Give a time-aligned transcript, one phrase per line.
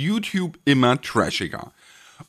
[0.00, 1.72] YouTube immer trashiger.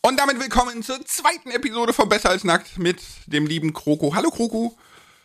[0.01, 4.13] Und damit willkommen zur zweiten Episode von Besser als Nackt mit dem lieben Kroko.
[4.13, 4.77] Hallo Kroko.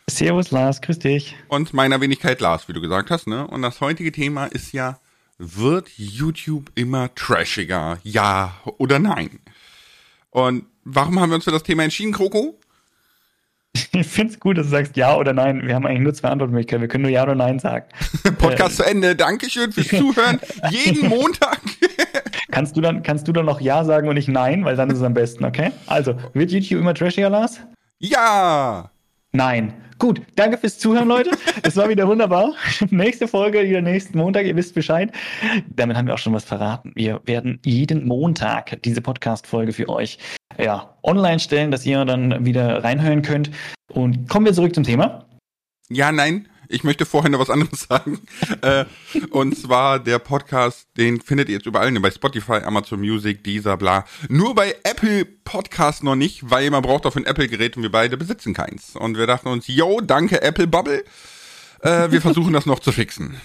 [0.09, 1.35] Servus Lars, grüß dich.
[1.49, 3.45] Und meiner Wenigkeit Lars, wie du gesagt hast, ne?
[3.47, 4.99] Und das heutige Thema ist ja,
[5.37, 7.99] wird YouTube immer trashiger?
[8.03, 9.39] Ja oder nein?
[10.29, 12.57] Und warum haben wir uns für das Thema entschieden, Kroko?
[13.91, 15.67] Ich finde es gut, dass du sagst ja oder nein.
[15.67, 16.81] Wir haben eigentlich nur zwei Antwortmöglichkeiten.
[16.81, 17.85] Wir können nur ja oder nein sagen.
[18.37, 19.15] Podcast äh, zu Ende.
[19.15, 20.39] Dankeschön fürs Zuhören.
[20.71, 21.59] Jeden Montag.
[22.51, 24.97] Kannst, du dann, kannst du dann noch ja sagen und nicht nein, weil dann ist
[24.97, 25.71] es am besten, okay?
[25.85, 27.61] Also, wird YouTube immer trashiger, Lars?
[27.99, 28.91] Ja!
[29.31, 29.73] Nein.
[29.99, 31.31] Gut, danke fürs Zuhören, Leute.
[31.63, 32.53] Es war wieder wunderbar.
[32.91, 35.11] Nächste Folge, wieder nächsten Montag, ihr wisst Bescheid.
[35.75, 36.91] Damit haben wir auch schon was verraten.
[36.95, 40.19] Wir werden jeden Montag diese Podcast-Folge für euch
[40.59, 43.49] ja, online stellen, dass ihr dann wieder reinhören könnt.
[43.91, 45.25] Und kommen wir zurück zum Thema.
[45.89, 46.47] Ja, nein.
[46.69, 48.19] Ich möchte vorher noch was anderes sagen.
[48.61, 48.85] äh,
[49.31, 54.05] und zwar der Podcast, den findet ihr jetzt überall, bei Spotify, Amazon Music, Deezer, bla.
[54.29, 58.17] Nur bei Apple Podcast noch nicht, weil man braucht auf ein Apple-Gerät und wir beide
[58.17, 58.95] besitzen keins.
[58.95, 61.03] Und wir dachten uns, yo, danke Apple Bubble.
[61.81, 63.39] Äh, wir versuchen das noch zu fixen.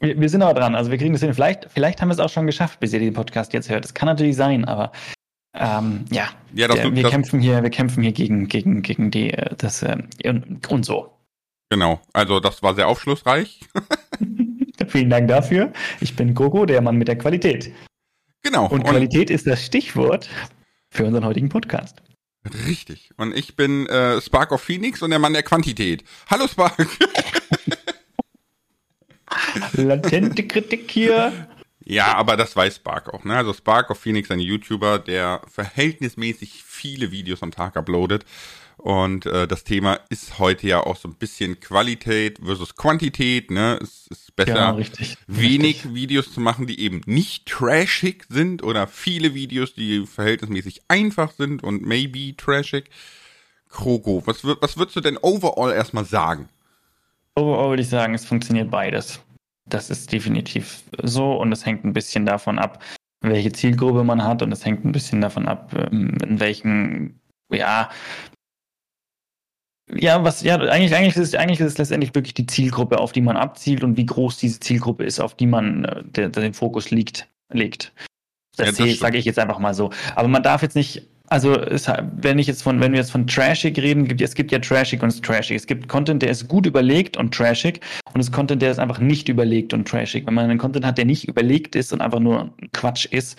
[0.00, 1.32] Wir, wir, sind aber dran, also wir kriegen das hin.
[1.32, 3.84] Vielleicht, vielleicht haben wir es auch schon geschafft, bis ihr den Podcast jetzt hört.
[3.84, 4.92] Das kann natürlich sein, aber
[5.54, 9.32] ähm, ja, ja das, wir das, kämpfen hier, wir kämpfen hier gegen, gegen, gegen die,
[9.32, 9.96] äh, das äh,
[10.68, 11.15] und so.
[11.68, 13.60] Genau, also das war sehr aufschlussreich.
[14.88, 15.72] Vielen Dank dafür.
[16.00, 17.72] Ich bin Gogo, der Mann mit der Qualität.
[18.42, 18.66] Genau.
[18.66, 20.28] Und, und Qualität ist das Stichwort
[20.90, 22.02] für unseren heutigen Podcast.
[22.66, 23.10] Richtig.
[23.16, 26.04] Und ich bin äh, Spark of Phoenix und der Mann der Quantität.
[26.30, 26.76] Hallo Spark.
[29.72, 31.48] Latente Kritik hier.
[31.84, 33.24] Ja, aber das weiß Spark auch.
[33.24, 33.36] Ne?
[33.36, 38.24] Also Spark of Phoenix, ein YouTuber, der verhältnismäßig viele Videos am Tag uploadet
[38.86, 43.50] und äh, das Thema ist heute ja auch so ein bisschen Qualität versus Quantität.
[43.50, 43.80] Ne?
[43.82, 45.94] Es ist besser, ja, richtig, wenig richtig.
[45.94, 51.64] Videos zu machen, die eben nicht trashig sind oder viele Videos, die verhältnismäßig einfach sind
[51.64, 52.88] und maybe trashig.
[53.70, 56.48] Kroko, was, was würdest du denn overall erstmal sagen?
[57.34, 59.20] Overall würde ich sagen, es funktioniert beides.
[59.68, 62.80] Das ist definitiv so und es hängt ein bisschen davon ab,
[63.20, 67.18] welche Zielgruppe man hat und es hängt ein bisschen davon ab, ähm, in welchen
[67.50, 67.90] ja,
[69.94, 73.20] ja, was, ja, eigentlich, eigentlich ist, eigentlich ist es letztendlich wirklich die Zielgruppe, auf die
[73.20, 76.54] man abzielt und wie groß diese Zielgruppe ist, auf die man äh, der, der den
[76.54, 77.92] Fokus liegt, legt.
[78.56, 79.90] Das, ja, das sage ich jetzt einfach mal so.
[80.16, 81.86] Aber man darf jetzt nicht, also es,
[82.16, 85.02] wenn ich jetzt von, wenn wir jetzt von trashig reden, gibt, es gibt ja trashig
[85.02, 85.56] und trashig.
[85.56, 87.80] Es gibt Content, der ist gut überlegt und trashig
[88.12, 90.26] und es Content, der ist einfach nicht überlegt und trashig.
[90.26, 93.38] Wenn man einen Content hat, der nicht überlegt ist und einfach nur Quatsch ist,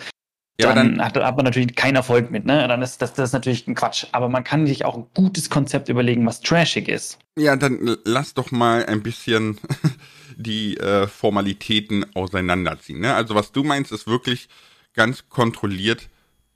[0.60, 2.66] ja, dann, dann hat, hat, man natürlich keinen Erfolg mit, ne?
[2.66, 4.06] Dann ist das, das ist natürlich ein Quatsch.
[4.10, 7.18] Aber man kann sich auch ein gutes Konzept überlegen, was trashig ist.
[7.36, 9.58] Ja, dann lass doch mal ein bisschen
[10.36, 13.00] die äh, Formalitäten auseinanderziehen.
[13.00, 13.14] Ne?
[13.14, 14.48] Also was du meinst, ist wirklich
[14.94, 16.08] ganz kontrolliert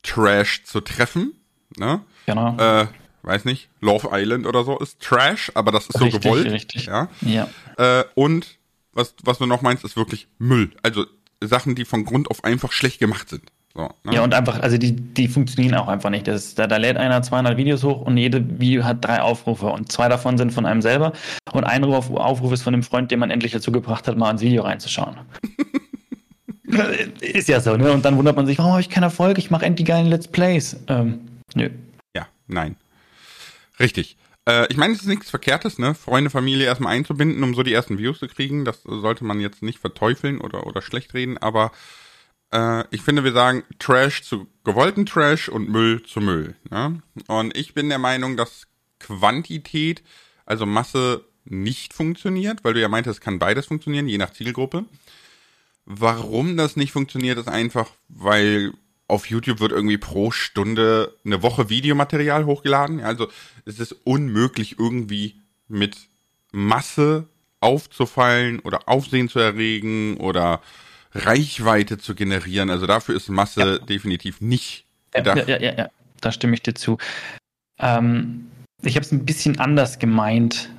[0.03, 1.35] Trash zu treffen.
[1.77, 2.01] Ne?
[2.27, 2.57] Genau.
[2.57, 2.89] Äh,
[3.23, 6.51] weiß nicht, Love Island oder so ist Trash, aber das ist so richtig, gewollt.
[6.51, 6.87] Richtig.
[6.87, 7.09] Ja.
[7.21, 7.49] ja.
[7.79, 8.59] Äh, und
[8.93, 10.73] was, was du noch meinst, ist wirklich Müll.
[10.83, 11.07] Also
[11.41, 13.53] Sachen, die von Grund auf einfach schlecht gemacht sind.
[13.75, 14.15] So, ne?
[14.15, 16.29] Ja, und einfach, also die, die funktionieren auch einfach nicht.
[16.29, 19.91] Das, da, da lädt einer 200 Videos hoch und jede Video hat drei Aufrufe und
[19.91, 21.13] zwei davon sind von einem selber
[21.53, 24.43] und ein Aufruf ist von einem Freund, den man endlich dazu gebracht hat, mal ins
[24.43, 25.17] Video reinzuschauen.
[27.21, 27.93] ist ja so, ne?
[27.93, 29.39] Und dann wundert man sich, warum habe ich keinen Erfolg?
[29.39, 30.77] Ich mache endlich geilen Let's Plays.
[30.89, 31.21] Ähm,
[31.55, 31.71] nö.
[32.15, 32.77] Ja, nein.
[33.81, 34.17] Richtig.
[34.47, 35.95] Äh, ich meine, es ist nichts Verkehrtes, ne?
[35.95, 38.65] Freunde, Familie erstmal einzubinden, um so die ersten Views zu kriegen.
[38.65, 41.73] Das sollte man jetzt nicht verteufeln oder, oder schlecht reden, aber
[42.53, 46.55] äh, ich finde, wir sagen Trash zu gewollten Trash und Müll zu Müll.
[46.71, 47.03] Ne?
[47.27, 48.67] Und ich bin der Meinung, dass
[48.99, 50.03] Quantität,
[50.47, 54.85] also Masse, nicht funktioniert, weil du ja meintest, es kann beides funktionieren, je nach Zielgruppe.
[55.85, 58.73] Warum das nicht funktioniert, ist einfach, weil
[59.09, 63.01] auf YouTube wird irgendwie pro Stunde eine Woche Videomaterial hochgeladen.
[63.01, 63.29] Also
[63.65, 65.97] es ist unmöglich irgendwie mit
[66.53, 67.27] Masse
[67.61, 70.63] aufzufallen oder Aufsehen zu erregen oder
[71.15, 72.71] Reichweite zu generieren.
[72.71, 73.79] Also dafür ist Masse ja.
[73.79, 75.49] definitiv nicht gedacht.
[75.49, 75.89] Ja, ja, ja, ja,
[76.21, 76.99] da stimme ich dir zu.
[77.79, 78.51] Ähm,
[78.83, 80.71] ich habe es ein bisschen anders gemeint.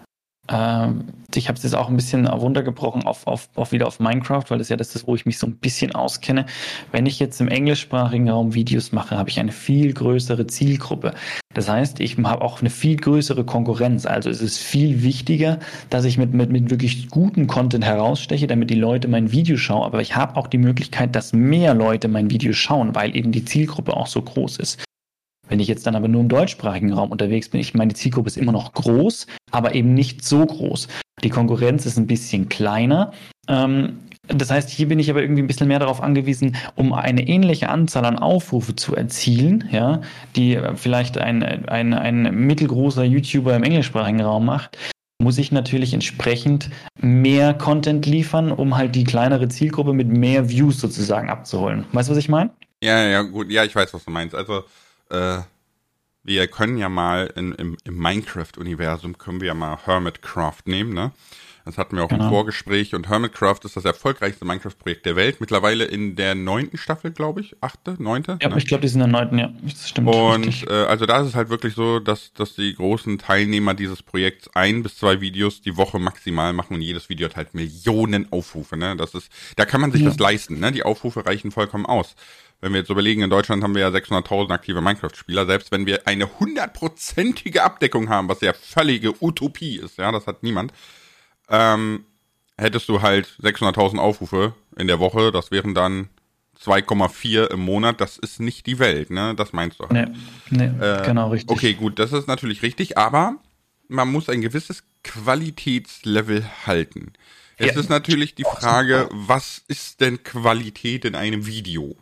[0.50, 4.44] Ähm, ich habe es jetzt auch ein bisschen runtergebrochen auf, auf, auf wieder auf Minecraft,
[4.50, 6.46] weil das ja das ist, wo ich mich so ein bisschen auskenne.
[6.92, 11.14] Wenn ich jetzt im englischsprachigen Raum Videos mache, habe ich eine viel größere Zielgruppe.
[11.54, 14.06] Das heißt, ich habe auch eine viel größere Konkurrenz.
[14.06, 15.60] Also es ist viel wichtiger,
[15.90, 19.84] dass ich mit, mit, mit wirklich gutem Content heraussteche, damit die Leute mein Video schauen.
[19.84, 23.46] Aber ich habe auch die Möglichkeit, dass mehr Leute mein Video schauen, weil eben die
[23.46, 24.84] Zielgruppe auch so groß ist.
[25.50, 28.38] Wenn ich jetzt dann aber nur im deutschsprachigen Raum unterwegs bin, ich meine, Zielgruppe ist
[28.38, 30.88] immer noch groß, aber eben nicht so groß.
[31.24, 33.14] Die Konkurrenz ist ein bisschen kleiner.
[33.48, 37.28] Ähm, das heißt, hier bin ich aber irgendwie ein bisschen mehr darauf angewiesen, um eine
[37.28, 40.02] ähnliche Anzahl an Aufrufe zu erzielen, ja,
[40.38, 44.78] die vielleicht ein, ein, ein mittelgroßer YouTuber im englischsprachigen Raum macht,
[45.22, 46.70] muss ich natürlich entsprechend
[47.00, 51.86] mehr Content liefern, um halt die kleinere Zielgruppe mit mehr Views sozusagen abzuholen.
[51.92, 52.52] Weißt du, was ich meine?
[52.82, 54.36] Ja, ja, gut, ja, ich weiß, was du meinst.
[54.36, 54.64] Also,
[55.14, 55.44] äh,
[56.24, 61.12] wir können ja mal in, im, im Minecraft-Universum können wir ja mal Hermitcraft nehmen, ne?
[61.66, 62.26] Das hatten wir auch genau.
[62.26, 62.94] im Vorgespräch.
[62.94, 65.40] Und Hermitcraft ist das erfolgreichste Minecraft-Projekt der Welt.
[65.40, 67.56] Mittlerweile in der neunten Staffel, glaube ich.
[67.62, 68.38] Achte, neunte?
[68.42, 68.58] Ja, ne?
[68.58, 69.50] ich glaube, die sind in der neunten, ja.
[69.62, 70.10] Das stimmt.
[70.10, 74.04] Und äh, also da ist es halt wirklich so, dass, dass die großen Teilnehmer dieses
[74.04, 78.30] Projekts ein bis zwei Videos die Woche maximal machen und jedes Video hat halt Millionen
[78.32, 78.76] Aufrufe.
[78.76, 78.98] Ne?
[78.98, 80.10] Das ist, da kann man sich ja.
[80.10, 80.60] das leisten.
[80.60, 80.74] Ne?
[80.74, 82.16] Die Aufrufe reichen vollkommen aus.
[82.64, 86.08] Wenn wir jetzt überlegen, in Deutschland haben wir ja 600.000 aktive Minecraft-Spieler, selbst wenn wir
[86.08, 90.72] eine hundertprozentige Abdeckung haben, was ja völlige Utopie ist, ja, das hat niemand,
[91.50, 92.06] ähm,
[92.58, 96.08] hättest du halt 600.000 Aufrufe in der Woche, das wären dann
[96.58, 99.36] 2,4 im Monat, das ist nicht die Welt, ne?
[99.36, 99.92] Das meinst du halt.
[99.92, 101.52] Nee, nee äh, genau richtig.
[101.52, 103.36] Okay, gut, das ist natürlich richtig, aber
[103.90, 107.12] man muss ein gewisses Qualitätslevel halten.
[107.58, 107.82] Es ja.
[107.82, 111.98] ist natürlich die Frage, was ist denn Qualität in einem Video?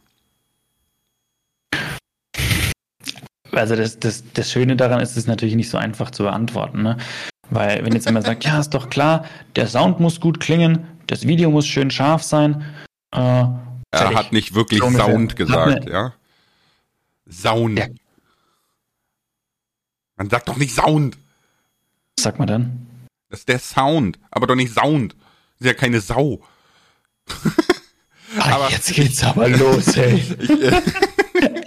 [3.52, 6.84] Also das, das, das Schöne daran ist, es natürlich nicht so einfach zu beantworten.
[6.84, 6.98] Ne?
[7.50, 9.26] Weil wenn jetzt immer sagt, ja, ist doch klar,
[9.56, 12.66] der Sound muss gut klingen, das Video muss schön scharf sein.
[13.12, 13.44] Äh,
[13.92, 16.14] er hat nicht wirklich so Sound gesagt, ja.
[17.30, 17.80] Sound.
[17.80, 17.88] Ja.
[20.16, 21.18] Man sagt doch nicht Sound.
[22.18, 22.88] Was sagt man dann?
[23.30, 25.14] Das ist der Sound, aber doch nicht Sound.
[25.14, 26.42] Das ist ja keine Sau.
[28.38, 30.24] Ach, aber, jetzt geht's aber los, ey.
[30.40, 30.82] ich, äh,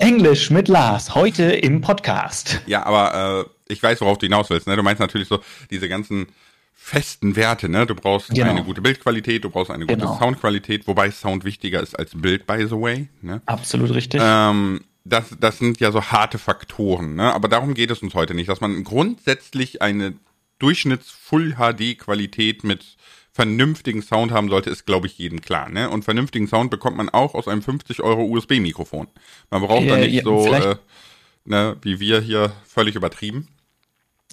[0.04, 2.60] Englisch mit Lars, heute im Podcast.
[2.66, 4.66] Ja, aber äh, ich weiß, worauf du hinaus willst.
[4.66, 4.76] Ne?
[4.76, 5.40] Du meinst natürlich so
[5.70, 6.26] diese ganzen
[6.74, 7.70] festen Werte.
[7.70, 7.86] Ne?
[7.86, 8.50] Du brauchst genau.
[8.50, 10.18] eine gute Bildqualität, du brauchst eine gute genau.
[10.18, 13.08] Soundqualität, wobei Sound wichtiger ist als Bild, by the way.
[13.22, 13.40] Ne?
[13.46, 14.20] Absolut richtig.
[14.22, 17.14] Ähm, das, das sind ja so harte Faktoren.
[17.14, 17.32] Ne?
[17.32, 20.12] Aber darum geht es uns heute nicht, dass man grundsätzlich eine
[20.58, 22.98] Durchschnitts-Full-HD-Qualität mit
[23.34, 25.68] vernünftigen Sound haben sollte, ist, glaube ich, jedem klar.
[25.68, 25.90] Ne?
[25.90, 29.08] Und vernünftigen Sound bekommt man auch aus einem 50 Euro USB-Mikrofon.
[29.50, 30.76] Man braucht äh, da nicht ja, so, äh,
[31.44, 33.48] ne, wie wir hier, völlig übertrieben.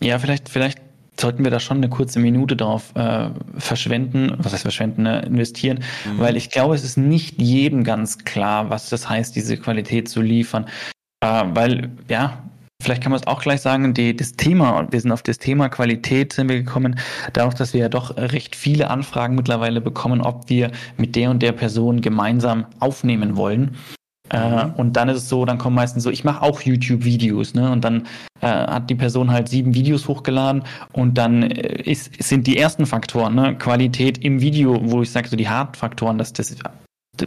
[0.04, 0.80] Ja, vielleicht, vielleicht
[1.20, 5.22] sollten wir da schon eine kurze Minute drauf äh, verschwenden, was heißt verschwenden, ne?
[5.24, 6.20] investieren, mhm.
[6.20, 10.22] weil ich glaube, es ist nicht jedem ganz klar, was das heißt, diese Qualität zu
[10.22, 10.68] liefern.
[11.22, 12.44] Äh, weil, ja,
[12.82, 15.70] Vielleicht kann man es auch gleich sagen, die, das Thema, wir sind auf das Thema
[15.70, 17.00] Qualität sind wir gekommen,
[17.34, 21.42] dadurch, dass wir ja doch recht viele Anfragen mittlerweile bekommen, ob wir mit der und
[21.42, 23.78] der Person gemeinsam aufnehmen wollen.
[24.32, 24.74] Äh, mhm.
[24.78, 27.70] und dann ist es so, dann kommen meistens so, ich mache auch YouTube-Videos, ne?
[27.70, 28.08] Und dann
[28.40, 30.64] äh, hat die Person halt sieben Videos hochgeladen
[30.94, 33.58] und dann äh, ist, sind die ersten Faktoren, ne?
[33.58, 36.56] Qualität im Video, wo ich sage, so die Hard-Faktoren, dass das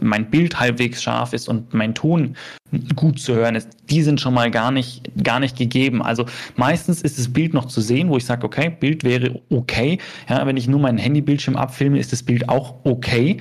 [0.01, 2.35] mein Bild halbwegs scharf ist und mein Ton
[2.95, 6.01] gut zu hören ist, die sind schon mal gar nicht, gar nicht gegeben.
[6.01, 6.25] Also
[6.55, 9.99] meistens ist das Bild noch zu sehen, wo ich sage, okay, Bild wäre okay.
[10.29, 13.37] Ja, wenn ich nur meinen Handybildschirm abfilme, ist das Bild auch okay.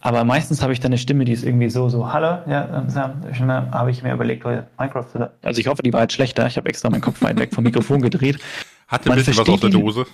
[0.00, 3.72] Aber meistens habe ich dann eine Stimme, die ist irgendwie so, so, hallo, ja, äh,
[3.72, 5.30] habe ich mir überlegt, Minecraft.
[5.42, 6.46] Also ich hoffe, die war jetzt schlechter.
[6.46, 8.38] Ich habe extra meinen Kopf weit weg vom Mikrofon gedreht.
[8.86, 10.06] Hatte ein bisschen was aus der Dose.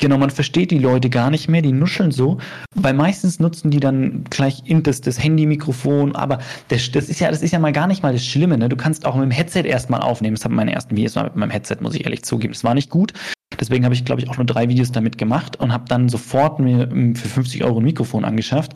[0.00, 2.38] Genau, man versteht die Leute gar nicht mehr, die nuscheln so,
[2.74, 7.42] weil meistens nutzen die dann gleich das, das Handy-Mikrofon, aber das, das, ist ja, das
[7.42, 8.68] ist ja mal gar nicht mal das Schlimme, ne?
[8.68, 10.34] Du kannst auch mit dem Headset erstmal aufnehmen.
[10.34, 12.52] Das haben meine ersten Videos mal mit meinem Headset, muss ich ehrlich zugeben.
[12.52, 13.12] Das war nicht gut.
[13.60, 16.58] Deswegen habe ich, glaube ich, auch nur drei Videos damit gemacht und habe dann sofort
[16.58, 18.72] mir für 50 Euro ein Mikrofon angeschafft.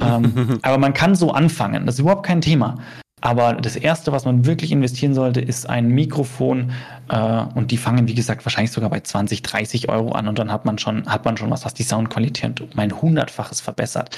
[0.00, 2.76] ähm, aber man kann so anfangen, das ist überhaupt kein Thema.
[3.20, 6.72] Aber das Erste, was man wirklich investieren sollte, ist ein Mikrofon.
[7.08, 10.28] Äh, und die fangen, wie gesagt, wahrscheinlich sogar bei 20, 30 Euro an.
[10.28, 13.60] Und dann hat man schon, hat man schon was, was die Soundqualität um ein hundertfaches
[13.60, 14.16] verbessert.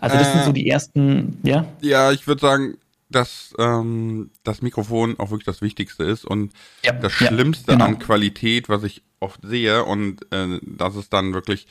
[0.00, 1.64] Also das äh, sind so äh, die ersten, ja?
[1.80, 2.74] Ja, ich würde sagen,
[3.08, 6.24] dass ähm, das Mikrofon auch wirklich das Wichtigste ist.
[6.24, 6.52] Und
[6.84, 7.86] ja, das Schlimmste ja, genau.
[7.86, 11.66] an Qualität, was ich oft sehe, und äh, das ist dann wirklich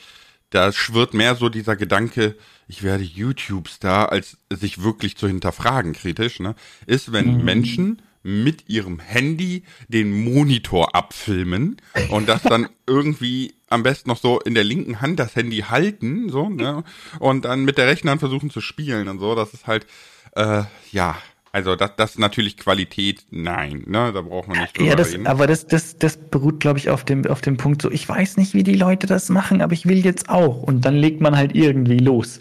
[0.52, 2.36] da schwirrt mehr so dieser Gedanke,
[2.68, 6.56] ich werde YouTube-Star, als sich wirklich zu hinterfragen kritisch, ne,
[6.86, 7.44] ist, wenn mhm.
[7.44, 11.78] Menschen mit ihrem Handy den Monitor abfilmen
[12.10, 16.30] und das dann irgendwie am besten noch so in der linken Hand das Handy halten,
[16.30, 16.84] so, ne,
[17.20, 19.88] und dann mit der rechten Hand versuchen zu spielen und so, das ist halt,
[20.36, 21.18] äh, ja,
[21.54, 25.12] also das, das ist natürlich Qualität, nein, ne, da braucht man nicht drüber ja, das,
[25.12, 25.28] reden.
[25.28, 28.38] Aber das, das, das beruht, glaube ich, auf dem, auf dem Punkt so, ich weiß
[28.38, 30.64] nicht, wie die Leute das machen, aber ich will jetzt auch.
[30.64, 32.40] Und dann legt man halt irgendwie los.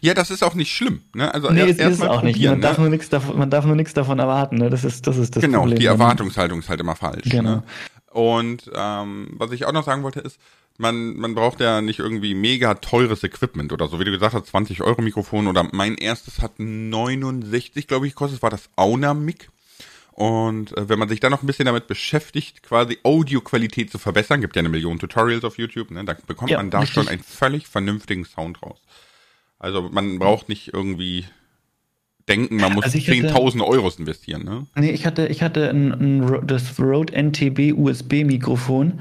[0.00, 1.02] Ja, das ist auch nicht schlimm.
[1.14, 1.32] Ne?
[1.32, 2.40] Also nee, erst, das ist es auch nicht.
[2.42, 2.60] Man, ne?
[2.60, 4.56] darf nur nichts davon, man darf nur nichts davon erwarten.
[4.56, 4.70] Ne?
[4.70, 5.78] Das ist das, ist das genau, Problem.
[5.78, 7.28] Genau, die Erwartungshaltung ist halt immer falsch.
[7.28, 7.56] Genau.
[7.56, 7.62] Ne?
[8.10, 10.38] Und ähm, was ich auch noch sagen wollte ist,
[10.78, 13.98] man, man braucht ja nicht irgendwie mega teures Equipment oder so.
[13.98, 18.38] Wie du gesagt hast, 20 Euro Mikrofon oder mein erstes hat 69, glaube ich, gekostet.
[18.38, 19.48] Das war das Auna Mic.
[20.12, 24.40] Und äh, wenn man sich dann noch ein bisschen damit beschäftigt, quasi Audioqualität zu verbessern,
[24.40, 26.94] gibt ja eine Million Tutorials auf YouTube, ne, dann bekommt ja, man da richtig.
[26.94, 28.80] schon einen völlig vernünftigen Sound raus.
[29.58, 31.24] Also man braucht nicht irgendwie
[32.28, 34.44] denken, man muss also 10.000 Euros investieren.
[34.44, 34.66] Ne?
[34.76, 39.00] Nee, ich hatte, ich hatte ein, ein, das Rode NTB USB-Mikrofon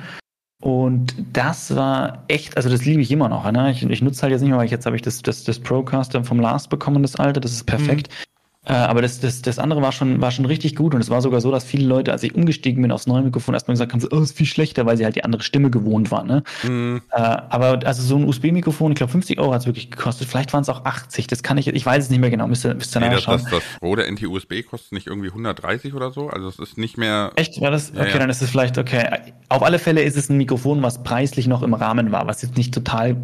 [0.60, 3.50] und das war echt, also das liebe ich immer noch.
[3.52, 3.72] Ne?
[3.72, 5.60] Ich, ich nutze halt jetzt nicht mehr, weil ich jetzt habe ich das, das, das
[5.60, 8.10] Procaster vom Last bekommen, das alte, das ist perfekt.
[8.10, 8.37] Mhm.
[8.68, 11.22] Äh, aber das, das, das andere war schon, war schon richtig gut und es war
[11.22, 14.02] sogar so, dass viele Leute, als ich umgestiegen bin aufs neue Mikrofon, erstmal gesagt haben,
[14.02, 16.28] so, oh, ist viel schlechter, weil sie halt die andere Stimme gewohnt waren.
[16.28, 16.44] Ne?
[16.64, 17.02] Mhm.
[17.12, 20.28] Äh, aber also so ein USB-Mikrofon, ich glaube 50 Euro hat es wirklich gekostet.
[20.28, 22.66] Vielleicht waren es auch 80, das kann ich, ich weiß es nicht mehr genau, müsst
[22.66, 23.42] ihr, müsst ihr nee, nachschauen.
[23.42, 26.98] Das, das, das Rode NT-USB kostet nicht irgendwie 130 oder so, also es ist nicht
[26.98, 27.32] mehr...
[27.38, 27.92] Echt, war das?
[27.92, 29.34] Okay, ja, dann ist es vielleicht, okay.
[29.48, 32.58] Auf alle Fälle ist es ein Mikrofon, was preislich noch im Rahmen war, was jetzt
[32.58, 33.16] nicht total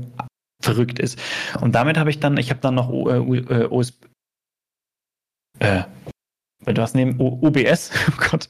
[0.61, 1.19] verrückt ist.
[1.59, 3.65] Und damit habe ich dann, ich habe dann noch äh,
[5.59, 5.83] Äh,
[6.65, 8.49] du hast neben OBS, oh Gott,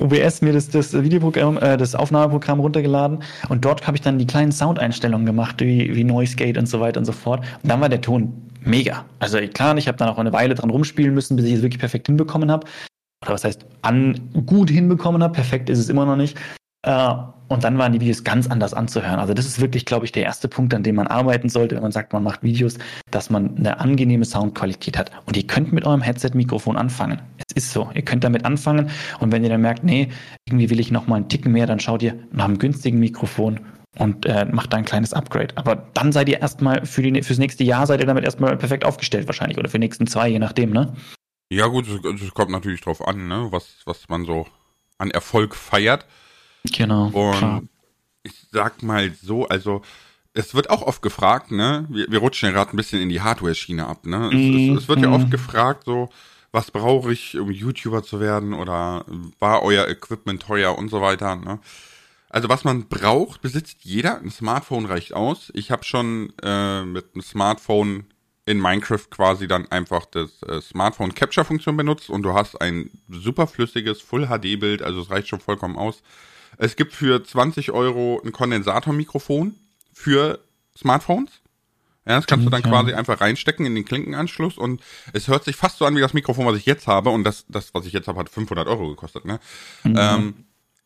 [0.00, 4.26] OBS mir das, das Videoprogramm, äh, das Aufnahmeprogramm runtergeladen und dort habe ich dann die
[4.26, 7.44] kleinen Soundeinstellungen gemacht, wie, wie Noise Gate und so weiter und so fort.
[7.62, 9.04] Und dann war der Ton mega.
[9.18, 11.80] Also klar, ich habe dann auch eine Weile dran rumspielen müssen, bis ich es wirklich
[11.80, 12.66] perfekt hinbekommen habe.
[13.24, 15.32] Oder was heißt, an gut hinbekommen habe.
[15.32, 16.36] Perfekt ist es immer noch nicht.
[16.86, 17.14] Äh,
[17.48, 19.20] und dann waren die Videos ganz anders anzuhören.
[19.20, 21.82] Also das ist wirklich, glaube ich, der erste Punkt, an dem man arbeiten sollte, wenn
[21.82, 22.76] man sagt, man macht Videos,
[23.12, 25.12] dass man eine angenehme Soundqualität hat.
[25.26, 27.20] Und ihr könnt mit eurem Headset-Mikrofon anfangen.
[27.48, 27.88] Es ist so.
[27.94, 28.90] Ihr könnt damit anfangen.
[29.20, 30.08] Und wenn ihr dann merkt, nee,
[30.48, 33.60] irgendwie will ich noch mal einen Ticken mehr, dann schaut ihr nach einem günstigen Mikrofon
[33.96, 35.56] und äh, macht da ein kleines Upgrade.
[35.56, 38.84] Aber dann seid ihr erstmal für die, fürs nächste Jahr seid ihr damit erstmal perfekt
[38.84, 40.94] aufgestellt wahrscheinlich oder für die nächsten zwei, je nachdem, ne?
[41.48, 43.48] Ja gut, es kommt natürlich drauf an, ne?
[43.50, 44.46] was, was man so
[44.98, 46.06] an Erfolg feiert.
[46.72, 47.06] Genau.
[47.06, 47.62] Und klar.
[48.22, 49.82] ich sag mal so, also
[50.32, 51.86] es wird auch oft gefragt, ne?
[51.88, 54.30] Wir, wir rutschen ja gerade ein bisschen in die Hardware-Schiene ab, ne?
[54.32, 55.04] Mm, es, es, wird mm.
[55.04, 55.30] ja oft mhm.
[55.30, 56.10] gefragt, so,
[56.52, 59.04] was brauche ich, um YouTuber zu werden oder
[59.38, 61.58] war euer Equipment teuer und so weiter, ne?
[62.28, 64.18] Also was man braucht, besitzt jeder.
[64.18, 65.50] Ein Smartphone reicht aus.
[65.54, 68.04] Ich habe schon äh, mit einem Smartphone
[68.44, 72.90] in Minecraft quasi dann einfach das äh, Smartphone Capture Funktion benutzt und du hast ein
[73.08, 76.02] super flüssiges Full HD Bild, also es reicht schon vollkommen aus.
[76.58, 79.54] Es gibt für 20 Euro ein Kondensatormikrofon
[79.92, 80.40] für
[80.76, 81.30] Smartphones.
[82.06, 84.80] Ja, das kannst du dann quasi einfach reinstecken in den Klinkenanschluss und
[85.12, 87.46] es hört sich fast so an wie das Mikrofon, was ich jetzt habe und das,
[87.48, 89.24] das was ich jetzt habe, hat 500 Euro gekostet.
[89.24, 89.40] Ne?
[89.82, 89.96] Mhm.
[89.98, 90.34] Ähm,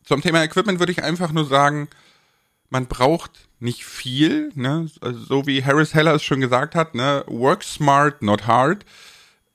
[0.03, 1.89] zum Thema Equipment würde ich einfach nur sagen,
[2.69, 4.89] man braucht nicht viel, ne?
[5.27, 7.23] So wie Harris Heller es schon gesagt hat, ne?
[7.27, 8.85] Work smart, not hard.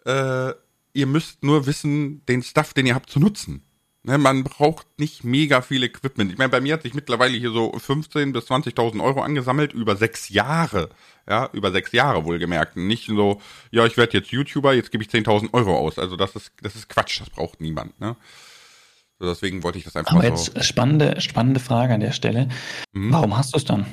[0.04, 0.52] Äh,
[0.92, 3.65] ihr müsst nur wissen, den Stuff, den ihr habt, zu nutzen.
[4.06, 6.30] Ne, man braucht nicht mega viel Equipment.
[6.30, 9.96] Ich meine, bei mir hat sich mittlerweile hier so 15.000 bis 20.000 Euro angesammelt über
[9.96, 10.90] sechs Jahre.
[11.28, 12.76] Ja, über sechs Jahre wohlgemerkt.
[12.76, 13.40] Nicht so,
[13.72, 15.98] ja, ich werde jetzt YouTuber, jetzt gebe ich 10.000 Euro aus.
[15.98, 17.98] Also das ist, das ist Quatsch, das braucht niemand.
[17.98, 18.14] Ne?
[19.18, 20.52] So, deswegen wollte ich das einfach Aber mal so.
[20.52, 22.48] jetzt spannende, spannende Frage an der Stelle.
[22.92, 23.12] Mhm.
[23.12, 23.86] Warum hast du es dann?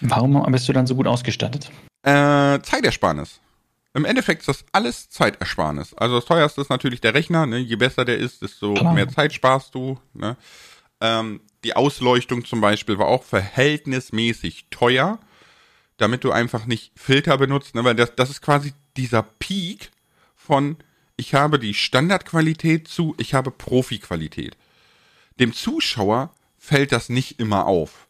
[0.00, 1.70] Warum bist du dann so gut ausgestattet?
[2.02, 3.40] Äh, Zeitersparnis.
[3.94, 5.94] Im Endeffekt ist das alles Zeitersparnis.
[5.94, 7.46] Also das teuerste ist natürlich der Rechner.
[7.46, 7.58] Ne?
[7.58, 8.94] Je besser der ist, desto Klar.
[8.94, 9.98] mehr Zeit sparst du.
[10.14, 10.36] Ne?
[11.00, 15.18] Ähm, die Ausleuchtung zum Beispiel war auch verhältnismäßig teuer,
[15.98, 17.74] damit du einfach nicht Filter benutzt.
[17.74, 17.84] Ne?
[17.84, 19.90] Weil das, das ist quasi dieser Peak
[20.34, 20.76] von
[21.16, 24.56] ich habe die Standardqualität zu, ich habe Profi-Qualität.
[25.38, 28.08] Dem Zuschauer fällt das nicht immer auf.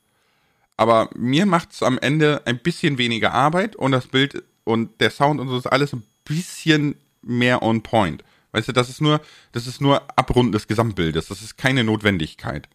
[0.77, 5.11] Aber mir macht es am Ende ein bisschen weniger Arbeit und das Bild und der
[5.11, 8.23] Sound und so ist alles ein bisschen mehr on point.
[8.53, 9.21] Weißt du, das ist nur,
[9.53, 11.29] das ist nur Abrunden des Gesamtbildes.
[11.29, 12.69] Das ist keine Notwendigkeit.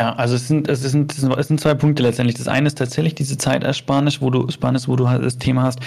[0.00, 2.36] Ja, also es sind, es sind, es sind zwei Punkte letztendlich.
[2.36, 5.78] Das eine ist tatsächlich diese Zeitersparnis, wo du, Spanisch, wo du halt das Thema hast.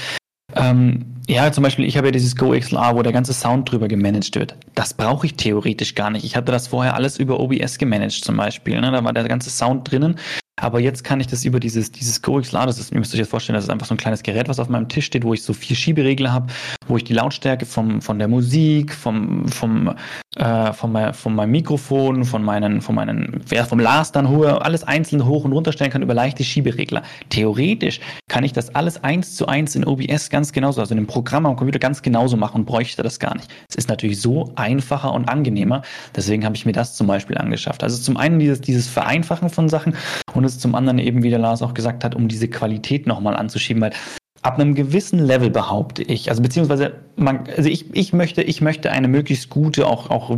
[0.56, 4.34] Ähm, ja, zum Beispiel, ich habe ja dieses GoXLR, wo der ganze Sound drüber gemanagt
[4.36, 4.56] wird.
[4.76, 6.24] Das brauche ich theoretisch gar nicht.
[6.24, 8.80] Ich hatte das vorher alles über OBS gemanagt zum Beispiel.
[8.80, 8.92] Ne?
[8.92, 10.18] Da war der ganze Sound drinnen
[10.60, 13.30] aber jetzt kann ich das über dieses, dieses GoXLR, das ist, ihr müsst euch jetzt
[13.30, 15.44] vorstellen, das ist einfach so ein kleines Gerät, was auf meinem Tisch steht, wo ich
[15.44, 16.48] so vier Schieberegler habe,
[16.88, 19.94] wo ich die Lautstärke vom, von der Musik, vom, vom,
[20.36, 24.60] äh, von, mein, von meinem Mikrofon, von meinen, von meinen, ja, vom Lars dann hohe,
[24.64, 27.04] alles einzeln hoch und runter stellen kann über leichte Schieberegler.
[27.30, 31.08] Theoretisch kann ich das alles eins zu eins in OBS ganz genauso, also in dem
[31.08, 33.54] Programm am Computer ganz genauso machen und bräuchte das gar nicht.
[33.70, 35.84] Es ist natürlich so einfacher und angenehmer.
[36.16, 37.84] Deswegen habe ich mir das zum Beispiel angeschafft.
[37.84, 39.96] Also zum einen dieses, dieses Vereinfachen von Sachen
[40.34, 43.36] und es zum anderen eben, wie der Lars auch gesagt hat, um diese Qualität nochmal
[43.36, 43.94] anzuschieben, weil
[44.42, 48.92] ab einem gewissen Level behaupte ich, also beziehungsweise man, also ich, ich möchte, ich möchte
[48.92, 50.30] eine möglichst gute auch auch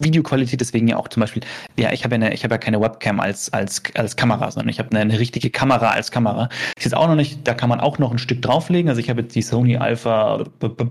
[0.00, 1.42] Videoqualität, deswegen ja auch zum Beispiel,
[1.78, 4.90] ja, ich habe ja eine, ja keine Webcam als als als Kamera, sondern ich habe
[4.90, 6.48] eine, eine richtige Kamera als Kamera.
[6.76, 8.88] Ist jetzt auch noch nicht, da kann man auch noch ein Stück drauflegen.
[8.88, 10.44] Also ich habe jetzt die Sony Alpha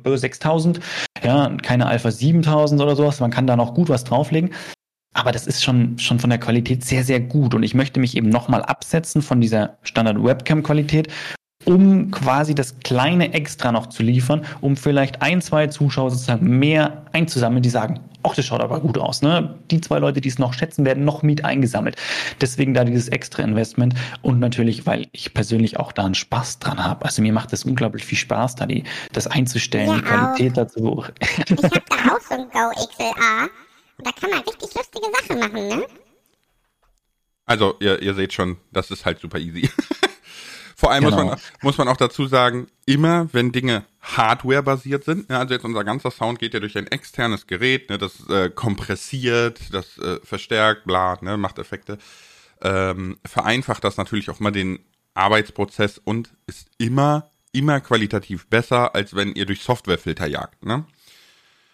[0.06, 0.80] 6000,
[1.24, 3.20] ja, keine Alpha 7000 oder sowas.
[3.20, 4.52] Man kann da noch gut was drauflegen.
[5.14, 7.54] Aber das ist schon, schon von der Qualität sehr, sehr gut.
[7.54, 11.10] Und ich möchte mich eben nochmal absetzen von dieser Standard-Webcam-Qualität
[11.66, 17.06] um quasi das kleine Extra noch zu liefern, um vielleicht ein, zwei Zuschauer sozusagen mehr
[17.12, 19.22] einzusammeln, die sagen, ach, das schaut aber gut aus.
[19.22, 19.56] Ne?
[19.70, 21.96] Die zwei Leute, die es noch schätzen, werden noch mit eingesammelt.
[22.40, 26.84] Deswegen da dieses extra Investment und natürlich, weil ich persönlich auch da einen Spaß dran
[26.84, 27.06] habe.
[27.06, 30.56] Also mir macht es unglaublich viel Spaß, da die, das einzustellen, ja, die Qualität auch.
[30.56, 31.04] dazu.
[31.46, 33.50] Ich habe da auch so ein Go XLA
[34.02, 35.86] da kann man richtig lustige Sachen machen, ne?
[37.46, 39.70] Also, ihr, ihr seht schon, das ist halt super easy.
[40.76, 41.18] Vor allem genau.
[41.18, 45.64] muss, man, muss man auch dazu sagen, immer wenn Dinge Hardware-basiert sind, ja, also jetzt
[45.64, 50.20] unser ganzer Sound geht ja durch ein externes Gerät, ne, das äh, kompressiert, das äh,
[50.24, 52.00] verstärkt, bla, ne, macht Effekte,
[52.62, 54.80] ähm, vereinfacht das natürlich auch mal den
[55.14, 60.66] Arbeitsprozess und ist immer, immer qualitativ besser, als wenn ihr durch Softwarefilter jagt.
[60.66, 60.86] Ne?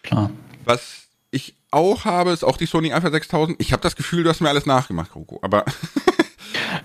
[0.04, 0.32] Klar.
[0.66, 3.60] Was ich auch habe, ist auch die Sony Alpha 6000.
[3.62, 5.66] Ich habe das Gefühl, du hast mir alles nachgemacht, Kroko, aber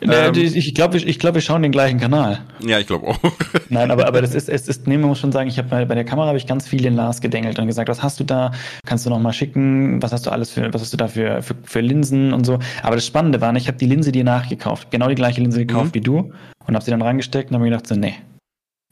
[0.01, 2.41] Ähm, ich glaube, ich, glaub, wir schauen den gleichen Kanal.
[2.61, 3.19] Ja, ich glaube auch.
[3.69, 5.85] Nein, aber, aber das ist, es ist, nee, man muss schon sagen, ich habe bei,
[5.85, 8.25] bei der Kamera habe ich ganz viel in Lars gedengelt und gesagt, was hast du
[8.25, 8.53] da?
[8.85, 10.03] Kannst du noch mal schicken?
[10.03, 12.59] Was hast du alles für, was hast du da für, für, für Linsen und so?
[12.83, 15.91] Aber das Spannende war, ich habe die Linse dir nachgekauft, genau die gleiche Linse gekauft
[15.91, 15.95] mhm.
[15.95, 16.33] wie du
[16.67, 18.15] und habe sie dann reingesteckt und habe mir gedacht, so, nee.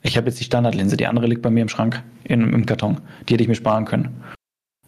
[0.02, 3.00] Ich habe jetzt die Standardlinse, die andere liegt bei mir im Schrank, in, im Karton.
[3.28, 4.22] Die hätte ich mir sparen können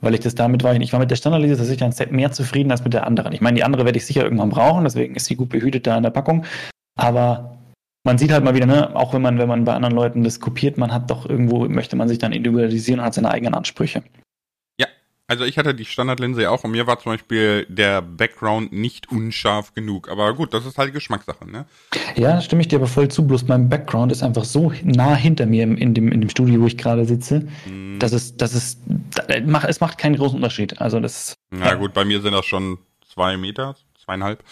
[0.02, 0.74] weil ich das damit war.
[0.74, 3.32] Ich war mit der Standardlese tatsächlich ein Set mehr zufrieden als mit der anderen.
[3.32, 5.96] Ich meine, die andere werde ich sicher irgendwann brauchen, deswegen ist sie gut behütet da
[5.96, 6.44] in der Packung.
[6.98, 7.56] Aber
[8.04, 10.40] man sieht halt mal wieder, ne, auch wenn man, wenn man bei anderen Leuten das
[10.40, 14.02] kopiert, man hat doch irgendwo, möchte man sich dann individualisieren und hat seine eigenen Ansprüche.
[15.32, 19.10] Also ich hatte die Standardlinse ja auch und mir war zum Beispiel der Background nicht
[19.10, 20.10] unscharf genug.
[20.10, 21.64] Aber gut, das ist halt Geschmackssache, ne?
[22.16, 23.26] Ja, stimme ich dir aber voll zu.
[23.26, 26.66] Bloß mein Background ist einfach so nah hinter mir in dem, in dem Studio, wo
[26.66, 27.98] ich gerade sitze, mm.
[27.98, 28.76] dass es, dass es,
[29.66, 30.82] es macht keinen großen Unterschied.
[30.82, 31.38] Also das.
[31.48, 31.74] Na ja.
[31.76, 32.76] gut, bei mir sind das schon
[33.10, 34.44] zwei Meter, zweieinhalb.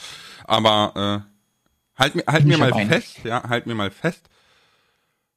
[0.45, 4.31] Aber äh, halt, halt mir mal fest, ja, halt mir mal fest,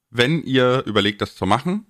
[0.08, 1.84] wenn ihr überlegt, das zu machen,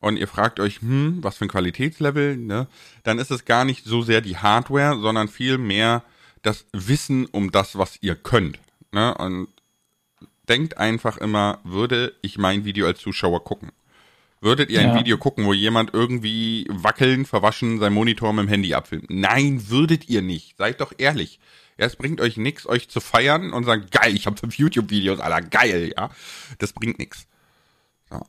[0.00, 2.66] und ihr fragt euch, hm, was für ein Qualitätslevel, ne,
[3.02, 6.02] dann ist es gar nicht so sehr die Hardware, sondern viel mehr
[6.42, 8.58] das Wissen um das, was ihr könnt.
[8.92, 9.14] Ne?
[9.14, 9.48] Und
[10.48, 13.70] denkt einfach immer, würde ich mein Video als Zuschauer gucken?
[14.40, 14.90] Würdet ihr ja.
[14.90, 19.10] ein Video gucken, wo jemand irgendwie wackeln, verwaschen, sein Monitor mit dem Handy abfilmt?
[19.10, 20.56] Nein, würdet ihr nicht.
[20.56, 21.38] Seid doch ehrlich.
[21.76, 25.20] Ja, es bringt euch nichts, euch zu feiern und sagen, geil, ich habe fünf YouTube-Videos,
[25.20, 26.10] aller geil, ja.
[26.58, 27.26] Das bringt nichts.
[28.08, 28.26] So.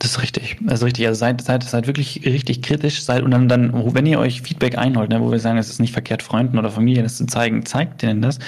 [0.00, 0.56] Das ist richtig.
[0.62, 1.06] Das ist richtig.
[1.06, 3.02] Also seid, seid, seid wirklich richtig kritisch.
[3.02, 5.78] Seid, und dann, dann, wenn ihr euch Feedback einholt, ne, wo wir sagen, es ist
[5.78, 8.38] nicht verkehrt, Freunden oder Familie das zu zeigen, zeigt denen das.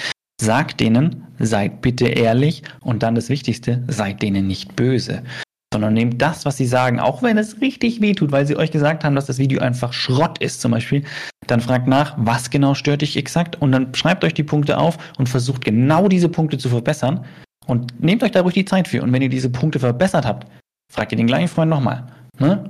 [0.41, 2.63] Sagt denen, seid bitte ehrlich.
[2.81, 5.23] Und dann das Wichtigste, seid denen nicht böse.
[5.75, 8.71] Sondern nehmt das, was sie sagen, auch wenn es richtig weh tut, weil sie euch
[8.71, 11.05] gesagt haben, dass das Video einfach Schrott ist, zum Beispiel.
[11.49, 13.61] Dann fragt nach, was genau stört dich exakt?
[13.61, 17.27] Und dann schreibt euch die Punkte auf und versucht genau diese Punkte zu verbessern.
[17.67, 19.03] Und nehmt euch da ruhig die Zeit für.
[19.03, 20.47] Und wenn ihr diese Punkte verbessert habt,
[20.93, 22.07] fragt ihr den gleichen Freund nochmal.
[22.39, 22.69] Ne?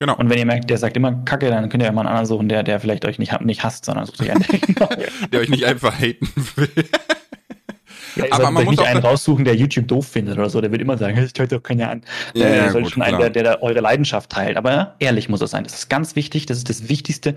[0.00, 0.16] Genau.
[0.16, 2.48] Und wenn ihr merkt, der sagt immer Kacke, dann könnt ihr immer einen anderen suchen,
[2.48, 4.44] der, der vielleicht euch nicht, nicht hasst, sondern sucht euch einen.
[5.32, 6.70] der euch nicht einfach haten will.
[8.16, 10.60] Ja, aber man muss nicht einen raussuchen, der YouTube doof findet oder so.
[10.60, 12.02] Der wird immer sagen, ich hört doch keiner an.
[12.34, 14.56] Ja, äh, ja, sollte schon einen, der, der da eure Leidenschaft teilt.
[14.56, 15.64] Aber ehrlich muss es sein.
[15.64, 16.46] Das ist ganz wichtig.
[16.46, 17.34] Das ist das Wichtigste.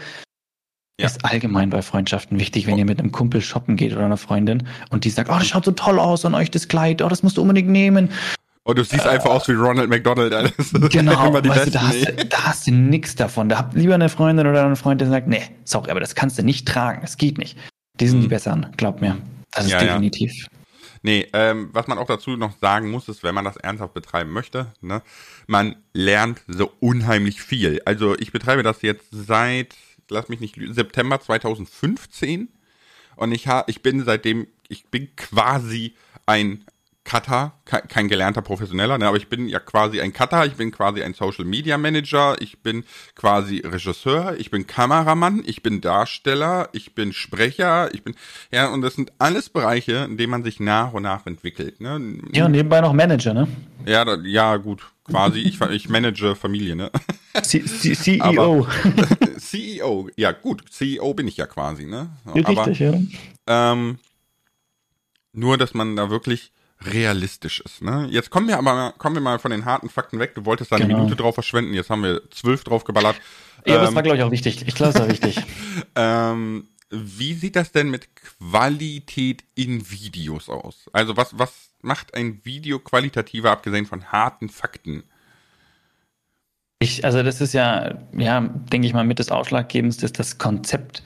[1.00, 1.08] Ja.
[1.08, 2.78] Ist allgemein bei Freundschaften wichtig, wenn oh.
[2.80, 5.64] ihr mit einem Kumpel shoppen geht oder einer Freundin und die sagt, oh, das schaut
[5.64, 8.10] so toll aus an euch, das Kleid, oh, das musst du unbedingt nehmen.
[8.70, 10.32] Und du siehst äh, einfach aus wie Ronald McDonald.
[10.32, 10.54] Alles.
[10.92, 13.50] Genau, weißt du, da, hast, du, da hast du nix davon.
[13.50, 16.38] Da habt lieber eine Freundin oder eine Freundin, der sagt, nee, sorry, aber das kannst
[16.38, 17.02] du nicht tragen.
[17.02, 17.58] Das geht nicht.
[18.00, 18.22] Die sind mhm.
[18.22, 19.18] die besseren, glaub mir.
[19.54, 20.44] Das ist ja, definitiv.
[20.44, 20.48] Ja.
[21.02, 24.30] Nee, ähm, was man auch dazu noch sagen muss, ist, wenn man das ernsthaft betreiben
[24.30, 25.02] möchte, ne,
[25.48, 27.82] man lernt so unheimlich viel.
[27.86, 29.76] Also ich betreibe das jetzt seit,
[30.12, 32.50] lass mich nicht September 2015
[33.16, 35.96] und ich, ha, ich bin seitdem, ich bin quasi
[36.28, 36.66] ein
[37.10, 41.02] Cutter, kein gelernter Professioneller, ne, aber ich bin ja quasi ein Cutter, ich bin quasi
[41.02, 42.84] ein Social Media Manager, ich bin
[43.16, 48.14] quasi Regisseur, ich bin Kameramann, ich bin Darsteller, ich bin Sprecher, ich bin,
[48.52, 51.82] ja, und das sind alles Bereiche, in denen man sich nach und nach entwickelt.
[51.82, 52.20] Ne?
[52.32, 53.48] Ja, und nebenbei noch Manager, ne?
[53.88, 56.92] Ja, da, ja, gut, quasi, ich, ich manage Familie, ne?
[57.42, 58.68] C C CEO.
[58.68, 58.68] Aber,
[59.40, 62.12] CEO, ja, gut, CEO bin ich ja quasi, ne?
[62.36, 62.94] Ja, richtig, ja.
[63.48, 63.98] Ähm,
[65.34, 66.52] nur, dass man da wirklich
[66.84, 67.82] realistisch ist.
[67.82, 68.08] Ne?
[68.10, 70.36] Jetzt kommen wir aber kommen wir mal von den harten Fakten weg.
[70.36, 71.00] Du wolltest da eine Genau.
[71.00, 73.18] Minute drauf verschwenden, jetzt haben wir zwölf drauf geballert.
[73.66, 74.66] Ja, aber das Ähm, war, glaube ich, auch wichtig.
[74.68, 75.38] Ich glaube, das war wichtig.
[75.96, 80.90] ähm, wie sieht das denn mit Qualität in Videos aus?
[80.94, 85.04] Also was, was macht ein Video qualitativer, abgesehen von harten Fakten?
[86.80, 91.04] Ich, also das ist ja, ja, denke ich mal, mit das Ausschlaggebendste ist das Konzept,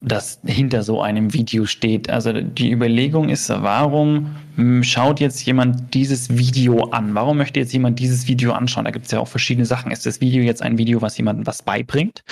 [0.00, 2.08] das hinter so einem Video steht.
[2.08, 7.14] Also die Überlegung ist, warum hm, schaut jetzt jemand dieses Video an?
[7.14, 8.86] Warum möchte jetzt jemand dieses Video anschauen?
[8.86, 9.92] Da gibt es ja auch verschiedene Sachen.
[9.92, 12.22] Ist das Video jetzt ein Video, was jemandem was beibringt?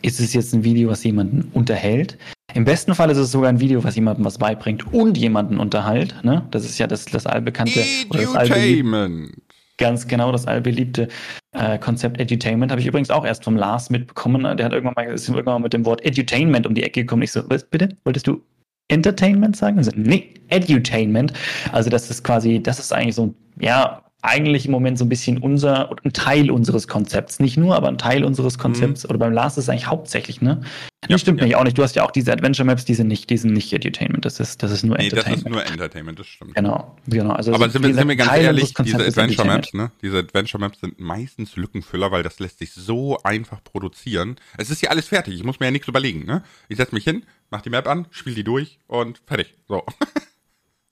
[0.00, 2.18] Ist es jetzt ein Video, was jemanden unterhält?
[2.54, 6.14] Im besten Fall ist es sogar ein Video, was jemandem was beibringt und jemanden unterhält.
[6.22, 6.46] Ne?
[6.52, 9.42] Das ist ja das, das allbekannte oder das allbeliebte, Edutainment.
[9.78, 11.08] Ganz genau das allbeliebte
[11.52, 12.70] äh, Konzept Edutainment.
[12.70, 14.42] Habe ich übrigens auch erst vom Lars mitbekommen.
[14.56, 17.22] Der hat irgendwann mal, ist irgendwann mal mit dem Wort Edutainment um die Ecke gekommen.
[17.22, 17.88] Ich so, was bitte?
[18.04, 18.42] Wolltest du
[18.88, 19.78] Entertainment sagen?
[19.78, 21.32] Also, nee, Edutainment.
[21.72, 25.38] Also das ist quasi, das ist eigentlich so, ja, eigentlich im Moment so ein bisschen
[25.38, 27.40] unser, ein Teil unseres Konzepts.
[27.40, 29.08] Nicht nur, aber ein Teil unseres Konzepts.
[29.08, 30.60] Oder beim Lars ist es eigentlich hauptsächlich, ne?
[31.08, 31.46] Ja, stimmt ja.
[31.46, 31.78] nicht, auch nicht.
[31.78, 34.24] Du hast ja auch diese Adventure Maps, die sind nicht, die sind nicht Edutainment.
[34.24, 35.46] Das ist, das ist nur Nee, das Entertainment.
[35.46, 36.54] ist nur Entertainment, das stimmt.
[36.54, 37.32] genau, genau.
[37.32, 39.46] Also Aber sind sind wir ganz Teil ehrlich, diese Adventure.
[39.46, 39.92] Maps, ne?
[40.02, 44.36] Diese Adventure Maps sind meistens Lückenfüller, weil das lässt sich so einfach produzieren.
[44.58, 46.42] Es ist ja alles fertig, ich muss mir ja nichts überlegen, ne?
[46.68, 49.54] Ich setze mich hin, mach die Map an, spiel die durch und fertig.
[49.68, 49.84] So.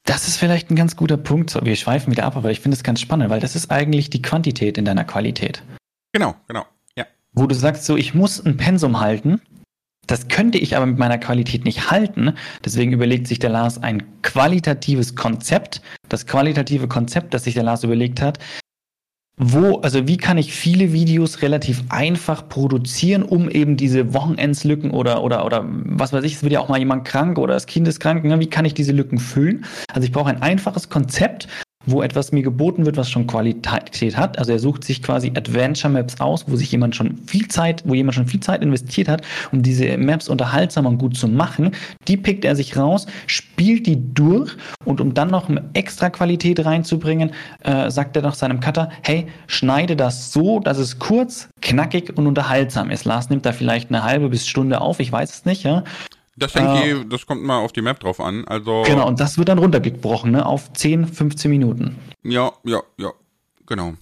[0.06, 1.58] Das ist vielleicht ein ganz guter Punkt.
[1.64, 4.22] Wir schweifen wieder ab, aber ich finde es ganz spannend, weil das ist eigentlich die
[4.22, 5.62] Quantität in deiner Qualität.
[6.12, 6.64] genau, genau.
[6.96, 7.06] Ja.
[7.32, 9.42] Wo du sagst, so, ich muss ein Pensum halten.
[10.06, 12.34] Das könnte ich aber mit meiner Qualität nicht halten.
[12.64, 15.82] Deswegen überlegt sich der Lars ein qualitatives Konzept.
[16.08, 18.38] Das qualitative Konzept, das sich der Lars überlegt hat,
[19.38, 25.22] wo, also wie kann ich viele Videos relativ einfach produzieren, um eben diese Wochenendslücken oder,
[25.22, 27.86] oder, oder was weiß ich, es wird ja auch mal jemand krank oder das Kind
[27.86, 28.40] ist krank, ne?
[28.40, 29.66] wie kann ich diese Lücken füllen?
[29.92, 31.48] Also ich brauche ein einfaches Konzept,
[31.86, 34.38] wo etwas mir geboten wird, was schon Qualität hat.
[34.38, 37.94] Also er sucht sich quasi Adventure Maps aus, wo sich jemand schon viel Zeit, wo
[37.94, 39.22] jemand schon viel Zeit investiert hat,
[39.52, 41.72] um diese Maps unterhaltsam und gut zu machen.
[42.08, 44.52] Die pickt er sich raus, spielt die durch
[44.84, 47.30] und um dann noch extra Qualität reinzubringen,
[47.62, 52.26] äh, sagt er noch seinem Cutter, hey, schneide das so, dass es kurz, knackig und
[52.26, 53.04] unterhaltsam ist.
[53.04, 55.84] Lars nimmt da vielleicht eine halbe bis Stunde auf, ich weiß es nicht, ja.
[56.36, 56.84] Das, hängt Ah.
[56.84, 58.46] eh, das kommt mal auf die Map drauf an.
[58.46, 61.96] Also, Genau, und das wird dann runtergebrochen, ne, auf 10, 15 Minuten.
[62.22, 63.12] ja, ja, ja,
[63.66, 63.94] genau.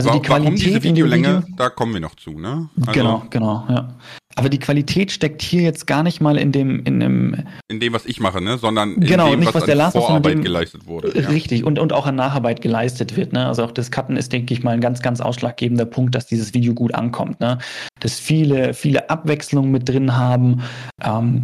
[0.00, 2.70] Also Wa- die Qualität Warum diese Videolänge, Video, da kommen wir noch zu, ne?
[2.80, 3.88] Also, genau, genau, ja.
[4.36, 7.36] Aber die Qualität steckt hier jetzt gar nicht mal in dem, in dem,
[7.68, 8.56] In dem, was ich mache, ne?
[8.56, 11.12] Sondern in Genau, dem, nicht, was, was der Lars Vorarbeit dem- geleistet wurde.
[11.20, 11.28] Ja.
[11.28, 13.46] richtig, und, und auch an Nacharbeit geleistet wird, ne.
[13.46, 16.54] Also auch das Cutten ist, denke ich mal, ein ganz, ganz ausschlaggebender Punkt, dass dieses
[16.54, 17.58] Video gut ankommt, ne.
[17.98, 20.62] Dass viele, viele Abwechslungen mit drin haben,
[21.04, 21.42] ähm,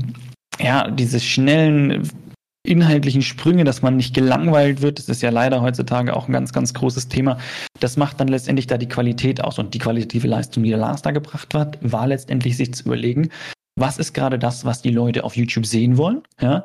[0.59, 2.09] ja, diese schnellen,
[2.67, 6.53] inhaltlichen Sprünge, dass man nicht gelangweilt wird, das ist ja leider heutzutage auch ein ganz,
[6.53, 7.39] ganz großes Thema.
[7.81, 9.59] Das macht dann letztendlich da die Qualität aus.
[9.59, 13.31] Und die qualitative Leistung, die der Lars da gebracht hat, war letztendlich sich zu überlegen,
[13.79, 16.23] was ist gerade das, was die Leute auf YouTube sehen wollen?
[16.41, 16.65] Ja?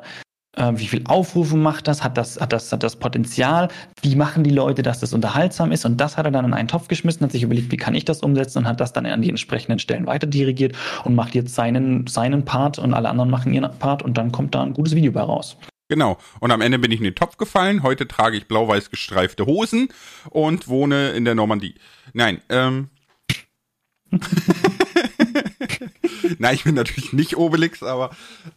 [0.56, 2.04] Äh, wie viel Aufrufe macht das?
[2.04, 3.68] Hat das, hat das, hat das Potenzial?
[4.02, 5.84] Wie machen die Leute, dass das unterhaltsam ist?
[5.84, 8.04] Und das hat er dann in einen Topf geschmissen, hat sich überlegt, wie kann ich
[8.04, 11.54] das umsetzen und hat das dann an die entsprechenden Stellen weiter dirigiert und macht jetzt
[11.54, 14.94] seinen, seinen Part und alle anderen machen ihren Part und dann kommt da ein gutes
[14.94, 15.56] Video bei raus.
[15.92, 16.16] Genau.
[16.40, 17.82] Und am Ende bin ich in den Topf gefallen.
[17.82, 19.90] Heute trage ich blau-weiß gestreifte Hosen
[20.30, 21.74] und wohne in der Normandie.
[22.14, 22.88] Nein, ähm.
[26.38, 28.08] Nein, ich bin natürlich nicht Obelix, aber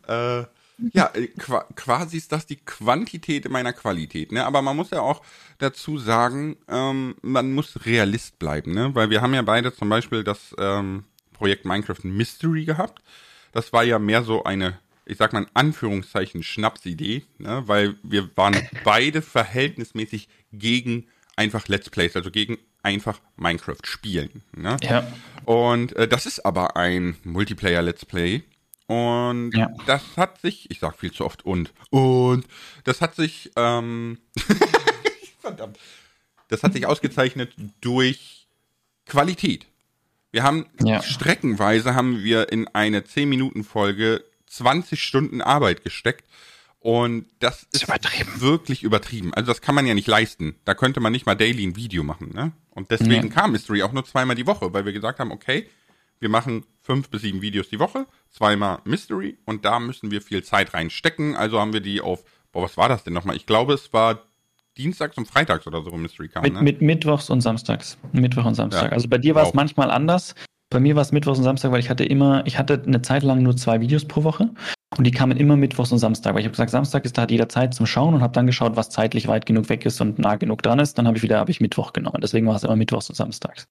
[0.08, 0.46] äh,
[0.94, 4.32] ja, qua quasi ist das die Quantität meiner Qualität.
[4.32, 4.46] Ne?
[4.46, 5.22] Aber man muss ja auch
[5.58, 8.96] dazu sagen, ähm, man muss Realist bleiben, ne?
[8.96, 13.04] Weil wir haben ja beide zum Beispiel das ähm, Projekt Minecraft Mystery gehabt.
[13.52, 17.64] Das war ja mehr so eine, ich sag mal in Anführungszeichen, Schnapsidee, ne?
[17.68, 24.44] weil wir waren beide verhältnismäßig gegen einfach Let's Plays, also gegen einfach Minecraft spielen.
[24.56, 24.78] Ne?
[24.84, 25.08] Ja.
[25.46, 28.44] Und äh, das ist aber ein Multiplayer-Let's Play.
[28.88, 29.70] Und Ja.
[29.88, 32.46] das hat sich, ich sag viel zu oft und, und
[32.84, 34.20] das hat sich, ähm,
[35.40, 35.80] verdammt,
[36.50, 38.48] das hat sich ausgezeichnet durch
[39.08, 39.66] Qualität.
[40.32, 41.02] Wir haben Ja.
[41.02, 44.24] streckenweise haben wir in eine 10-Minuten-Folge
[44.58, 46.26] 20 Stunden Arbeit gesteckt.
[46.80, 48.42] Und das ist, übertrieben.
[48.42, 49.34] wirklich übertrieben.
[49.34, 50.56] Also das kann man ja nicht leisten.
[50.66, 52.52] Da könnte man nicht mal daily ein Video machen, ne?
[52.70, 53.30] Und deswegen Nee.
[53.34, 55.68] kam Mystery auch nur zweimal die Woche, weil wir gesagt haben, okay,
[56.20, 60.44] wir machen fünf bis sieben Videos die Woche, zweimal Mystery und da müssen wir viel
[60.44, 61.36] Zeit reinstecken.
[61.36, 63.36] Also haben wir die auf, boah, was war das denn nochmal?
[63.36, 64.22] Ich glaube, es war
[64.78, 66.62] Dienstags und Freitags oder so, wo Mystery kam, Mit, ne?
[66.62, 67.98] mit Mittwochs und Samstags.
[68.12, 68.84] Mittwoch und Samstag.
[68.84, 68.90] Ja.
[68.92, 70.36] Also bei dir war es manchmal anders.
[70.76, 73.24] Bei mir war es Mittwochs und Samstag, weil ich hatte immer, ich hatte eine Zeit
[73.24, 74.50] lang nur zwei Videos pro Woche.
[74.98, 77.32] Und die kamen immer mittwochs und Samstag, weil ich habe gesagt, Samstag ist da hat
[77.32, 80.20] jeder Zeit zum Schauen und habe dann geschaut, was zeitlich weit genug weg ist und
[80.20, 80.98] nah genug dran ist.
[80.98, 82.20] Dann habe ich wieder, habe ich Mittwoch genommen.
[82.22, 83.70] Deswegen war es immer mittwochs und samstags.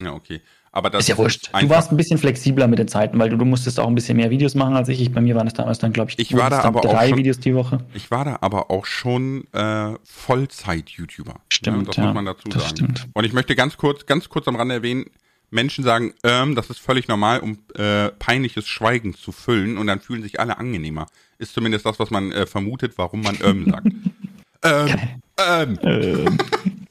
[0.00, 0.40] Ja, okay.
[0.70, 1.50] Aber das ist ja wurscht.
[1.52, 4.16] Du warst ein bisschen flexibler mit den Zeiten, weil du, du musstest auch ein bisschen
[4.16, 5.00] mehr Videos machen als ich.
[5.00, 7.18] ich bei mir waren es damals dann, glaube ich, ich war da aber drei schon,
[7.18, 7.80] Videos die Woche.
[7.92, 11.40] Ich war da aber auch schon äh, Vollzeit-YouTuber.
[11.48, 11.78] Stimmt.
[11.78, 12.68] Ja, das ja, muss man dazu sagen.
[12.68, 13.08] Stimmt.
[13.14, 15.06] Und ich möchte ganz kurz, ganz kurz am Rande erwähnen,
[15.50, 20.00] Menschen sagen, ähm, das ist völlig normal, um äh, peinliches Schweigen zu füllen und dann
[20.00, 21.06] fühlen sich alle angenehmer.
[21.38, 23.86] Ist zumindest das, was man äh, vermutet, warum man ähm sagt.
[24.62, 24.98] ähm,
[25.38, 25.78] ähm.
[25.82, 26.38] Ähm.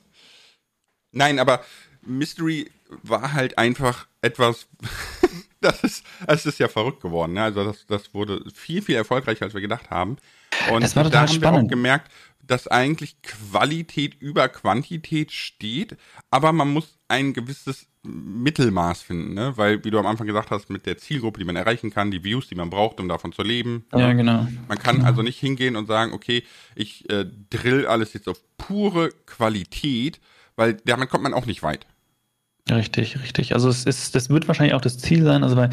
[1.12, 1.64] Nein, aber
[2.06, 2.70] Mystery
[3.04, 4.68] war halt einfach etwas,
[5.62, 7.34] das ist, es ist ja verrückt geworden.
[7.34, 7.44] Ne?
[7.44, 10.18] Also das, das wurde viel, viel erfolgreicher, als wir gedacht haben.
[10.72, 11.70] Und Das war da haben wir auch spannend.
[11.70, 15.98] gemerkt, dass eigentlich Qualität über Quantität steht,
[16.30, 19.54] aber man muss ein gewisses Mittelmaß finden, ne?
[19.56, 22.24] Weil, wie du am Anfang gesagt hast, mit der Zielgruppe, die man erreichen kann, die
[22.24, 23.86] Views, die man braucht, um davon zu leben.
[23.94, 24.48] Ja, genau.
[24.68, 26.44] Man kann also nicht hingehen und sagen, okay,
[26.76, 30.20] ich äh, drill alles jetzt auf pure Qualität,
[30.56, 31.86] weil damit kommt man auch nicht weit.
[32.70, 33.54] Richtig, richtig.
[33.54, 35.44] Also es ist, das wird wahrscheinlich auch das Ziel sein.
[35.44, 35.70] Also weil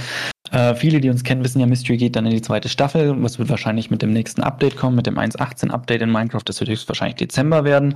[0.51, 3.14] äh, viele, die uns kennen, wissen ja, Mystery geht dann in die zweite Staffel.
[3.23, 6.42] Was wird wahrscheinlich mit dem nächsten Update kommen, mit dem 1.18 Update in Minecraft.
[6.45, 7.95] Das wird höchstwahrscheinlich Dezember werden.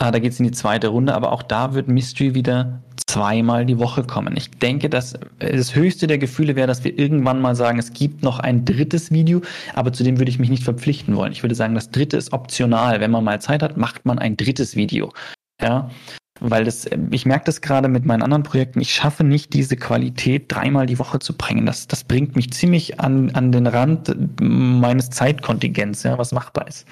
[0.00, 3.66] Äh, da geht es in die zweite Runde, aber auch da wird Mystery wieder zweimal
[3.66, 4.36] die Woche kommen.
[4.36, 8.22] Ich denke, dass das höchste der Gefühle wäre, dass wir irgendwann mal sagen, es gibt
[8.22, 9.42] noch ein drittes Video,
[9.74, 11.32] aber zu dem würde ich mich nicht verpflichten wollen.
[11.32, 13.00] Ich würde sagen, das dritte ist optional.
[13.00, 15.12] Wenn man mal Zeit hat, macht man ein drittes Video.
[15.60, 15.90] Ja,
[16.40, 20.44] weil das, ich merke das gerade mit meinen anderen Projekten, ich schaffe nicht diese Qualität
[20.48, 21.66] dreimal die Woche zu bringen.
[21.66, 26.86] Das, das bringt mich ziemlich an, an den Rand meines Zeitkontingents, ja, was machbar ist.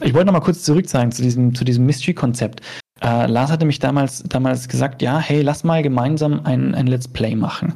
[0.00, 2.60] Ich wollte noch mal kurz zurück sagen zu diesem, zu diesem Mystery-Konzept.
[3.02, 7.08] Äh, Lars hatte mich damals, damals gesagt, ja, hey, lass mal gemeinsam ein, ein Let's
[7.08, 7.74] Play machen.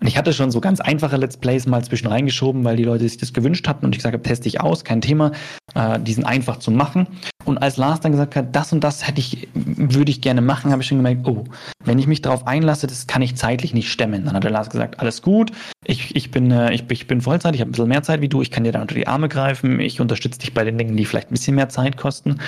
[0.00, 3.06] Und ich hatte schon so ganz einfache Let's Plays mal zwischen reingeschoben, weil die Leute
[3.06, 5.32] sich das gewünscht hatten und ich gesagt habe, teste ich aus, kein Thema.
[5.74, 7.06] Äh, die sind einfach zu machen.
[7.44, 10.72] Und als Lars dann gesagt hat, das und das hätte ich, würde ich gerne machen,
[10.72, 11.44] habe ich schon gemerkt, oh,
[11.84, 14.24] wenn ich mich darauf einlasse, das kann ich zeitlich nicht stemmen.
[14.24, 15.52] Dann hat der Lars gesagt, alles gut,
[15.84, 18.28] ich, ich, bin, äh, ich, ich bin Vollzeit, ich habe ein bisschen mehr Zeit wie
[18.28, 20.96] du, ich kann dir da unter die Arme greifen, ich unterstütze dich bei den Dingen,
[20.96, 22.38] die vielleicht ein bisschen mehr Zeit kosten.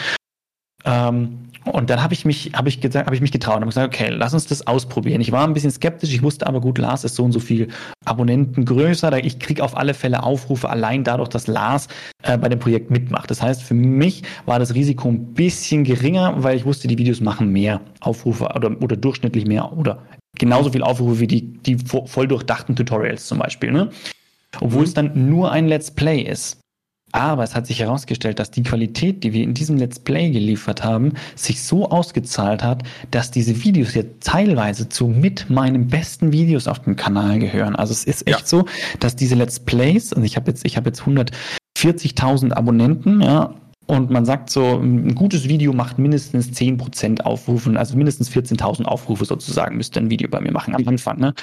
[0.85, 3.71] Ähm, und dann habe ich mich, habe ich gesagt, habe ich mich getraut und habe
[3.71, 5.21] gesagt, okay, lass uns das ausprobieren.
[5.21, 7.69] Ich war ein bisschen skeptisch, ich wusste aber gut, Lars ist so und so viel
[8.05, 9.23] Abonnenten größer.
[9.25, 11.89] Ich kriege auf alle Fälle Aufrufe allein dadurch, dass Lars
[12.23, 13.31] äh, bei dem Projekt mitmacht.
[13.31, 17.21] Das heißt, für mich war das Risiko ein bisschen geringer, weil ich wusste, die Videos
[17.21, 20.03] machen mehr Aufrufe oder, oder durchschnittlich mehr oder
[20.39, 23.71] genauso viel Aufrufe wie die, die vo- voll durchdachten Tutorials zum Beispiel.
[23.71, 23.91] Ne?
[24.61, 26.59] Obwohl es dann nur ein Let's Play ist.
[27.13, 30.83] Aber es hat sich herausgestellt, dass die Qualität, die wir in diesem Let's Play geliefert
[30.83, 36.67] haben, sich so ausgezahlt hat, dass diese Videos jetzt teilweise zu mit meinen besten Videos
[36.67, 37.77] auf dem Kanal gehören.
[37.77, 38.47] Also es ist echt Ja.
[38.47, 38.65] so,
[38.99, 43.55] dass diese Let's Plays, also ich habe jetzt, ich habe jetzt 140.000 Abonnenten, ja,
[43.87, 49.25] und man sagt so, ein gutes Video macht mindestens 10% Aufrufe, also mindestens 14.000 Aufrufe
[49.25, 51.35] sozusagen müsste ein Video bei mir machen am Anfang, ne?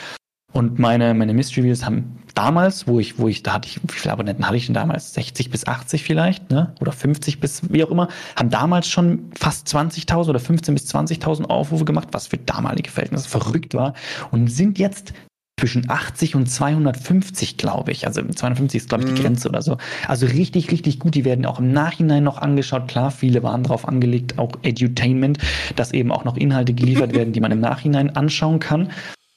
[0.51, 4.13] Und meine, meine Mystery-Videos haben damals, wo ich, wo ich, da hatte ich, wie viele
[4.13, 5.13] Abonnenten hatte ich denn damals?
[5.13, 6.73] 60 bis 80 vielleicht, ne?
[6.79, 11.45] Oder 50 bis wie auch immer, haben damals schon fast 20.000 oder 15 bis 20.000
[11.45, 13.93] Aufrufe gemacht, was für damalige Verhältnisse verrückt war.
[14.31, 15.13] Und sind jetzt
[15.59, 18.07] zwischen 80 und 250, glaube ich.
[18.07, 19.23] Also 250 ist, glaube ich, die Mhm.
[19.25, 19.77] Grenze oder so.
[20.07, 21.15] Also richtig, richtig gut.
[21.15, 22.87] Die werden auch im Nachhinein noch angeschaut.
[22.87, 25.37] Klar, viele waren darauf angelegt, auch Edutainment,
[25.75, 28.89] dass eben auch noch Inhalte geliefert werden, die man im Nachhinein anschauen kann.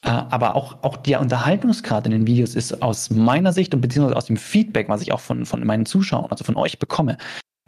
[0.04, 4.16] Äh, Aber auch, auch der Unterhaltungsgrad in den Videos ist aus meiner Sicht und beziehungsweise
[4.16, 7.18] aus dem Feedback, was ich auch von, von meinen Zuschauern, also von euch bekomme,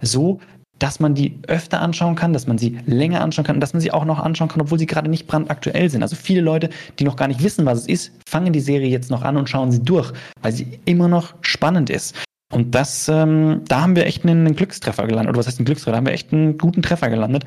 [0.03, 0.41] so,
[0.79, 3.81] dass man die öfter anschauen kann, dass man sie länger anschauen kann und dass man
[3.81, 6.03] sie auch noch anschauen kann, obwohl sie gerade nicht brandaktuell sind.
[6.03, 9.11] Also viele Leute, die noch gar nicht wissen, was es ist, fangen die Serie jetzt
[9.11, 12.17] noch an und schauen sie durch, weil sie immer noch spannend ist.
[12.53, 15.31] Und das, ähm, da haben wir echt einen, einen Glückstreffer gelandet.
[15.31, 15.93] Oder was heißt ein Glückstreffer?
[15.93, 17.45] Da haben wir echt einen guten Treffer gelandet.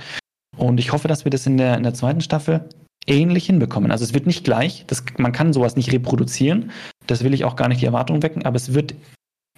[0.57, 2.67] Und ich hoffe, dass wir das in der, in der zweiten Staffel
[3.05, 3.91] ähnlich hinbekommen.
[3.91, 6.71] Also es wird nicht gleich, das, man kann sowas nicht reproduzieren.
[7.05, 8.95] Das will ich auch gar nicht die Erwartung wecken, aber es wird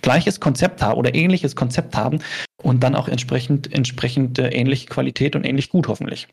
[0.01, 2.19] gleiches Konzept haben oder ähnliches Konzept haben
[2.61, 6.27] und dann auch entsprechend, entsprechend äh, ähnliche Qualität und ähnlich gut hoffentlich.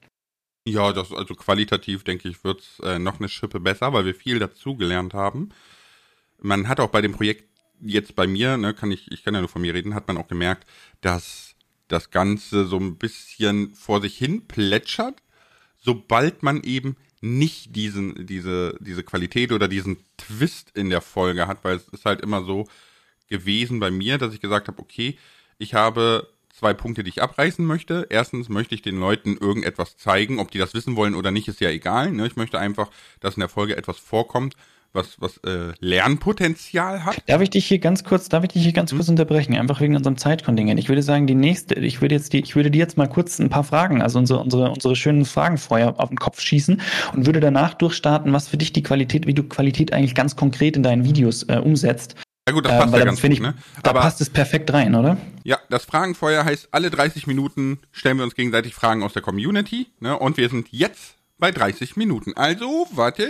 [0.69, 4.38] Ja, das, also qualitativ, denke ich, wird's äh, noch eine Schippe besser, weil wir viel
[4.38, 5.51] dazugelernt haben.
[6.40, 7.45] Man hat auch bei dem Projekt
[7.81, 10.19] jetzt bei mir, ne, kann ich, ich kann ja nur von mir reden, hat man
[10.19, 10.66] auch gemerkt,
[11.01, 11.55] dass
[11.88, 15.23] das Ganze so ein bisschen vor sich hin plätschert,
[15.87, 21.64] sobald man eben nicht diesen, diese, diese Qualität oder diesen Twist in der Folge hat,
[21.64, 22.66] weil es ist halt immer so
[23.29, 25.16] gewesen bei mir, dass ich gesagt habe, okay,
[25.59, 28.07] ich habe zwei Punkte, die ich abreißen möchte.
[28.11, 31.61] Erstens möchte ich den Leuten irgendetwas zeigen, ob die das wissen wollen oder nicht, ist
[31.61, 32.11] ja egal.
[32.12, 32.27] Ne?
[32.27, 34.57] Ich möchte einfach, dass in der Folge etwas vorkommt,
[34.92, 37.16] was, was äh, Lernpotenzial hat.
[37.27, 38.99] Darf ich dich hier ganz kurz, darf ich dich hier ganz Hm?
[38.99, 40.79] kurz unterbrechen, einfach wegen unserem Zeitkontingent.
[40.81, 43.38] Ich würde sagen, die nächste, ich würde jetzt die, ich würde dir jetzt mal kurz
[43.38, 46.81] ein paar Fragen, also unsere, unsere, unsere schönen Fragen vorher auf den Kopf schießen
[47.14, 50.77] und würde danach durchstarten, was für dich die Qualität, wie du Qualität eigentlich ganz konkret
[50.77, 52.16] in deinen Videos äh, umsetzt.
[52.49, 53.55] Ja gut, das Äh, passt weil ja ganz gut, ich, ne?
[53.83, 55.16] da Aber passt es perfekt rein, oder?
[55.44, 59.88] ja, das Fragenfeuer heißt, alle 30 Minuten stellen wir uns gegenseitig Fragen aus der Community,
[60.01, 60.16] ne?
[60.18, 62.35] Und wir sind jetzt bei 30 Minuten.
[62.37, 63.27] Also, warte.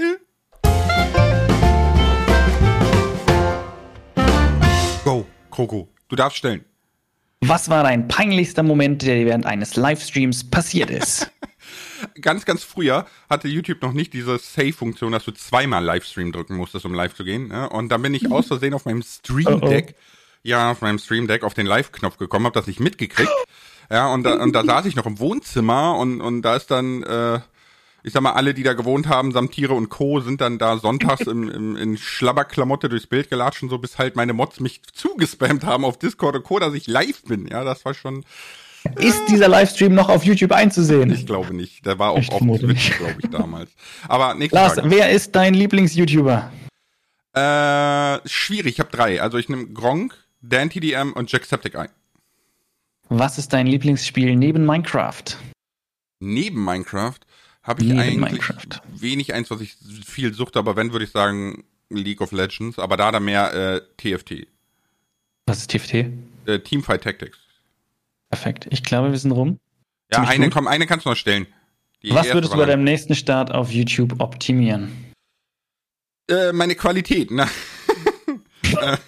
[5.06, 5.88] Go, Kroko.
[6.08, 6.64] Du darfst stellen.
[7.40, 11.30] Was war dein peinlichster Moment, der dir während eines Livestreams passiert ist?
[12.20, 16.86] ganz, ganz früher hatte YouTube noch nicht diese Save-Funktion, dass du zweimal Livestream drücken musstest,
[16.86, 17.46] um live zu gehen.
[17.46, 17.68] Ne?
[17.68, 19.94] Und dann bin ich aus Versehen auf meinem Stream Deck,
[20.42, 23.30] ja, auf meinem Stream Deck auf den Live-Knopf gekommen, hab das nicht mitgekriegt.
[23.88, 27.04] Ja, und da, und da saß ich noch im Wohnzimmer und, und da ist dann,
[27.04, 27.38] äh,
[28.06, 30.78] ich sag mal, alle, die da gewohnt haben, samt Tiere und Co., sind dann da
[30.78, 34.80] sonntags im, im, in Schlabberklamotte durchs Bild gelatscht und so, bis halt meine Mods mich
[34.92, 37.48] zugespammt haben auf Discord und Co., dass ich live bin.
[37.48, 38.24] Ja, das war schon,
[38.94, 41.12] Ist dieser Livestream noch auf YouTube einzusehen?
[41.12, 41.84] ich glaube nicht.
[41.84, 43.72] Der war auch Ich auf Twitch, glaube ich, damals.
[44.06, 44.90] Aber nächste Lars, Frage.
[44.90, 46.52] wer ist dein Lieblings-YouTuber?
[47.34, 49.20] Äh, schwierig, ich habe drei.
[49.20, 51.88] Also ich nehme Gronk, DanTDM und Jacksepticeye.
[53.08, 55.22] Was ist dein Lieblingsspiel neben Minecraft?
[56.20, 57.18] Neben Minecraft
[57.66, 58.80] habe ich eigentlich Minecraft.
[58.94, 62.96] wenig eins, was ich viel suchte, aber wenn, würde ich sagen League of Legends, aber
[62.96, 64.46] da dann mehr äh, TFT.
[65.46, 65.94] Was ist TFT?
[66.46, 67.38] Äh, Teamfight Tactics.
[68.30, 68.66] Perfekt.
[68.70, 69.58] Ich glaube, wir sind rum.
[70.10, 71.46] Ja, Ziemlich eine, komm, eine kannst du noch stellen.
[72.02, 74.92] Die Was würdest du bei deinem nächsten Start auf YouTube optimieren?
[76.28, 77.48] Äh, meine Qualität, ne?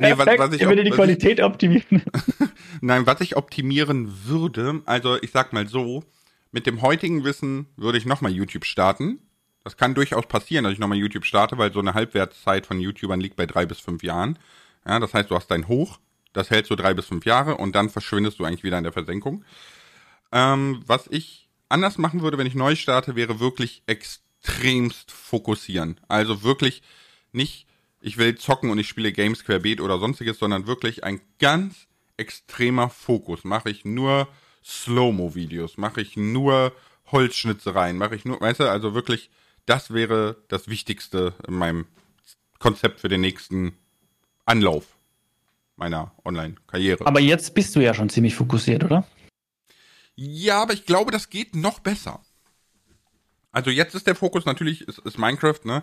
[0.00, 2.02] Nee, was, was ich, ich würde die Qualität optimieren.
[2.80, 6.04] Nein, was ich optimieren würde, also ich sag mal so,
[6.52, 9.20] mit dem heutigen Wissen würde ich nochmal YouTube starten.
[9.62, 13.20] Das kann durchaus passieren, dass ich nochmal YouTube starte, weil so eine Halbwertszeit von YouTubern
[13.20, 14.38] liegt bei drei bis fünf Jahren.
[14.86, 15.98] Ja, das heißt, du hast dein Hoch,
[16.32, 18.92] das hält so drei bis fünf Jahre und dann verschwindest du eigentlich wieder in der
[18.92, 19.44] Versenkung.
[20.32, 26.00] Ähm, was ich anders machen würde, wenn ich neu starte, wäre wirklich extremst fokussieren.
[26.08, 26.82] Also wirklich
[27.32, 27.66] nicht,
[28.00, 31.86] ich will zocken und ich spiele Games querbeet oder sonstiges, sondern wirklich ein ganz
[32.16, 33.44] extremer Fokus.
[33.44, 34.28] Mache ich nur
[34.64, 36.72] Slow-Mo-Videos, mache ich nur
[37.10, 39.30] Holzschnitzereien, mache ich nur, weißt du, also wirklich,
[39.66, 41.86] das wäre das Wichtigste in meinem
[42.58, 43.76] Konzept für den nächsten
[44.44, 44.96] Anlauf
[45.76, 47.06] meiner Online-Karriere.
[47.06, 49.06] Aber jetzt bist du ja schon ziemlich fokussiert, oder?
[50.14, 52.20] Ja, aber ich glaube, das geht noch besser.
[53.52, 55.82] Also jetzt ist der Fokus natürlich, ist, ist Minecraft, ne?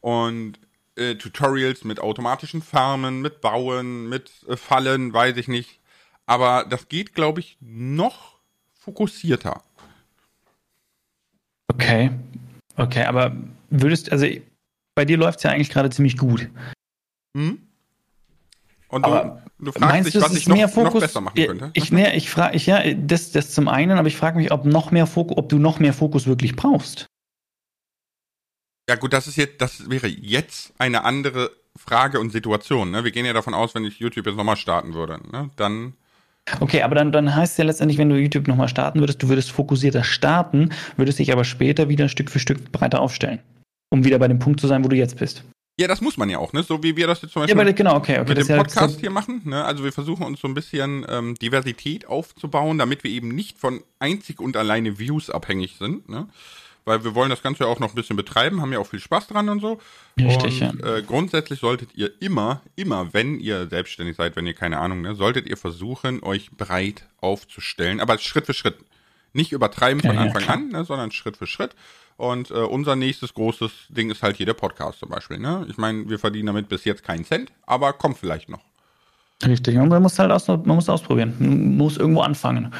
[0.00, 0.60] Und
[0.96, 5.80] äh, Tutorials mit automatischen Farmen, mit Bauen, mit äh, Fallen, weiß ich nicht.
[6.28, 8.38] Aber das geht, glaube ich, noch
[8.74, 9.62] fokussierter.
[11.72, 12.10] Okay.
[12.76, 13.34] Okay, aber
[13.70, 14.26] würdest, also
[14.94, 16.50] bei dir läuft es ja eigentlich gerade ziemlich gut.
[17.34, 17.66] Hm?
[18.88, 20.94] Und Aber du, du fragst Meinst dich, was ich noch, mehr Fokus?
[20.94, 21.70] noch besser machen könnte.
[21.72, 24.66] Ich, ne, ich frage, ich, ja, das, das zum einen, aber ich frage mich, ob
[24.66, 27.06] noch mehr Fokus, ob du noch mehr Fokus wirklich brauchst.
[28.88, 32.90] Ja gut, das ist jetzt, das wäre jetzt eine andere Frage und Situation.
[32.90, 33.04] Ne?
[33.04, 35.50] Wir gehen ja davon aus, wenn ich YouTube jetzt nochmal starten würde, ne?
[35.56, 35.94] dann
[36.60, 39.28] Okay, aber dann, dann heißt es ja letztendlich, wenn du YouTube nochmal starten würdest, du
[39.28, 43.40] würdest fokussierter starten, würdest dich aber später wieder Stück für Stück breiter aufstellen.
[43.90, 45.42] Um wieder bei dem Punkt zu sein, wo du jetzt bist.
[45.80, 46.62] ja, das muss man ja auch, ne?
[46.62, 48.28] So wie wir das jetzt zum Ja, Beispiel aber genau, okay, okay.
[48.28, 49.42] mit dem ist ja- Podcast hier machen.
[49.44, 49.64] Ne?
[49.64, 53.80] Also wir versuchen uns so ein bisschen ähm, Diversität aufzubauen, damit wir eben nicht von
[54.00, 56.08] einzig und alleine Views abhängig sind.
[56.08, 56.26] Ne?
[56.88, 58.98] Weil wir wollen das Ganze ja auch noch ein bisschen betreiben, haben ja auch viel
[59.00, 59.78] Spaß dran und so.
[60.18, 64.78] Richtig, und, Äh, grundsätzlich solltet ihr immer, immer, wenn ihr selbstständig seid, wenn ihr keine
[64.78, 68.76] Ahnung, ne, solltet ihr versuchen, euch breit aufzustellen, aber Schritt für Schritt.
[69.32, 70.56] Nicht übertreiben von Ja, ja, Anfang klar.
[70.56, 71.74] an, ne, sondern Schritt für Schritt.
[72.16, 75.38] Und äh, unser nächstes großes Ding ist halt hier der Podcast zum Beispiel.
[75.38, 75.66] Ne?
[75.70, 78.60] Ich meine, wir verdienen damit bis jetzt keinen Cent, aber kommt vielleicht noch.
[79.46, 81.36] Richtig, und man muss halt aus, man muss ausprobieren.
[81.38, 82.74] Man muss irgendwo anfangen.